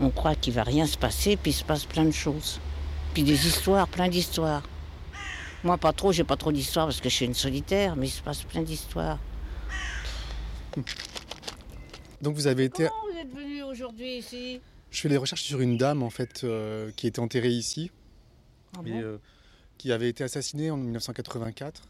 on 0.00 0.10
croit 0.10 0.34
qu'il 0.34 0.52
va 0.52 0.62
rien 0.62 0.86
se 0.86 0.98
passer, 0.98 1.36
puis 1.36 1.52
il 1.52 1.54
se 1.54 1.64
passe 1.64 1.86
plein 1.86 2.04
de 2.04 2.10
choses. 2.10 2.60
Puis 3.14 3.22
des 3.22 3.46
histoires, 3.46 3.88
plein 3.88 4.08
d'histoires. 4.08 4.62
Moi, 5.64 5.78
pas 5.78 5.92
trop, 5.92 6.10
j'ai 6.12 6.24
pas 6.24 6.36
trop 6.36 6.50
d'histoires 6.52 6.86
parce 6.86 7.00
que 7.00 7.08
je 7.08 7.14
suis 7.14 7.24
une 7.26 7.34
solitaire, 7.34 7.94
mais 7.96 8.08
il 8.08 8.10
se 8.10 8.22
passe 8.22 8.42
plein 8.42 8.62
d'histoires. 8.62 9.18
Donc 12.20 12.34
vous 12.34 12.46
avez 12.46 12.64
été... 12.64 12.84
vous 13.10 13.18
êtes 13.18 13.32
venu 13.32 13.62
aujourd'hui 13.62 14.18
ici? 14.18 14.60
Je 14.90 15.00
fais 15.00 15.08
des 15.08 15.16
recherches 15.16 15.42
sur 15.42 15.60
une 15.60 15.76
dame 15.76 16.02
en 16.02 16.10
fait 16.10 16.44
euh, 16.44 16.90
qui 16.96 17.06
était 17.06 17.20
enterrée 17.20 17.50
ici, 17.50 17.90
Ah 18.76 18.80
et, 18.84 18.90
bon? 18.90 19.00
euh, 19.02 19.18
qui 19.78 19.92
avait 19.92 20.08
été 20.08 20.24
assassinée 20.24 20.70
en 20.70 20.76
1984 20.76 21.82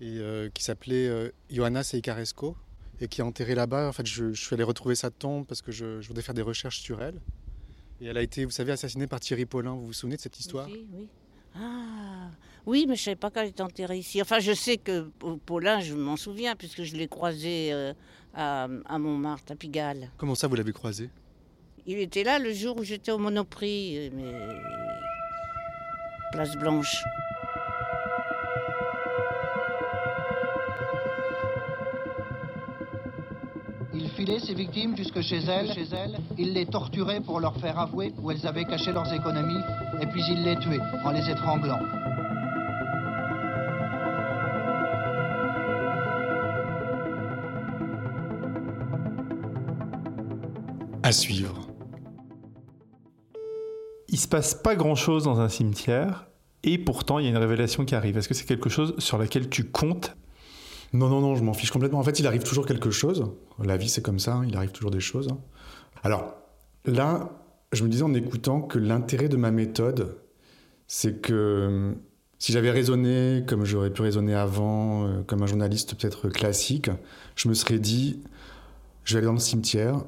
et 0.00 0.18
euh, 0.18 0.48
qui 0.54 0.62
s'appelait 0.62 1.08
euh, 1.08 1.30
Johanna 1.50 1.82
Seicaresco 1.82 2.56
et 3.00 3.08
qui 3.08 3.20
est 3.20 3.24
enterrée 3.24 3.54
là-bas. 3.54 3.88
En 3.88 3.92
fait, 3.92 4.06
je, 4.06 4.32
je 4.32 4.40
suis 4.44 4.54
allé 4.54 4.62
retrouver 4.64 4.94
sa 4.94 5.10
tombe 5.10 5.46
parce 5.46 5.60
que 5.62 5.72
je, 5.72 6.00
je 6.00 6.08
voulais 6.08 6.22
faire 6.22 6.34
des 6.34 6.42
recherches 6.42 6.80
sur 6.80 7.02
elle. 7.02 7.20
Et 8.00 8.06
elle 8.06 8.16
a 8.16 8.22
été, 8.22 8.44
vous 8.44 8.50
savez, 8.50 8.72
assassinée 8.72 9.06
par 9.06 9.20
Thierry 9.20 9.44
Paulin. 9.44 9.72
Vous 9.74 9.86
vous 9.86 9.92
souvenez 9.92 10.16
de 10.16 10.20
cette 10.20 10.38
histoire? 10.38 10.68
Ici, 10.68 10.86
oui. 10.92 11.08
Ah, 11.60 12.30
oui, 12.66 12.86
mais 12.88 12.96
je 12.96 13.02
savais 13.02 13.16
pas 13.16 13.30
qu'elle 13.30 13.48
était 13.48 13.62
enterrée 13.62 13.98
ici. 13.98 14.20
Enfin, 14.22 14.38
je 14.38 14.52
sais 14.52 14.76
que 14.76 15.10
Paulin, 15.46 15.80
je 15.80 15.94
m'en 15.94 16.16
souviens, 16.16 16.54
puisque 16.54 16.82
je 16.82 16.94
l'ai 16.96 17.08
croisé 17.08 17.72
euh, 17.72 17.92
à, 18.34 18.68
à 18.86 18.98
Montmartre, 18.98 19.52
à 19.52 19.56
Pigalle. 19.56 20.10
Comment 20.16 20.34
ça, 20.34 20.46
vous 20.46 20.54
l'avez 20.54 20.72
croisée 20.72 21.10
Il 21.86 21.98
était 21.98 22.24
là 22.24 22.38
le 22.38 22.52
jour 22.52 22.76
où 22.78 22.84
j'étais 22.84 23.10
au 23.10 23.18
Monoprix, 23.18 23.96
euh, 23.98 24.10
mais... 24.14 24.32
Place 26.32 26.54
Blanche. 26.56 27.02
Ses 34.28 34.54
victimes 34.54 34.96
jusque 34.96 35.20
chez 35.20 35.38
elles. 35.38 35.72
Chez 35.72 35.88
elles. 35.92 36.18
Il 36.38 36.52
les 36.52 36.66
torturait 36.66 37.20
pour 37.20 37.40
leur 37.40 37.56
faire 37.56 37.78
avouer 37.78 38.12
où 38.22 38.30
elles 38.30 38.46
avaient 38.46 38.64
caché 38.64 38.92
leurs 38.92 39.12
économies. 39.12 39.62
Et 40.00 40.06
puis 40.06 40.22
il 40.30 40.42
les 40.42 40.56
tuait 40.58 40.80
en 41.04 41.10
les 41.10 41.28
étranglant. 41.28 41.80
À 51.02 51.12
suivre. 51.12 51.68
Il 54.08 54.18
se 54.18 54.28
passe 54.28 54.54
pas 54.54 54.76
grand-chose 54.76 55.24
dans 55.24 55.40
un 55.40 55.48
cimetière, 55.48 56.28
et 56.62 56.78
pourtant 56.78 57.18
il 57.18 57.24
y 57.24 57.28
a 57.28 57.30
une 57.30 57.38
révélation 57.38 57.84
qui 57.84 57.94
arrive. 57.94 58.16
Est-ce 58.16 58.28
que 58.28 58.34
c'est 58.34 58.46
quelque 58.46 58.70
chose 58.70 58.94
sur 58.98 59.18
laquelle 59.18 59.48
tu 59.48 59.64
comptes 59.64 60.16
Non, 60.92 61.08
non, 61.08 61.20
non, 61.20 61.36
je 61.36 61.42
m'en 61.42 61.52
fiche 61.52 61.70
complètement. 61.70 61.98
En 61.98 62.02
fait, 62.02 62.18
il 62.18 62.26
arrive 62.26 62.42
toujours 62.42 62.66
quelque 62.66 62.90
chose. 62.90 63.30
La 63.62 63.76
vie, 63.76 63.88
c'est 63.88 64.02
comme 64.02 64.18
ça, 64.18 64.34
hein, 64.36 64.44
il 64.46 64.56
arrive 64.56 64.72
toujours 64.72 64.90
des 64.90 65.00
choses. 65.00 65.28
hein. 65.30 65.38
Alors, 66.02 66.34
là, 66.84 67.30
je 67.72 67.84
me 67.84 67.88
disais 67.88 68.04
en 68.04 68.14
écoutant 68.14 68.62
que 68.62 68.78
l'intérêt 68.78 69.28
de 69.28 69.36
ma 69.36 69.50
méthode, 69.50 70.16
c'est 70.86 71.20
que 71.20 71.32
euh, 71.34 71.92
si 72.38 72.52
j'avais 72.52 72.70
raisonné 72.70 73.44
comme 73.46 73.64
j'aurais 73.64 73.90
pu 73.90 74.02
raisonner 74.02 74.34
avant, 74.34 75.06
euh, 75.06 75.22
comme 75.26 75.42
un 75.42 75.46
journaliste 75.46 75.94
peut-être 75.94 76.28
classique, 76.30 76.90
je 77.36 77.48
me 77.48 77.54
serais 77.54 77.78
dit, 77.78 78.20
je 79.04 79.14
vais 79.14 79.18
aller 79.18 79.26
dans 79.26 79.32
le 79.34 79.38
cimetière, 79.38 80.02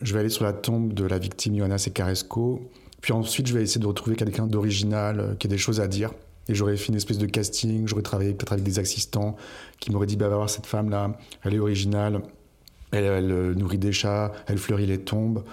je 0.00 0.14
vais 0.14 0.20
aller 0.20 0.30
sur 0.30 0.44
la 0.44 0.52
tombe 0.52 0.94
de 0.94 1.04
la 1.04 1.18
victime 1.18 1.56
Johanna 1.56 1.76
Secaresco, 1.78 2.70
puis 3.02 3.12
ensuite 3.12 3.46
je 3.46 3.54
vais 3.54 3.62
essayer 3.62 3.80
de 3.80 3.86
retrouver 3.86 4.16
quelqu'un 4.16 4.46
d'original, 4.46 5.20
euh, 5.20 5.34
qui 5.34 5.48
a 5.48 5.50
des 5.50 5.58
choses 5.58 5.80
à 5.80 5.88
dire. 5.88 6.12
Et 6.48 6.54
j'aurais 6.54 6.76
fait 6.76 6.88
une 6.88 6.96
espèce 6.96 7.18
de 7.18 7.26
casting, 7.26 7.86
j'aurais 7.86 8.02
travaillé 8.02 8.34
peut-être 8.34 8.52
avec 8.52 8.64
des 8.64 8.78
assistants 8.78 9.36
qui 9.78 9.92
m'auraient 9.92 10.06
dit, 10.06 10.16
bah, 10.16 10.28
va 10.28 10.36
voir 10.36 10.50
cette 10.50 10.66
femme-là, 10.66 11.16
elle 11.44 11.54
est 11.54 11.58
originale, 11.58 12.22
elle, 12.90 13.04
euh, 13.04 13.54
nourrit 13.54 13.78
des 13.78 13.92
chats, 13.92 14.32
elle 14.46 14.58
fleurit 14.58 14.86
les 14.86 14.98
tombes, 14.98 15.44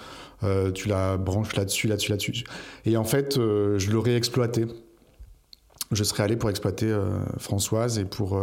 euh, 0.44 0.72
tu 0.72 0.88
la 0.88 1.18
branches 1.18 1.56
là-dessus, 1.56 1.88
là-dessus, 1.88 2.12
là-dessus. 2.12 2.44
Et 2.86 2.98
en 2.98 3.04
fait, 3.04 3.38
euh, 3.38 3.78
je 3.78 3.92
l'aurais 3.92 4.16
exploité. 4.16 4.66
Je 5.92 6.04
serais 6.04 6.24
allé 6.24 6.36
pour 6.36 6.52
exploiter 6.52 6.96
Françoise 7.40 7.98
et 7.98 8.06
pour, 8.06 8.40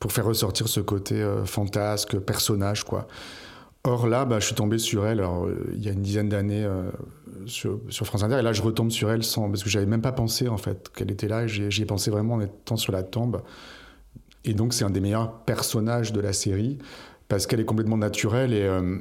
pour 0.00 0.10
faire 0.10 0.24
ressortir 0.24 0.66
ce 0.66 0.80
côté 0.80 1.24
fantasque, 1.44 2.18
personnage, 2.18 2.82
quoi. 2.82 3.06
Or 3.88 4.06
là, 4.06 4.26
bah, 4.26 4.38
je 4.38 4.44
suis 4.44 4.54
tombé 4.54 4.76
sur 4.76 5.06
elle 5.06 5.20
alors, 5.20 5.46
euh, 5.46 5.72
il 5.74 5.82
y 5.82 5.88
a 5.88 5.92
une 5.92 6.02
dizaine 6.02 6.28
d'années 6.28 6.62
euh, 6.62 6.90
sur, 7.46 7.80
France 7.90 8.22
Inter, 8.22 8.38
et 8.38 8.42
là 8.42 8.52
je 8.52 8.60
retombe 8.60 8.90
sur 8.90 9.10
elle 9.10 9.24
sans, 9.24 9.48
parce 9.48 9.64
que 9.64 9.70
j'avais 9.70 9.86
même 9.86 10.02
pas 10.02 10.12
pensé 10.12 10.46
en 10.46 10.58
fait 10.58 10.90
qu'elle 10.94 11.10
était 11.10 11.26
là, 11.26 11.46
j'y 11.46 11.82
ai 11.82 11.86
pensé 11.86 12.10
vraiment 12.10 12.34
en 12.34 12.40
étant 12.42 12.76
sur 12.76 12.92
la 12.92 13.02
tombe. 13.02 13.40
Et 14.44 14.52
donc 14.52 14.74
c'est 14.74 14.84
un 14.84 14.90
des 14.90 15.00
meilleurs 15.00 15.32
personnages 15.40 16.12
de 16.12 16.20
la 16.20 16.34
série, 16.34 16.76
parce 17.28 17.46
qu'elle 17.46 17.60
est 17.60 17.64
complètement 17.64 17.96
naturelle, 17.96 18.52
et, 18.52 18.64
euh, 18.64 18.98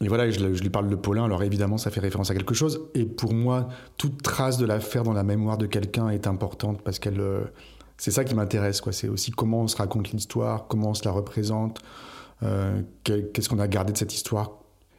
voilà, 0.00 0.28
je, 0.30 0.40
lui 0.40 0.70
parle 0.70 0.88
de 0.88 0.96
Paulin, 0.96 1.24
alors 1.24 1.44
évidemment 1.44 1.78
ça 1.78 1.92
fait 1.92 2.00
référence 2.00 2.32
à 2.32 2.34
quelque 2.34 2.54
chose, 2.54 2.88
et 2.94 3.04
pour 3.04 3.32
moi, 3.32 3.68
toute 3.98 4.20
trace 4.20 4.58
de 4.58 4.66
l'affaire 4.66 5.04
dans 5.04 5.12
la 5.12 5.22
mémoire 5.22 5.58
de 5.58 5.66
quelqu'un 5.66 6.08
est 6.08 6.26
importante, 6.26 6.82
parce 6.82 6.98
qu'elle... 6.98 7.22
c'est 7.98 8.10
ça 8.10 8.24
qui 8.24 8.34
m'intéresse. 8.34 8.82
C'est 8.90 9.08
aussi 9.08 9.30
comment 9.30 9.60
on 9.60 9.68
se 9.68 9.76
raconte 9.76 10.10
l'histoire, 10.10 10.66
comment 10.66 10.90
on 10.90 10.94
se 10.94 11.04
la 11.04 11.12
représente, 11.12 11.80
qu'est-ce 13.04 13.48
qu'on 13.48 13.58
a 13.58 13.68
gardé 13.68 13.92
de 13.92 13.98
cette 13.98 14.14
histoire? 14.14 14.52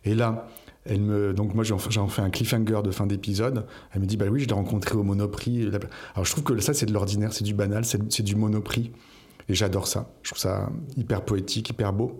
Et 0.05 0.15
là, 0.15 0.47
elle 0.85 1.01
me, 1.01 1.33
donc 1.33 1.53
moi 1.53 1.63
j'en 1.63 1.77
fais 1.77 2.21
un 2.21 2.29
cliffhanger 2.29 2.81
de 2.83 2.91
fin 2.91 3.05
d'épisode. 3.05 3.65
Elle 3.93 4.01
me 4.01 4.05
dit 4.05 4.17
bah 4.17 4.25
oui, 4.29 4.41
je 4.41 4.47
l'ai 4.47 4.53
rencontré 4.53 4.95
au 4.95 5.03
Monoprix. 5.03 5.67
Alors 6.15 6.25
je 6.25 6.31
trouve 6.31 6.43
que 6.43 6.59
ça 6.59 6.73
c'est 6.73 6.85
de 6.85 6.93
l'ordinaire, 6.93 7.33
c'est 7.33 7.43
du 7.43 7.53
banal, 7.53 7.83
c'est 7.85 8.23
du 8.23 8.35
Monoprix. 8.35 8.91
Et 9.49 9.55
j'adore 9.55 9.87
ça. 9.87 10.11
Je 10.21 10.29
trouve 10.29 10.39
ça 10.39 10.69
hyper 10.95 11.25
poétique, 11.25 11.69
hyper 11.69 11.91
beau. 11.91 12.19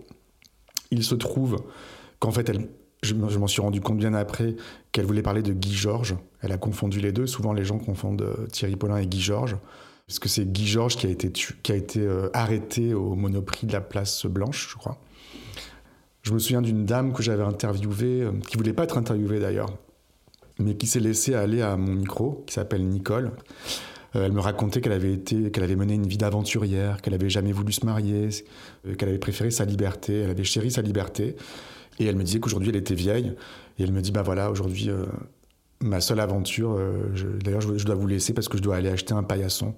Il 0.90 1.04
se 1.04 1.14
trouve 1.14 1.56
qu'en 2.18 2.32
fait, 2.32 2.48
elle, 2.48 2.68
je 3.02 3.14
m'en 3.14 3.46
suis 3.46 3.62
rendu 3.62 3.80
compte 3.80 3.98
bien 3.98 4.14
après 4.14 4.56
qu'elle 4.90 5.06
voulait 5.06 5.22
parler 5.22 5.42
de 5.42 5.52
Guy 5.52 5.74
Georges. 5.74 6.16
Elle 6.40 6.50
a 6.50 6.58
confondu 6.58 7.00
les 7.00 7.12
deux. 7.12 7.28
Souvent, 7.28 7.52
les 7.52 7.64
gens 7.64 7.78
confondent 7.78 8.22
euh, 8.22 8.46
Thierry 8.48 8.74
Paulin 8.74 8.96
et 8.96 9.06
Guy 9.06 9.20
Georges. 9.20 9.56
Parce 10.10 10.18
que 10.18 10.28
c'est 10.28 10.44
Guy 10.44 10.66
Georges 10.66 10.96
qui 10.96 11.06
a 11.06 11.10
été, 11.76 12.00
euh, 12.00 12.30
arrêté 12.32 12.94
au 12.94 13.14
Monoprix 13.14 13.68
de 13.68 13.72
la 13.72 13.80
Place 13.80 14.26
Blanche, 14.26 14.70
je 14.72 14.76
crois. 14.76 14.98
Je 16.22 16.32
me 16.32 16.40
souviens 16.40 16.62
d'une 16.62 16.84
dame 16.84 17.12
que 17.12 17.22
j'avais 17.22 17.44
interviewée, 17.44 18.22
euh, 18.22 18.32
qui 18.48 18.56
voulait 18.56 18.72
pas 18.72 18.82
être 18.82 18.98
interviewée 18.98 19.38
d'ailleurs, 19.38 19.70
mais 20.58 20.74
qui 20.74 20.88
s'est 20.88 20.98
laissée 20.98 21.36
aller 21.36 21.62
à 21.62 21.76
mon 21.76 21.92
micro, 21.92 22.42
qui 22.48 22.54
s'appelle 22.54 22.84
Nicole. 22.88 23.30
Euh, 24.16 24.26
elle 24.26 24.32
me 24.32 24.40
racontait 24.40 24.80
qu'elle 24.80 24.94
avait 24.94 25.12
été, 25.12 25.52
qu'elle 25.52 25.62
avait 25.62 25.76
mené 25.76 25.94
une 25.94 26.08
vie 26.08 26.18
d'aventurière, 26.18 27.02
qu'elle 27.02 27.14
avait 27.14 27.30
jamais 27.30 27.52
voulu 27.52 27.72
se 27.72 27.86
marier, 27.86 28.30
euh, 28.88 28.96
qu'elle 28.96 29.10
avait 29.10 29.18
préféré 29.18 29.52
sa 29.52 29.64
liberté, 29.64 30.22
elle 30.22 30.30
avait 30.30 30.42
chéri 30.42 30.72
sa 30.72 30.82
liberté. 30.82 31.36
Et 32.00 32.06
elle 32.06 32.16
me 32.16 32.24
disait 32.24 32.40
qu'aujourd'hui 32.40 32.70
elle 32.70 32.76
était 32.76 32.96
vieille. 32.96 33.32
Et 33.78 33.84
elle 33.84 33.92
me 33.92 34.02
dit 34.02 34.10
bah 34.10 34.22
voilà 34.22 34.50
aujourd'hui 34.50 34.90
ma 35.80 36.00
seule 36.00 36.20
aventure. 36.20 36.78
je- 37.14 37.26
D'ailleurs 37.26 37.60
je, 37.60 37.84
dois 37.84 37.94
vous 37.94 38.06
laisser 38.06 38.34
parce 38.34 38.48
que 38.48 38.56
je 38.58 38.62
dois 38.62 38.76
aller 38.76 38.88
acheter 38.90 39.14
un 39.14 39.22
paillasson. 39.22 39.74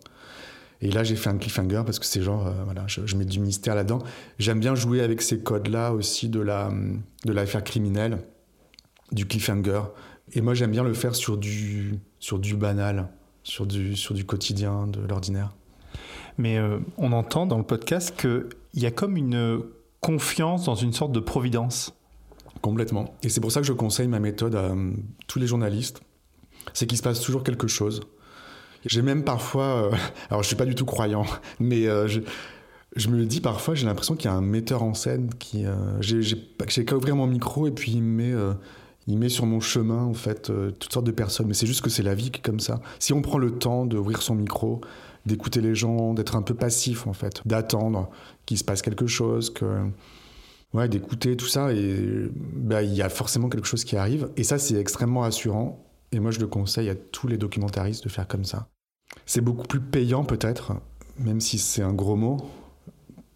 Et 0.80 0.90
là 0.90 1.05
j'ai 1.05 1.14
fait 1.14 1.30
un 1.30 1.38
cliffhanger 1.38 1.82
parce 1.86 2.00
que 2.00 2.07
c'est 2.07 2.22
genre 2.22 2.46
euh, 2.48 2.64
voilà 2.64 2.84
je, 2.88 3.16
mets 3.16 3.24
du 3.24 3.38
mystère 3.38 3.76
là-dedans. 3.76 4.00
J'aime 4.38 4.59
bien 4.59 4.74
jouer 4.74 5.00
avec 5.00 5.22
ces 5.22 5.40
codes-là 5.40 5.92
aussi 5.92 6.28
de 6.28 6.40
la 6.40 6.72
de 7.24 7.32
l'affaire 7.32 7.62
criminelle, 7.62 8.18
du 9.12 9.26
cliffhanger. 9.26 9.82
Et 10.32 10.40
moi 10.40 10.55
j'aime 10.55 10.72
bien 10.72 10.82
le 10.82 10.92
faire 10.92 11.14
sur 11.14 11.36
du 11.38 12.00
sur 12.18 12.40
du 12.40 12.57
banal, 12.57 13.09
sur 13.44 13.64
du 13.66 13.94
sur 13.96 14.14
du 14.14 14.24
quotidien, 14.24 14.88
de 14.88 15.00
l'ordinaire. 15.07 15.55
Mais 16.36 16.59
euh, 16.59 16.80
on 16.98 17.12
entend 17.12 17.46
dans 17.46 17.59
le 17.59 17.64
podcast 17.64 18.16
qu'il 18.20 18.46
y 18.74 18.86
a 18.86 18.90
comme 18.90 19.16
une 19.16 19.61
confiance 20.00 20.64
dans 20.64 20.74
une 20.74 20.92
sorte 20.92 21.12
de 21.12 21.20
providence. 21.20 21.94
Complètement. 22.62 23.16
Et 23.24 23.28
c'est 23.28 23.40
pour 23.40 23.50
ça 23.50 23.60
que 23.60 23.66
je 23.66 23.72
conseille 23.72 24.06
ma 24.06 24.20
méthode 24.20 24.54
à 24.54 24.66
euh, 24.70 24.92
tous 25.26 25.40
les 25.40 25.48
journalistes. 25.48 26.00
C'est 26.72 26.86
qu'il 26.86 26.96
se 26.96 27.02
passe 27.02 27.20
toujours 27.20 27.42
quelque 27.42 27.66
chose. 27.66 28.00
J'ai 28.86 29.02
même 29.02 29.24
parfois, 29.24 29.64
euh, 29.64 29.96
alors 30.30 30.42
je 30.42 30.46
suis 30.46 30.56
pas 30.56 30.64
du 30.64 30.76
tout 30.76 30.84
croyant, 30.84 31.26
mais 31.60 31.88
euh, 31.88 32.06
je, 32.06 32.20
je 32.94 33.08
me 33.08 33.26
dis 33.26 33.40
parfois, 33.40 33.74
j'ai 33.74 33.84
l'impression 33.84 34.14
qu'il 34.14 34.30
y 34.30 34.32
a 34.32 34.36
un 34.36 34.42
metteur 34.42 34.84
en 34.84 34.94
scène 34.94 35.28
qui, 35.40 35.64
j'ai 36.00 36.84
qu'à 36.84 36.96
ouvrir 36.96 37.16
mon 37.16 37.26
micro 37.26 37.66
et 37.66 37.72
puis 37.72 37.92
il 37.92 38.02
met, 38.02 38.32
il 39.08 39.18
met 39.18 39.30
sur 39.30 39.46
mon 39.46 39.60
chemin 39.60 40.04
en 40.04 40.14
fait 40.14 40.52
toutes 40.78 40.92
sortes 40.92 41.06
de 41.06 41.10
personnes. 41.10 41.46
Mais 41.46 41.54
c'est 41.54 41.66
juste 41.66 41.80
que 41.80 41.88
c'est 41.88 42.02
la 42.02 42.14
vie 42.14 42.30
qui 42.30 42.38
est 42.38 42.44
comme 42.44 42.60
ça. 42.60 42.80
Si 42.98 43.14
on 43.14 43.22
prend 43.22 43.38
le 43.38 43.52
temps 43.52 43.86
d'ouvrir 43.86 44.20
son 44.20 44.34
micro, 44.34 44.82
d'écouter 45.24 45.62
les 45.62 45.74
gens, 45.74 46.12
d'être 46.12 46.36
un 46.36 46.42
peu 46.42 46.54
passif 46.54 47.06
en 47.06 47.14
fait, 47.14 47.40
d'attendre 47.46 48.10
qu'il 48.44 48.58
se 48.58 48.64
passe 48.64 48.82
quelque 48.82 49.06
chose, 49.06 49.48
que 49.48 49.64
ouais, 50.75 50.89
d'écouter 50.89 51.37
tout 51.37 51.47
ça 51.47 51.73
et 51.73 52.29
bah, 52.35 52.83
il 52.83 52.95
y 52.95 53.03
a 53.03 53.09
forcément 53.09 53.49
quelque 53.49 53.66
chose 53.66 53.85
qui 53.85 53.97
arrive 53.97 54.31
et 54.37 54.45
ça 54.45 54.59
c'est 54.59 54.77
extrêmement 54.77 55.20
rassurant 55.20 55.85
et 56.12 56.20
moi 56.20 56.31
je 56.31 56.41
le 56.41 56.47
conseille 56.47 56.89
à 56.89 56.95
tous 56.95 57.29
les 57.29 57.39
documentaristes 57.39 58.05
de 58.05 58.09
faire 58.09 58.29
comme 58.29 58.45
ça. 58.45 58.68
C'est 59.27 59.41
beaucoup 59.41 59.66
plus 59.66 59.81
payant 59.81 60.25
peut-être, 60.25 60.73
même 61.18 61.41
si 61.41 61.59
c'est 61.59 61.83
un 61.83 61.93
gros 61.93 62.16
mot, 62.16 62.39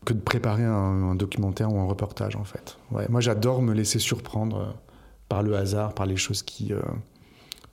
que 0.05 0.15
de 0.15 0.21
préparer 0.21 0.65
un, 0.65 1.15
documentaire 1.15 1.73
ou 1.73 1.79
un 1.79 1.87
reportage 1.87 2.37
en 2.37 2.45
fait. 2.45 2.79
Ouais, 2.91 3.07
moi 3.09 3.21
j'adore 3.21 3.63
me 3.63 3.75
laisser 3.75 3.99
surprendre 3.99 4.57
euh, 4.59 4.73
par 5.29 5.43
le 5.43 5.57
hasard, 5.57 5.95
par 5.95 6.07
les 6.07 6.17
choses 6.17 6.43
qui... 6.43 6.73
euh, 6.73 6.81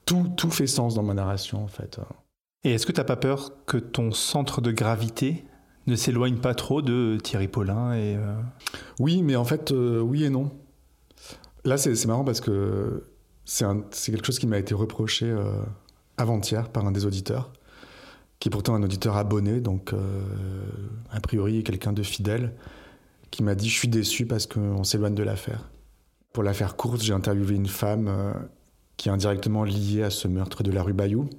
tout, 0.05 0.27
tout 0.35 0.51
fait 0.51 0.67
sens 0.67 0.95
dans 0.95 1.03
ma 1.03 1.13
narration 1.13 1.63
en 1.63 1.67
fait. 1.67 1.99
Et 2.63 2.73
est-ce 2.73 2.85
que 2.85 2.91
tu 2.91 2.99
n'as 2.99 3.05
pas 3.05 3.15
peur 3.15 3.51
que 3.65 3.77
ton 3.77 4.11
centre 4.11 4.61
de 4.61 4.71
gravité 4.71 5.45
ne 5.87 5.95
s'éloigne 5.95 6.37
pas 6.37 6.55
trop 6.55 6.81
de 6.81 7.17
Thierry 7.21 7.47
Paulin 7.47 7.93
et 7.93 8.15
euh, 8.15 8.35
Oui, 8.99 9.21
mais 9.21 9.35
en 9.35 9.45
fait, 9.45 9.71
euh, 9.71 9.99
oui 9.99 10.23
et 10.23 10.29
non. 10.29 10.51
Là, 11.65 11.77
c'est 11.77 12.05
marrant 12.05 12.23
parce 12.23 12.41
que 12.41 13.03
c'est 13.45 13.65
quelque 14.11 14.25
chose 14.25 14.39
qui 14.39 14.47
m'a 14.47 14.57
été 14.57 14.73
reproché 14.73 15.25
euh, 15.25 15.61
avant-hier 16.17 16.69
par 16.69 16.85
un 16.85 16.91
des 16.91 17.05
auditeurs, 17.05 17.51
qui 18.39 18.49
est 18.49 18.51
pourtant 18.51 18.75
un 18.75 18.83
auditeur 18.83 19.17
abonné, 19.17 19.61
donc 19.61 19.93
a 21.11 21.19
priori 21.21 21.63
quelqu'un 21.63 21.93
de 21.93 22.03
fidèle, 22.03 22.53
qui 23.31 23.43
m'a 23.43 23.55
dit 23.55 23.69
Je 23.69 23.77
suis 23.77 23.87
déçu 23.87 24.25
parce 24.25 24.45
qu'on 24.45 24.83
s'éloigne 24.83 25.15
de 25.15 25.23
l'affaire. 25.23 25.69
Pour 26.33 26.43
l'affaire 26.43 26.75
courte, 26.75 27.01
j'ai 27.01 27.13
interviewé 27.13 27.55
une 27.55 27.67
femme 27.67 28.33
qui 28.97 29.07
est 29.07 29.11
indirectement 29.11 29.63
liée 29.63 30.03
à 30.03 30.09
ce 30.09 30.27
meurtre 30.27 30.63
de 30.63 30.71
la 30.71 30.83
rue 30.83 30.93
Bayou, 30.93 31.29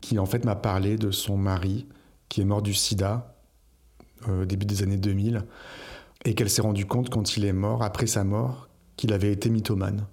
qui 0.00 0.18
en 0.20 0.26
fait 0.26 0.44
m'a 0.44 0.56
parlé 0.56 0.96
de 0.96 1.10
son 1.10 1.36
mari 1.36 1.86
qui 2.28 2.40
est 2.40 2.44
mort 2.44 2.62
du 2.62 2.72
sida 2.72 3.39
au 4.28 4.44
début 4.44 4.66
des 4.66 4.82
années 4.82 4.96
2000 4.96 5.44
et 6.24 6.34
qu'elle 6.34 6.50
s'est 6.50 6.62
rendue 6.62 6.86
compte 6.86 7.08
quand 7.08 7.36
il 7.36 7.44
est 7.44 7.52
mort, 7.52 7.82
après 7.82 8.06
sa 8.06 8.24
mort, 8.24 8.68
qu'il 8.96 9.12
avait 9.12 9.32
été 9.32 9.48
mythomane. 9.50 10.06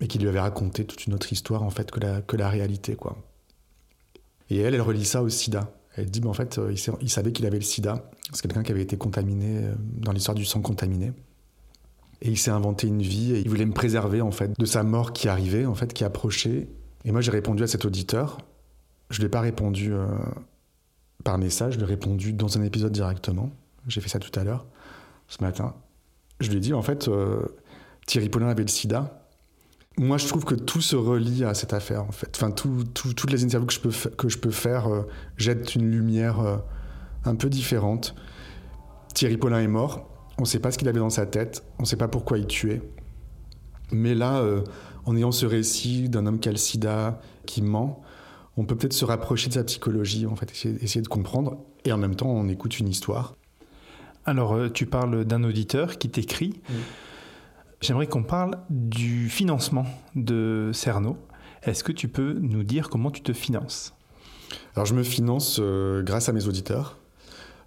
Et 0.00 0.06
qu'il 0.06 0.22
lui 0.22 0.28
avait 0.28 0.40
raconté 0.40 0.84
toute 0.84 1.06
une 1.06 1.14
autre 1.14 1.32
histoire, 1.32 1.62
en 1.62 1.70
fait, 1.70 1.90
que 1.90 2.00
la, 2.00 2.22
que 2.22 2.36
la 2.36 2.48
réalité, 2.48 2.96
quoi. 2.96 3.18
Et 4.48 4.58
elle, 4.58 4.74
elle 4.74 4.82
relie 4.82 5.04
ça 5.04 5.22
au 5.22 5.28
sida. 5.28 5.72
Elle 5.94 6.10
dit, 6.10 6.20
ben, 6.20 6.28
en 6.28 6.34
fait, 6.34 6.58
euh, 6.58 6.72
il, 7.00 7.10
savait 7.10 7.32
qu'il 7.32 7.46
avait 7.46 7.58
le 7.58 7.64
sida. 7.64 8.10
C'est 8.32 8.42
quelqu'un 8.42 8.62
qui 8.62 8.72
avait 8.72 8.82
été 8.82 8.96
contaminé 8.96 9.58
euh, 9.64 9.74
dans 9.78 10.12
l'histoire 10.12 10.34
du 10.34 10.44
sang 10.44 10.60
contaminé. 10.60 11.12
Et 12.22 12.30
il 12.30 12.38
s'est 12.38 12.50
inventé 12.50 12.86
une 12.86 13.02
vie 13.02 13.32
et 13.32 13.40
il 13.40 13.48
voulait 13.48 13.66
me 13.66 13.72
préserver, 13.72 14.20
en 14.20 14.30
fait, 14.30 14.58
de 14.58 14.64
sa 14.64 14.82
mort 14.82 15.12
qui 15.12 15.28
arrivait, 15.28 15.66
en 15.66 15.74
fait, 15.74 15.92
qui 15.92 16.04
approchait. 16.04 16.68
Et 17.04 17.12
moi, 17.12 17.20
j'ai 17.20 17.30
répondu 17.30 17.62
à 17.62 17.66
cet 17.66 17.84
auditeur. 17.84 18.38
Je 19.10 19.18
ne 19.18 19.20
lui 19.20 19.26
ai 19.26 19.30
pas 19.30 19.40
répondu 19.40 19.92
euh, 19.92 20.06
par 21.24 21.38
message, 21.38 21.74
je 21.74 21.78
lui 21.78 21.84
ai 21.84 21.88
répondu 21.88 22.32
dans 22.32 22.58
un 22.58 22.62
épisode 22.62 22.92
directement. 22.92 23.50
J'ai 23.86 24.00
fait 24.00 24.08
ça 24.08 24.18
tout 24.18 24.38
à 24.38 24.44
l'heure, 24.44 24.66
ce 25.28 25.42
matin. 25.42 25.74
Je 26.40 26.48
lui 26.50 26.56
ai 26.58 26.60
dit, 26.60 26.72
en 26.74 26.82
fait, 26.82 27.08
euh, 27.08 27.42
Thierry 28.06 28.28
Paulin 28.28 28.48
avait 28.48 28.62
le 28.62 28.68
sida. 28.68 29.26
Moi, 29.98 30.16
je 30.18 30.26
trouve 30.26 30.44
que 30.44 30.54
tout 30.54 30.80
se 30.80 30.96
relie 30.96 31.44
à 31.44 31.52
cette 31.54 31.72
affaire, 31.74 32.04
en 32.04 32.12
fait. 32.12 32.30
Enfin, 32.36 32.50
tout- 32.50 32.84
tout- 32.94 33.12
toutes 33.12 33.30
les 33.32 33.44
interviews 33.44 33.66
que 33.66 33.72
je 33.74 33.80
peux, 33.80 33.90
que 34.16 34.28
je 34.28 34.38
peux 34.38 34.50
faire 34.50 34.86
euh, 34.88 35.02
jettent 35.36 35.74
une 35.74 35.90
lumière 35.90 36.40
euh, 36.40 36.56
un 37.24 37.34
peu 37.34 37.48
différente. 37.50 38.14
Thierry 39.14 39.36
Paulin 39.36 39.60
est 39.60 39.66
mort. 39.68 40.08
On 40.38 40.42
ne 40.42 40.46
sait 40.46 40.60
pas 40.60 40.70
ce 40.70 40.78
qu'il 40.78 40.88
avait 40.88 41.00
dans 41.00 41.10
sa 41.10 41.26
tête. 41.26 41.64
On 41.78 41.82
ne 41.82 41.86
sait 41.86 41.96
pas 41.96 42.08
pourquoi 42.08 42.38
il 42.38 42.46
tuait. 42.46 42.80
Mais 43.92 44.14
là, 44.14 44.42
en 45.04 45.16
ayant 45.16 45.32
ce 45.32 45.44
récit 45.44 46.08
d'un 46.08 46.24
homme 46.26 46.38
qui 46.38 46.48
a 46.48 46.52
le 46.52 46.56
sida, 46.58 47.20
qui 47.44 47.60
ment, 47.60 48.00
on 48.60 48.64
peut 48.64 48.76
peut-être 48.76 48.92
se 48.92 49.06
rapprocher 49.06 49.48
de 49.48 49.54
sa 49.54 49.64
psychologie, 49.64 50.26
en 50.26 50.36
fait, 50.36 50.50
essayer, 50.50 50.76
essayer 50.84 51.00
de 51.00 51.08
comprendre. 51.08 51.64
Et 51.86 51.92
en 51.92 51.96
même 51.96 52.14
temps, 52.14 52.28
on 52.28 52.46
écoute 52.48 52.78
une 52.78 52.88
histoire. 52.88 53.34
Alors, 54.26 54.52
euh, 54.52 54.68
tu 54.68 54.84
parles 54.84 55.24
d'un 55.24 55.44
auditeur 55.44 55.96
qui 55.96 56.10
t'écrit. 56.10 56.60
J'aimerais 57.80 58.06
qu'on 58.06 58.22
parle 58.22 58.58
du 58.68 59.30
financement 59.30 59.86
de 60.14 60.70
Cerno. 60.74 61.16
Est-ce 61.62 61.82
que 61.82 61.92
tu 61.92 62.08
peux 62.08 62.34
nous 62.34 62.62
dire 62.62 62.90
comment 62.90 63.10
tu 63.10 63.22
te 63.22 63.32
finances? 63.32 63.94
Alors 64.74 64.84
je 64.84 64.94
me 64.94 65.02
finance 65.02 65.58
euh, 65.60 66.02
grâce 66.02 66.28
à 66.28 66.32
mes 66.32 66.46
auditeurs 66.46 66.98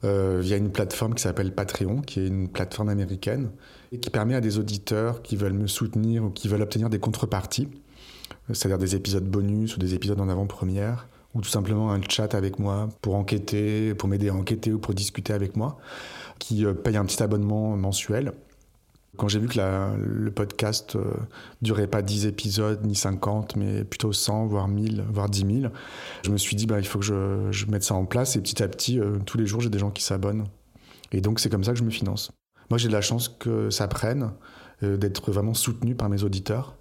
euh, 0.04 0.40
via 0.42 0.58
une 0.58 0.72
plateforme 0.72 1.16
qui 1.16 1.24
s'appelle 1.24 1.54
Patreon, 1.54 2.02
qui 2.02 2.20
est 2.20 2.28
une 2.28 2.50
plateforme 2.50 2.90
américaine 2.90 3.52
et 3.92 4.00
qui 4.00 4.10
permet 4.10 4.36
à 4.36 4.42
des 4.42 4.60
auditeurs 4.60 5.22
qui 5.22 5.36
veulent 5.38 5.54
me 5.54 5.68
soutenir 5.68 6.26
ou 6.26 6.30
qui 6.30 6.48
veulent 6.48 6.62
obtenir 6.62 6.90
des 6.90 7.00
contreparties, 7.00 7.70
c'est-à-dire 8.50 8.78
des 8.78 8.96
épisodes 8.96 9.24
bonus 9.24 9.76
ou 9.76 9.80
des 9.80 9.94
épisodes 9.94 10.20
en 10.20 10.30
avant-première, 10.30 11.08
ou 11.34 11.42
tout 11.42 11.50
simplement 11.50 11.92
un 11.92 12.02
chat 12.02 12.36
avec 12.36 12.60
moi 12.60 12.90
pour 13.02 13.16
enquêter, 13.16 13.96
pour 13.96 14.10
m'aider 14.10 14.30
à 14.30 14.34
enquêter 14.34 14.72
ou 14.72 14.80
pour 14.80 14.94
discuter 14.94 15.34
avec 15.34 15.56
moi, 15.56 15.78
qui 16.40 16.66
euh, 16.66 16.74
paye 16.74 16.98
un 16.98 17.06
petit 17.06 17.22
abonnement 17.24 17.76
mensuel. 17.76 18.34
Quand 19.16 19.28
j'ai 19.28 19.40
vu 19.40 19.48
que 19.48 19.60
le 19.96 20.32
podcast 20.32 20.96
euh, 20.96 21.14
durait 21.62 21.86
pas 21.88 22.02
10 22.02 22.26
épisodes 22.26 22.84
ni 22.84 22.96
50, 22.96 23.56
mais 23.56 23.84
plutôt 23.84 24.12
100, 24.12 24.48
voire 24.48 24.68
1000, 24.68 25.04
voire 25.12 25.30
10 25.30 25.62
000, 25.62 25.74
je 26.24 26.32
me 26.32 26.38
suis 26.38 26.56
dit, 26.56 26.66
bah, 26.66 26.80
il 26.80 26.88
faut 26.88 26.98
que 26.98 27.06
je, 27.06 27.52
je 27.52 27.68
mette 27.68 27.84
ça 27.84 27.94
en 27.94 28.06
place. 28.06 28.36
Et 28.36 28.42
petit 28.42 28.64
à 28.64 28.68
petit, 28.68 29.00
euh, 29.00 29.20
tous 29.26 29.38
les 29.38 29.46
jours, 29.46 29.62
j'ai 29.62 29.70
des 29.70 29.78
gens 29.78 29.92
qui 29.92 30.04
s'abonnent. 30.04 30.46
Et 31.12 31.22
donc, 31.22 31.40
c'est 31.40 31.50
comme 31.50 31.64
ça 31.64 31.74
que 31.74 31.78
je 31.78 31.84
me 31.84 31.92
finance. 31.92 32.32
Moi, 32.72 32.80
j'ai 32.80 32.88
de 32.88 32.94
la 32.94 33.02
chance 33.02 33.30
que 33.30 33.70
ça 33.70 33.88
prenne, 33.88 34.32
euh, 34.82 34.98
d'être 34.98 35.32
vraiment 35.32 35.54
soutenu 35.54 35.94
par 35.94 36.10
mes 36.10 36.24
auditeurs. 36.24 36.76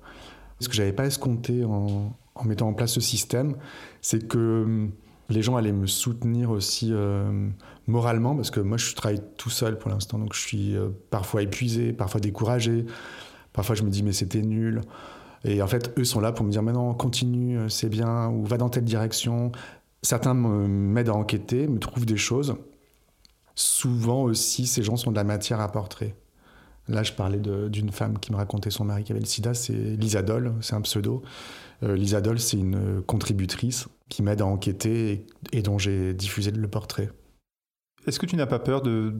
Ce 0.62 0.68
que 0.68 0.74
j'avais 0.74 0.92
pas 0.92 1.06
escompté 1.06 1.64
en, 1.64 2.14
mettant 2.44 2.68
en 2.68 2.72
place 2.72 2.92
ce 2.92 3.00
système, 3.00 3.56
c'est 4.00 4.26
que 4.26 4.62
hum, 4.64 4.92
les 5.28 5.42
gens 5.42 5.56
allaient 5.56 5.72
me 5.72 5.86
soutenir 5.86 6.50
aussi 6.50 6.90
euh, 6.92 7.48
moralement, 7.86 8.36
parce 8.36 8.50
que 8.50 8.60
moi, 8.60 8.76
je 8.76 8.94
travaille 8.94 9.22
tout 9.36 9.50
seul 9.50 9.78
pour 9.78 9.90
l'instant, 9.90 10.18
donc 10.18 10.34
je 10.34 10.40
suis 10.40 10.76
euh, 10.76 10.88
parfois 11.10 11.42
épuisé, 11.42 11.92
parfois 11.92 12.20
découragé, 12.20 12.86
parfois 13.52 13.74
je 13.74 13.82
me 13.82 13.90
dis 13.90 14.02
mais 14.02 14.12
c'était 14.12 14.42
nul. 14.42 14.82
Et 15.44 15.60
en 15.60 15.66
fait, 15.66 15.92
eux 15.98 16.04
sont 16.04 16.20
là 16.20 16.30
pour 16.32 16.44
me 16.46 16.50
dire 16.50 16.62
maintenant 16.62 16.94
continue, 16.94 17.58
euh, 17.58 17.68
c'est 17.68 17.88
bien, 17.88 18.28
ou 18.30 18.44
va 18.44 18.58
dans 18.58 18.68
telle 18.68 18.84
direction. 18.84 19.52
Certains 20.02 20.34
m'aident 20.34 21.10
à 21.10 21.14
enquêter, 21.14 21.66
me 21.68 21.78
trouvent 21.78 22.06
des 22.06 22.16
choses. 22.16 22.56
Souvent 23.54 24.22
aussi, 24.22 24.66
ces 24.66 24.82
gens 24.82 24.96
sont 24.96 25.10
de 25.10 25.16
la 25.16 25.24
matière 25.24 25.60
à 25.60 25.70
portrait. 25.70 26.14
Là, 26.88 27.02
je 27.02 27.12
parlais 27.12 27.38
d'une 27.38 27.92
femme 27.92 28.18
qui 28.18 28.32
me 28.32 28.36
racontait 28.36 28.70
son 28.70 28.84
mari 28.84 29.04
qui 29.04 29.12
avait 29.12 29.20
le 29.20 29.26
sida, 29.26 29.54
c'est 29.54 29.72
Lisa 29.72 30.22
Doll, 30.22 30.52
c'est 30.60 30.74
un 30.74 30.80
pseudo. 30.80 31.22
Euh, 31.82 31.94
Lisa 31.94 32.20
Doll, 32.20 32.40
c'est 32.40 32.56
une 32.56 33.02
contributrice 33.02 33.86
qui 34.08 34.22
m'aide 34.22 34.40
à 34.42 34.46
enquêter 34.46 35.12
et, 35.12 35.26
et 35.58 35.62
dont 35.62 35.78
j'ai 35.78 36.12
diffusé 36.12 36.50
le 36.50 36.68
portrait. 36.68 37.10
Est-ce 38.06 38.18
que 38.18 38.26
tu 38.26 38.34
n'as 38.34 38.46
pas 38.46 38.58
peur 38.58 38.82
de 38.82 39.14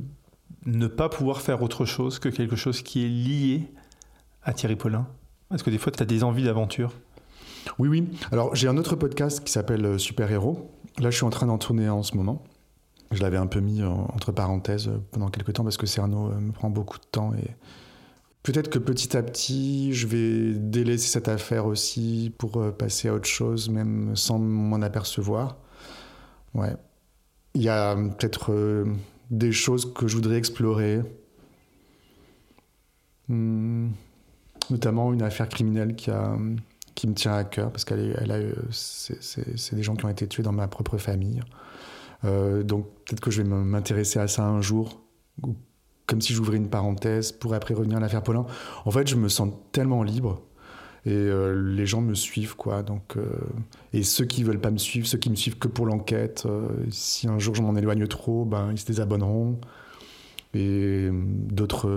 ne 0.67 0.87
pas 0.87 1.09
pouvoir 1.09 1.41
faire 1.41 1.63
autre 1.63 1.85
chose 1.85 2.19
que 2.19 2.29
quelque 2.29 2.57
chose 2.57 2.83
qui 2.83 3.05
est 3.05 3.09
lié 3.09 3.69
à 4.43 4.53
Thierry 4.53 4.77
Paulin? 4.77 5.07
Est-ce 5.55 5.63
que 5.63 5.71
des 5.71 5.79
fois 5.79 5.93
tu 5.93 6.03
as 6.03 6.07
des 6.07 6.25
envies 6.25 6.45
d'aventure 6.45 6.93
Oui, 7.79 7.89
oui. 7.89 8.09
Alors, 8.33 8.55
j'ai 8.55 8.69
un 8.69 8.77
autre 8.77 8.97
podcast 8.97 9.45
qui 9.45 9.53
s'appelle 9.53 9.85
euh, 9.85 9.99
Super 9.99 10.31
Héros. 10.31 10.71
Là, 10.99 11.11
je 11.11 11.17
suis 11.17 11.25
en 11.25 11.31
train 11.31 11.47
d'en 11.47 11.59
tourner 11.59 11.87
un 11.87 11.95
en 11.95 12.03
ce 12.03 12.17
moment. 12.17 12.43
Je 13.13 13.21
l'avais 13.21 13.37
un 13.37 13.47
peu 13.47 13.61
mis 13.61 13.83
euh, 13.83 13.89
entre 13.89 14.33
parenthèses 14.33 14.89
euh, 14.89 14.99
pendant 15.11 15.29
quelques 15.29 15.53
temps 15.53 15.65
parce 15.65 15.77
que 15.77 15.87
Cerno 15.87 16.31
euh, 16.31 16.41
me 16.41 16.53
prend 16.53 16.71
beaucoup 16.71 16.99
de 16.99 17.05
temps 17.05 17.33
et, 17.35 17.51
Peut-être 18.43 18.71
que 18.71 18.81
petit 18.81 19.17
à 19.17 19.23
petit, 19.23 19.95
je 19.95 20.09
vais 20.09 20.55
délaisser 20.55 21.07
cette 21.07 21.29
affaire 21.29 21.65
aussi 21.65 22.35
pour 22.39 22.75
passer 22.77 23.07
à 23.07 23.15
autre 23.15 23.29
chose, 23.29 23.69
même 23.69 24.17
sans 24.17 24.41
m'en 24.41 24.83
apercevoir. 24.83 25.59
Ouais. 26.53 26.75
Il 27.55 27.63
y 27.63 27.69
a 27.69 27.95
peut-être 27.95 28.85
des 29.31 29.53
choses 29.53 29.95
que 29.95 30.09
je 30.09 30.17
voudrais 30.17 30.39
explorer. 30.39 31.03
Hmm. 33.29 33.91
Notamment 34.71 35.13
une 35.13 35.23
affaire 35.23 35.49
criminelle 35.49 35.95
qui, 35.95 36.11
a, 36.11 36.37
qui 36.97 37.07
me 37.07 37.15
tient 37.15 37.35
à 37.35 37.45
cœur, 37.45 37.71
parce 37.71 37.85
qu'elle 37.85 38.17
elle 38.21 38.33
a, 38.33 38.41
c'est, 38.73 39.77
des 39.77 39.85
gens 39.85 39.95
qui 39.95 40.05
ont 40.05 40.09
été 40.09 40.27
tués 40.27 40.43
dans 40.43 40.51
ma 40.51 40.67
propre 40.67 40.99
famille. 40.99 41.41
donc 42.25 42.87
peut-être 43.13 43.21
que 43.21 43.31
je 43.31 43.43
vais 43.43 43.49
m'intéresser 43.49 44.19
à 44.21 44.27
ça 44.27 44.47
un 44.47 44.63
jour, 44.63 45.03
comme 46.07 46.23
si 46.23 46.33
j'ouvrais 46.33 46.57
une 46.57 46.71
parenthèse 46.71 47.31
pour 47.31 47.53
après 47.53 47.75
revenir 47.75 47.99
à 47.99 48.01
l'affaire 48.01 48.23
Paulin. 48.23 48.47
En 48.87 48.91
fait, 48.91 49.07
je 49.07 49.17
me 49.17 49.29
sens 49.29 49.53
tellement 49.71 50.03
libre 50.03 50.41
et 51.05 51.11
euh, 51.11 51.53
les 51.53 51.85
gens 51.85 52.01
me 52.01 52.15
suivent 52.15 52.57
quoi. 52.57 52.83
Donc 52.83 53.19
euh, 53.19 53.29
et 53.93 54.03
ceux 54.03 54.25
qui 54.25 54.45
veulent 54.45 54.61
pas 54.63 54.71
me 54.71 54.79
suivre, 54.79 55.07
ceux 55.07 55.19
qui 55.19 55.29
me 55.29 55.35
suivent 55.35 55.59
que 55.59 55.69
pour 55.69 55.85
l'enquête, 55.85 56.45
euh, 56.47 56.69
si 56.89 57.29
un 57.29 57.39
jour 57.39 57.55
je 57.55 57.61
m'en 57.61 57.77
éloigne 57.77 58.07
trop, 58.07 58.47
ben 58.47 58.71
ils 58.73 58.79
se 58.79 58.87
désabonneront 58.87 59.61
et 60.55 61.11
d'autres 61.13 61.91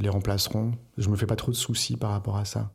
les 0.00 0.08
remplaceront. 0.08 0.72
Je 0.98 1.08
me 1.08 1.16
fais 1.16 1.26
pas 1.26 1.36
trop 1.36 1.50
de 1.50 1.56
soucis 1.56 1.96
par 1.96 2.10
rapport 2.10 2.36
à 2.36 2.44
ça. 2.44 2.72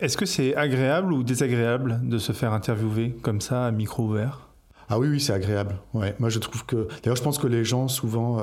Est-ce 0.00 0.16
que 0.16 0.26
c'est 0.26 0.54
agréable 0.54 1.12
ou 1.12 1.22
désagréable 1.22 2.00
de 2.02 2.16
se 2.16 2.32
faire 2.32 2.54
interviewer 2.54 3.14
comme 3.20 3.42
ça 3.42 3.66
à 3.66 3.70
micro 3.72 4.04
ouvert? 4.04 4.47
Ah 4.88 4.98
oui, 4.98 5.08
oui, 5.08 5.20
c'est 5.20 5.32
agréable. 5.32 5.76
Ouais. 5.94 6.14
Moi, 6.18 6.28
je 6.28 6.38
trouve 6.38 6.64
que. 6.64 6.88
D'ailleurs, 7.02 7.16
je 7.16 7.22
pense 7.22 7.38
que 7.38 7.46
les 7.46 7.64
gens 7.64 7.88
souvent 7.88 8.38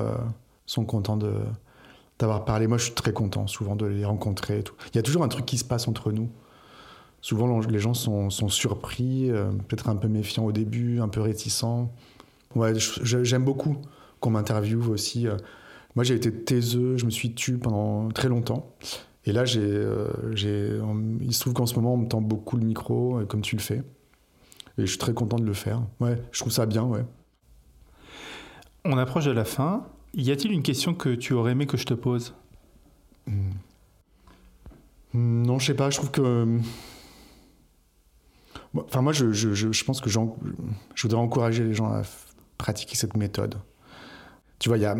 sont 0.65 0.85
contents 0.85 1.17
de 1.17 1.33
d'avoir 2.19 2.45
parlé. 2.45 2.67
Moi, 2.67 2.77
je 2.77 2.85
suis 2.85 2.93
très 2.93 3.13
content 3.13 3.47
souvent 3.47 3.75
de 3.75 3.85
les 3.85 4.05
rencontrer. 4.05 4.63
tout. 4.63 4.75
Il 4.93 4.95
y 4.95 4.99
a 4.99 5.01
toujours 5.01 5.23
un 5.23 5.27
truc 5.27 5.45
qui 5.45 5.57
se 5.57 5.65
passe 5.65 5.87
entre 5.87 6.11
nous. 6.11 6.29
Souvent, 7.21 7.59
les 7.59 7.79
gens 7.79 7.93
sont, 7.93 8.29
sont 8.29 8.49
surpris, 8.49 9.31
euh, 9.31 9.51
peut-être 9.67 9.89
un 9.89 9.95
peu 9.95 10.07
méfiants 10.07 10.45
au 10.45 10.51
début, 10.51 10.99
un 10.99 11.07
peu 11.07 11.21
réticents. 11.21 11.91
Ouais, 12.55 12.73
j'aime 12.75 13.43
beaucoup 13.43 13.77
qu'on 14.19 14.29
m'interviewe 14.29 14.89
aussi. 14.89 15.27
Euh. 15.27 15.35
Moi, 15.95 16.03
j'ai 16.03 16.13
été 16.13 16.31
taiseux, 16.31 16.97
je 16.97 17.05
me 17.05 17.09
suis 17.09 17.33
tu 17.33 17.57
pendant 17.57 18.09
très 18.09 18.29
longtemps. 18.29 18.75
Et 19.25 19.31
là, 19.31 19.43
j'ai, 19.43 19.61
euh, 19.63 20.07
il 21.21 21.33
se 21.33 21.39
trouve 21.39 21.53
qu'en 21.53 21.65
ce 21.65 21.75
moment, 21.75 21.95
on 21.95 21.97
me 21.97 22.07
tend 22.07 22.21
beaucoup 22.21 22.57
le 22.57 22.65
micro, 22.65 23.21
comme 23.27 23.41
tu 23.41 23.55
le 23.55 23.61
fais. 23.61 23.81
Et 24.77 24.81
je 24.81 24.87
suis 24.87 24.97
très 24.97 25.13
content 25.13 25.37
de 25.37 25.45
le 25.45 25.53
faire. 25.53 25.81
Ouais, 25.99 26.21
je 26.31 26.39
trouve 26.39 26.51
ça 26.51 26.65
bien, 26.65 26.83
ouais. 26.83 27.05
On 28.83 28.97
approche 28.97 29.25
de 29.25 29.31
la 29.31 29.45
fin. 29.45 29.87
Y 30.13 30.31
a-t-il 30.31 30.51
une 30.51 30.63
question 30.63 30.93
que 30.93 31.15
tu 31.15 31.33
aurais 31.33 31.53
aimé 31.53 31.65
que 31.65 31.77
je 31.77 31.85
te 31.85 31.93
pose? 31.93 32.35
Hmm. 33.27 33.51
Non, 35.13 35.59
je 35.59 35.67
sais 35.67 35.73
pas. 35.73 35.89
Je 35.89 35.97
trouve 35.97 36.11
que. 36.11 36.59
Enfin, 38.75 39.01
moi, 39.01 39.13
je, 39.13 39.31
je, 39.31 39.53
je 39.53 39.83
pense 39.85 40.01
que 40.01 40.09
je 40.09 40.19
voudrais 40.19 41.19
encourager 41.19 41.63
les 41.63 41.73
gens 41.73 41.87
à 41.87 42.01
pratiquer 42.57 42.95
cette 42.95 43.15
méthode. 43.15 43.55
Tu 44.59 44.69
vois, 44.69 44.77
y 44.77 44.85
a, 44.85 44.95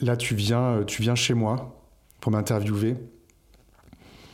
là, 0.00 0.16
tu 0.16 0.34
viens, 0.34 0.84
tu 0.84 1.02
viens 1.02 1.14
chez 1.14 1.34
moi 1.34 1.80
pour 2.20 2.30
m'interviewer. 2.32 2.96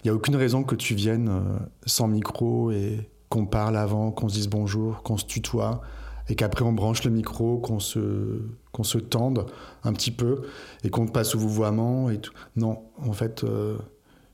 Il 0.05 0.09
n'y 0.09 0.11
a 0.11 0.15
aucune 0.15 0.37
raison 0.37 0.65
que 0.65 0.75
tu 0.75 0.95
viennes 0.95 1.29
euh, 1.29 1.59
sans 1.87 2.09
micro 2.09 2.71
et 2.73 3.09
qu'on 3.33 3.47
parle 3.47 3.79
avant, 3.79 4.11
qu'on 4.11 4.29
se 4.29 4.35
dise 4.35 4.49
bonjour, 4.49 5.03
qu'on 5.03 5.17
se 5.17 5.25
tutoie 5.25 5.81
et 6.29 6.35
qu'après 6.35 6.67
on 6.67 6.73
branche 6.73 7.03
le 7.03 7.11
micro, 7.11 7.57
qu'on 7.57 7.81
se, 7.81 8.43
qu'on 8.73 8.85
se 8.85 8.99
tende 8.99 9.47
un 9.85 9.95
petit 9.95 10.11
peu 10.11 10.43
et 10.85 10.91
qu'on 10.91 11.07
passe 11.07 11.35
au 11.35 11.39
vouvoiement 11.39 12.11
et 12.11 12.19
tout. 12.19 12.35
Non, 12.57 12.83
en 12.99 13.15
fait, 13.15 13.43
euh, 13.43 13.79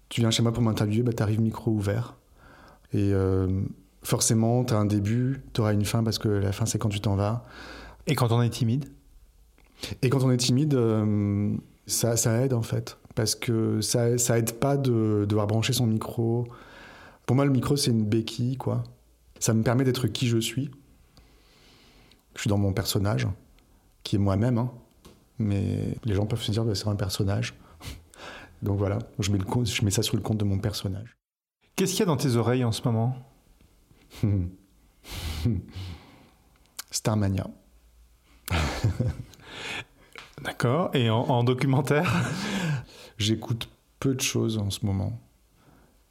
tu 0.09 0.21
viens 0.21 0.33
chez 0.33 0.43
moi 0.43 0.53
pour 0.53 0.65
m'interviewer, 0.65 1.05
bah, 1.05 1.13
tu 1.17 1.23
arrives 1.23 1.41
micro 1.41 1.71
ouvert. 1.71 2.17
Et 2.93 3.13
euh, 3.13 3.47
forcément, 4.03 4.65
tu 4.65 4.75
as 4.75 4.79
un 4.79 4.85
début, 4.85 5.43
tu 5.55 5.61
auras 5.61 5.75
une 5.75 5.85
fin 5.85 6.03
parce 6.03 6.19
que 6.19 6.29
la 6.29 6.51
fin, 6.51 6.67
c'est 6.67 6.79
quand 6.79 6.89
tu 6.89 7.01
t'en 7.01 7.15
vas. 7.15 7.47
Et 8.09 8.17
quand 8.17 8.33
on 8.33 8.43
est 8.43 8.51
timide? 8.51 8.87
Et 10.03 10.11
quand 10.11 10.25
on 10.25 10.33
est 10.33 10.39
timide, 10.39 10.75
euh, 10.75 11.55
ça, 11.87 12.17
ça, 12.17 12.43
aide 12.43 12.53
en 12.53 12.63
fait. 12.63 12.99
Parce 13.15 13.37
que 13.37 13.81
ça, 13.81 14.19
ça 14.19 14.41
aide 14.41 14.55
pas 14.55 14.77
de 14.77 15.25
devoir 15.29 15.47
brancher 15.47 15.73
son 15.73 15.87
micro. 15.87 16.49
Pour 17.29 17.37
moi, 17.37 17.45
le 17.45 17.51
micro, 17.51 17.77
c'est 17.77 17.91
une 17.91 18.07
béquille, 18.07 18.57
quoi. 18.57 18.83
Ça 19.39 19.53
me 19.53 19.63
permet 19.63 19.85
d'être 19.85 20.07
qui 20.09 20.27
je 20.27 20.39
suis 20.39 20.71
je 22.35 22.43
suis 22.43 22.49
dans 22.49 22.57
mon 22.57 22.73
personnage, 22.73 23.29
qui 24.03 24.17
est 24.17 24.19
moi-même, 24.19 24.57
hein. 24.57 24.73
mais 25.39 25.97
les 26.05 26.15
gens 26.15 26.25
peuvent 26.25 26.41
se 26.41 26.53
dire 26.53 26.65
que 26.65 26.73
c'est 26.73 26.89
un 26.89 26.97
personnage. 26.97 27.53
Donc 28.63 28.79
voilà, 28.79 28.99
je 29.19 29.31
mets, 29.31 29.39
le 29.39 29.65
je 29.65 29.85
mets 29.85 29.91
ça 29.91 30.03
sur 30.03 30.17
le 30.17 30.23
compte 30.23 30.39
de 30.39 30.45
mon 30.45 30.59
personnage. 30.59 31.19
Qu'est-ce 31.77 31.93
qu'il 31.93 32.01
y 32.01 32.03
a 32.05 32.07
dans 32.07 32.17
tes 32.17 32.37
oreilles 32.37 32.65
en 32.65 32.73
ce 32.73 32.81
moment? 32.83 33.17
Starmania. 36.91 37.47
D'accord. 40.43 40.95
Et 40.95 41.11
en, 41.11 41.45
documentaire? 41.45 42.25
J'écoute 43.19 43.69
peu 43.99 44.15
de 44.15 44.21
choses 44.23 44.57
en 44.57 44.71
ce 44.71 44.87
moment. 44.87 45.21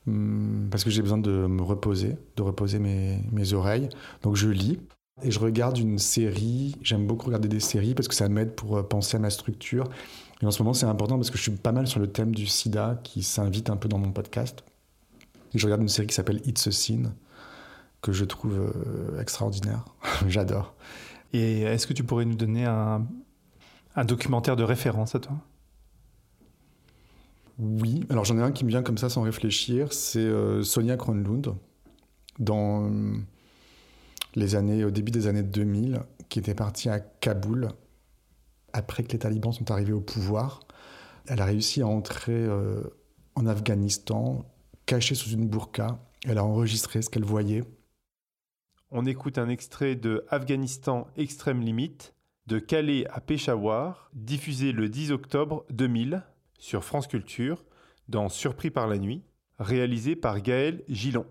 Hmm, 0.08 0.70
parce 0.70 0.86
que 0.86 0.90
j'ai 0.90 1.02
besoin 1.02 1.18
de 1.18 1.48
me 1.48 1.62
reposer, 1.62 2.16
de 2.38 2.42
reposer 2.42 2.80
mes, 2.80 3.54
oreilles. 3.54 3.90
Donc 4.24 4.36
je 4.36 4.50
lis. 4.50 4.80
Et 5.24 5.32
je 5.32 5.40
regarde 5.40 5.80
une 5.80 5.98
série, 5.98 6.76
j'aime 6.84 7.08
beaucoup 7.08 7.26
regarder 7.26 7.48
des 7.48 7.60
séries 7.60 7.96
parce 7.96 8.08
que 8.08 8.14
ça 8.14 8.30
m'aide 8.30 8.54
pour 8.54 8.78
euh, 8.78 8.84
penser 8.84 9.18
à 9.18 9.20
ma 9.20 9.32
structure. 9.32 9.90
Et 10.42 10.46
en 10.46 10.52
ce 10.52 10.62
moment, 10.62 10.74
c'est 10.74 10.86
important 10.86 11.16
parce 11.16 11.32
que 11.32 11.38
je 11.38 11.42
suis 11.42 11.52
pas 11.52 11.72
mal 11.72 11.88
sur 11.88 12.00
le 12.00 12.08
thème 12.08 12.36
du 12.36 12.46
sida 12.46 13.00
qui 13.04 13.24
s'invite 13.24 13.72
un 13.72 13.78
peu 13.78 13.90
dans 13.90 13.98
mon 13.98 14.12
podcast. 14.12 14.64
Et 15.56 15.58
je 15.58 15.66
regarde 15.66 15.82
une 15.82 15.90
série 15.90 16.08
qui 16.08 16.14
s'appelle 16.14 16.40
It's 16.46 16.68
a 16.68 16.72
Sin, 16.72 17.14
que 18.02 18.12
je 18.12 18.26
trouve 18.26 18.54
euh, 18.54 19.20
extraordinaire. 19.20 19.86
J'adore. 20.28 20.76
Et 21.34 21.62
est-ce 21.62 21.88
que 21.88 21.94
tu 21.94 22.04
pourrais 22.04 22.26
nous 22.26 22.36
donner 22.36 22.66
un 22.66 24.06
documentaire 24.06 24.56
de 24.56 24.64
référence 24.64 25.16
à 25.16 25.20
toi? 25.20 25.36
Oui, 27.60 28.06
alors 28.10 28.24
j'en 28.24 28.38
ai 28.38 28.42
un 28.42 28.52
qui 28.52 28.66
me 28.66 28.70
vient 28.70 28.84
comme 28.84 28.98
ça 28.98 29.10
sans 29.10 29.24
réfléchir, 29.24 29.92
c'est 29.92 30.20
euh, 30.20 30.62
Sonia 30.62 30.96
Kronlund 30.96 31.56
dans 32.40 32.92
les 34.36 34.56
années, 34.56 34.86
au 34.86 34.92
début 34.92 35.12
des 35.12 35.26
années 35.26 35.44
2000, 35.44 36.02
qui 36.30 36.38
était 36.40 36.54
partie 36.54 36.90
à 36.90 37.00
Kaboul 37.00 37.70
après 38.74 39.04
que 39.04 39.12
les 39.12 39.20
talibans 39.20 39.52
sont 39.52 39.72
arrivés 39.72 39.94
au 39.94 40.02
pouvoir. 40.02 40.60
Elle 41.26 41.42
a 41.42 41.46
réussi 41.46 41.82
à 41.82 41.88
entrer 41.88 42.34
euh, 42.34 42.84
en 43.36 43.48
Afghanistan, 43.48 44.46
cachée 44.86 45.16
sous 45.16 45.32
une 45.32 45.48
burqa. 45.48 46.00
Elle 46.26 46.38
a 46.38 46.44
enregistré 46.44 47.02
ce 47.02 47.10
qu'elle 47.10 47.26
voyait. 47.26 47.64
On 48.92 49.06
écoute 49.06 49.38
un 49.38 49.50
extrait 49.50 49.96
de 49.96 50.24
Afghanistan 50.30 51.08
Extrême 51.18 51.62
Limite, 51.62 52.14
de 52.46 52.60
Calais 52.60 53.06
à 53.08 53.20
Peshawar, 53.20 54.10
diffusé 54.14 54.72
le 54.72 54.88
10 54.88 55.12
octobre 55.12 55.66
2000 55.72 56.24
sur 56.58 56.84
France 56.84 57.08
Culture, 57.08 57.64
dans 58.08 58.30
Surpris 58.30 58.70
par 58.70 58.88
la 58.88 58.98
nuit, 58.98 59.24
réalisé 59.60 60.16
par 60.16 60.42
Gaël 60.42 60.84
Gillon. 60.88 61.26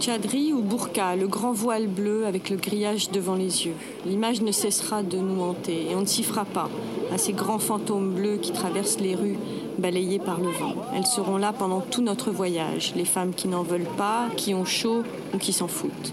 Chadri 0.00 0.52
ou 0.52 0.62
burqa, 0.62 1.14
le 1.14 1.28
grand 1.28 1.52
voile 1.52 1.86
bleu 1.86 2.26
avec 2.26 2.50
le 2.50 2.56
grillage 2.56 3.12
devant 3.12 3.36
les 3.36 3.66
yeux. 3.66 3.74
L'image 4.04 4.40
ne 4.40 4.50
cessera 4.50 5.04
de 5.04 5.16
nous 5.16 5.40
hanter 5.40 5.90
et 5.90 5.94
on 5.94 6.00
ne 6.00 6.06
s'y 6.06 6.24
fera 6.24 6.44
pas 6.44 6.68
à 7.12 7.18
ces 7.18 7.32
grands 7.32 7.60
fantômes 7.60 8.12
bleus 8.14 8.38
qui 8.38 8.50
traversent 8.50 8.98
les 8.98 9.14
rues 9.14 9.36
balayées 9.78 10.18
par 10.18 10.40
le 10.40 10.48
vent. 10.48 10.74
Elles 10.92 11.06
seront 11.06 11.36
là 11.36 11.52
pendant 11.52 11.80
tout 11.80 12.02
notre 12.02 12.32
voyage, 12.32 12.94
les 12.96 13.04
femmes 13.04 13.32
qui 13.32 13.46
n'en 13.46 13.62
veulent 13.62 13.86
pas, 13.96 14.28
qui 14.36 14.54
ont 14.54 14.64
chaud 14.64 15.04
ou 15.34 15.38
qui 15.38 15.52
s'en 15.52 15.68
foutent. 15.68 16.12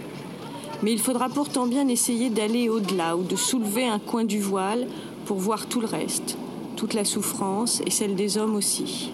Mais 0.84 0.91
il 0.91 0.99
faudra 0.99 1.28
pourtant 1.28 1.65
bien 1.65 1.88
essayer 1.88 2.30
d'aller 2.30 2.70
au-delà 2.70 3.17
ou 3.17 3.24
de 3.24 3.36
soulever 3.36 3.88
un 3.88 3.99
coin 3.99 4.24
du 4.24 4.39
voile 4.39 4.86
pour 5.26 5.38
voir 5.38 5.65
tout 5.65 5.82
le 5.82 5.88
reste, 5.88 6.38
toute 6.80 6.93
la 6.93 7.03
souffrance 7.03 7.82
et 7.86 7.91
celle 7.91 8.15
des 8.15 8.38
hommes 8.38 8.55
aussi. 8.55 9.11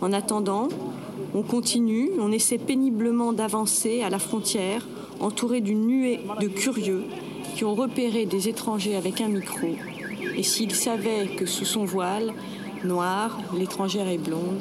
En 0.00 0.14
attendant, 0.14 0.70
on 1.34 1.42
continue, 1.42 2.12
on 2.18 2.32
essaie 2.32 2.56
péniblement 2.56 3.34
d'avancer 3.34 4.00
à 4.00 4.08
la 4.08 4.18
frontière, 4.18 4.86
entouré 5.20 5.60
d'une 5.60 5.86
nuée 5.86 6.20
de 6.40 6.48
curieux 6.48 7.04
qui 7.54 7.66
ont 7.66 7.74
repéré 7.74 8.24
des 8.24 8.48
étrangers 8.48 8.96
avec 8.96 9.20
un 9.20 9.28
micro. 9.28 9.68
Et 10.34 10.42
s'ils 10.42 10.74
savaient 10.74 11.26
que 11.36 11.44
sous 11.44 11.66
son 11.66 11.84
voile, 11.84 12.32
noir, 12.84 13.38
l'étrangère 13.54 14.08
est 14.08 14.16
blonde. 14.16 14.56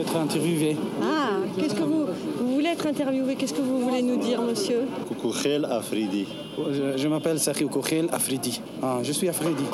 être 0.00 0.16
interviewé. 0.16 0.76
Ah, 1.02 1.38
qu'est-ce 1.58 1.74
que 1.74 1.82
vous 1.82 2.06
voulez 2.60 2.72
être 2.72 2.86
interviewé 2.86 3.36
Qu'est-ce 3.36 3.54
que 3.54 3.62
vous 3.62 3.80
voulez 3.80 4.02
nous 4.02 4.18
dire, 4.18 4.42
monsieur 4.42 4.82
Koukoukhel 5.08 5.64
Afridi. 5.64 6.26
Je, 6.96 7.08
m'appelle 7.08 7.40
Sahi 7.40 7.66
Koukhel 7.66 8.08
Afridi. 8.12 8.60
Ah, 8.82 8.98
je 9.02 9.12
suis 9.12 9.30
Afridi. 9.30 9.64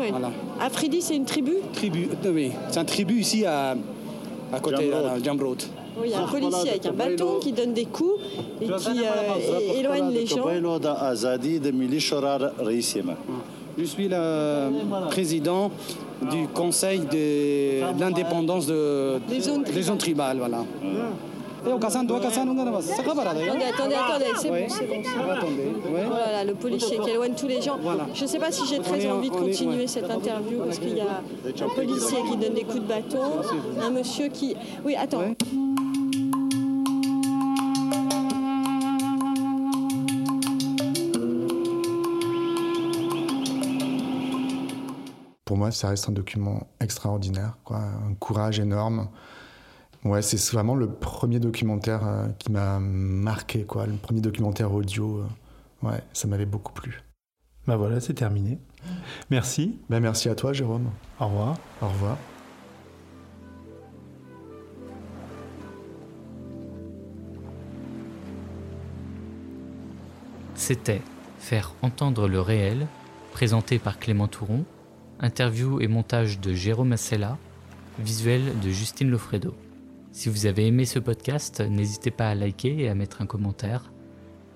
Oui. 0.00 0.06
Voilà. 0.10 0.32
Afridi, 0.60 1.00
c'est 1.00 1.14
une 1.14 1.24
tribu 1.24 1.54
Tribu, 1.72 2.08
oui. 2.24 2.50
C'est 2.70 2.80
une 2.80 2.86
tribu 2.86 3.20
ici 3.20 3.44
à, 3.46 3.76
à 4.52 4.60
côté 4.60 4.90
de 4.90 5.24
Jambrot. 5.24 5.54
Oui, 5.96 6.06
il 6.06 6.10
y 6.10 6.14
a 6.14 6.22
un 6.22 6.26
policier 6.26 6.70
avec 6.70 6.86
un 6.86 6.92
bâton 6.92 7.38
qui 7.40 7.52
donne 7.52 7.72
des 7.72 7.84
coups 7.84 8.20
et 8.60 8.64
qui 8.64 8.72
euh, 8.72 9.78
éloigne 9.78 10.10
les 10.10 10.26
gens. 10.26 10.44
Je 13.78 13.84
suis 13.84 14.08
le 14.08 15.08
président 15.08 15.70
du 16.30 16.48
conseil 16.48 17.00
de 17.00 17.98
l'indépendance 18.00 18.66
de, 18.66 19.18
des 19.28 19.40
zones 19.40 19.62
des 19.62 19.82
zones 19.82 19.98
tribales. 19.98 20.38
Voilà. 20.38 20.64
Attendez, 23.30 23.64
attendez, 23.72 23.94
attendez, 23.94 24.24
c'est 24.36 24.48
bon, 24.48 24.66
c'est 24.68 24.86
bon. 24.86 25.02
Voilà, 26.08 26.44
le 26.44 26.54
policier 26.54 26.98
qui 26.98 27.10
éloigne 27.10 27.34
tous 27.34 27.46
les 27.46 27.62
gens. 27.62 27.78
Je 28.14 28.22
ne 28.22 28.28
sais 28.28 28.38
pas 28.38 28.50
si 28.50 28.66
j'ai 28.66 28.80
très 28.80 29.10
envie 29.10 29.30
de 29.30 29.34
continuer 29.34 29.86
cette 29.86 30.10
interview 30.10 30.64
parce 30.64 30.78
qu'il 30.78 30.96
y 30.96 31.00
a 31.00 31.22
un 31.64 31.74
policier 31.74 32.18
qui 32.30 32.36
donne 32.36 32.54
des 32.54 32.64
coups 32.64 32.82
de 32.82 32.88
bâton, 32.88 33.20
un 33.80 33.90
monsieur 33.90 34.28
qui... 34.28 34.56
Oui, 34.84 34.96
attends. 34.96 35.22
Pour 45.44 45.58
moi, 45.58 45.70
ça 45.70 45.88
reste 45.88 46.08
un 46.08 46.12
document 46.12 46.66
extraordinaire, 46.80 47.58
quoi, 47.62 47.76
un 47.76 48.14
courage 48.14 48.58
énorme. 48.58 49.08
Ouais, 50.04 50.20
c'est 50.20 50.36
vraiment 50.52 50.74
le 50.74 50.88
premier 50.92 51.38
documentaire 51.38 52.04
euh, 52.04 52.28
qui 52.38 52.50
m'a 52.50 52.80
marqué, 52.80 53.64
quoi, 53.64 53.86
le 53.86 53.94
premier 53.94 54.20
documentaire 54.20 54.72
audio. 54.72 55.18
euh, 55.18 55.88
ouais, 55.88 56.02
ça 56.12 56.26
m'avait 56.26 56.46
beaucoup 56.46 56.72
plu. 56.72 57.02
Bah 57.66 57.76
voilà, 57.76 58.00
c'est 58.00 58.14
terminé. 58.14 58.58
Merci. 59.30 59.78
Ben 59.88 60.00
merci 60.00 60.28
à 60.28 60.34
toi, 60.34 60.52
Jérôme. 60.52 60.90
Au 61.20 61.26
revoir. 61.26 61.56
Au 61.80 61.88
revoir. 61.88 62.18
C'était 70.54 71.00
Faire 71.38 71.74
entendre 71.82 72.28
le 72.28 72.40
réel, 72.40 72.86
présenté 73.32 73.80
par 73.80 73.98
Clément 73.98 74.28
Touron, 74.28 74.64
interview 75.18 75.80
et 75.80 75.88
montage 75.88 76.38
de 76.38 76.54
Jérôme 76.54 76.92
Assella, 76.92 77.36
visuel 77.98 78.58
de 78.60 78.70
Justine 78.70 79.10
Lofredo. 79.10 79.54
Si 80.12 80.28
vous 80.28 80.44
avez 80.44 80.66
aimé 80.66 80.84
ce 80.84 80.98
podcast, 80.98 81.62
n'hésitez 81.62 82.10
pas 82.10 82.28
à 82.28 82.34
liker 82.34 82.78
et 82.78 82.88
à 82.90 82.94
mettre 82.94 83.22
un 83.22 83.26
commentaire. 83.26 83.92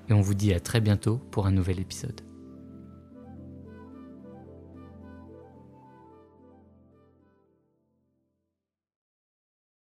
Et 0.09 0.13
on 0.13 0.21
vous 0.21 0.35
dit 0.35 0.53
à 0.53 0.61
très 0.61 0.83
bientôt 0.83 1.19
pour 1.31 1.47
un 1.47 1.51
nouvel 1.51 1.81
épisode. 1.81 2.26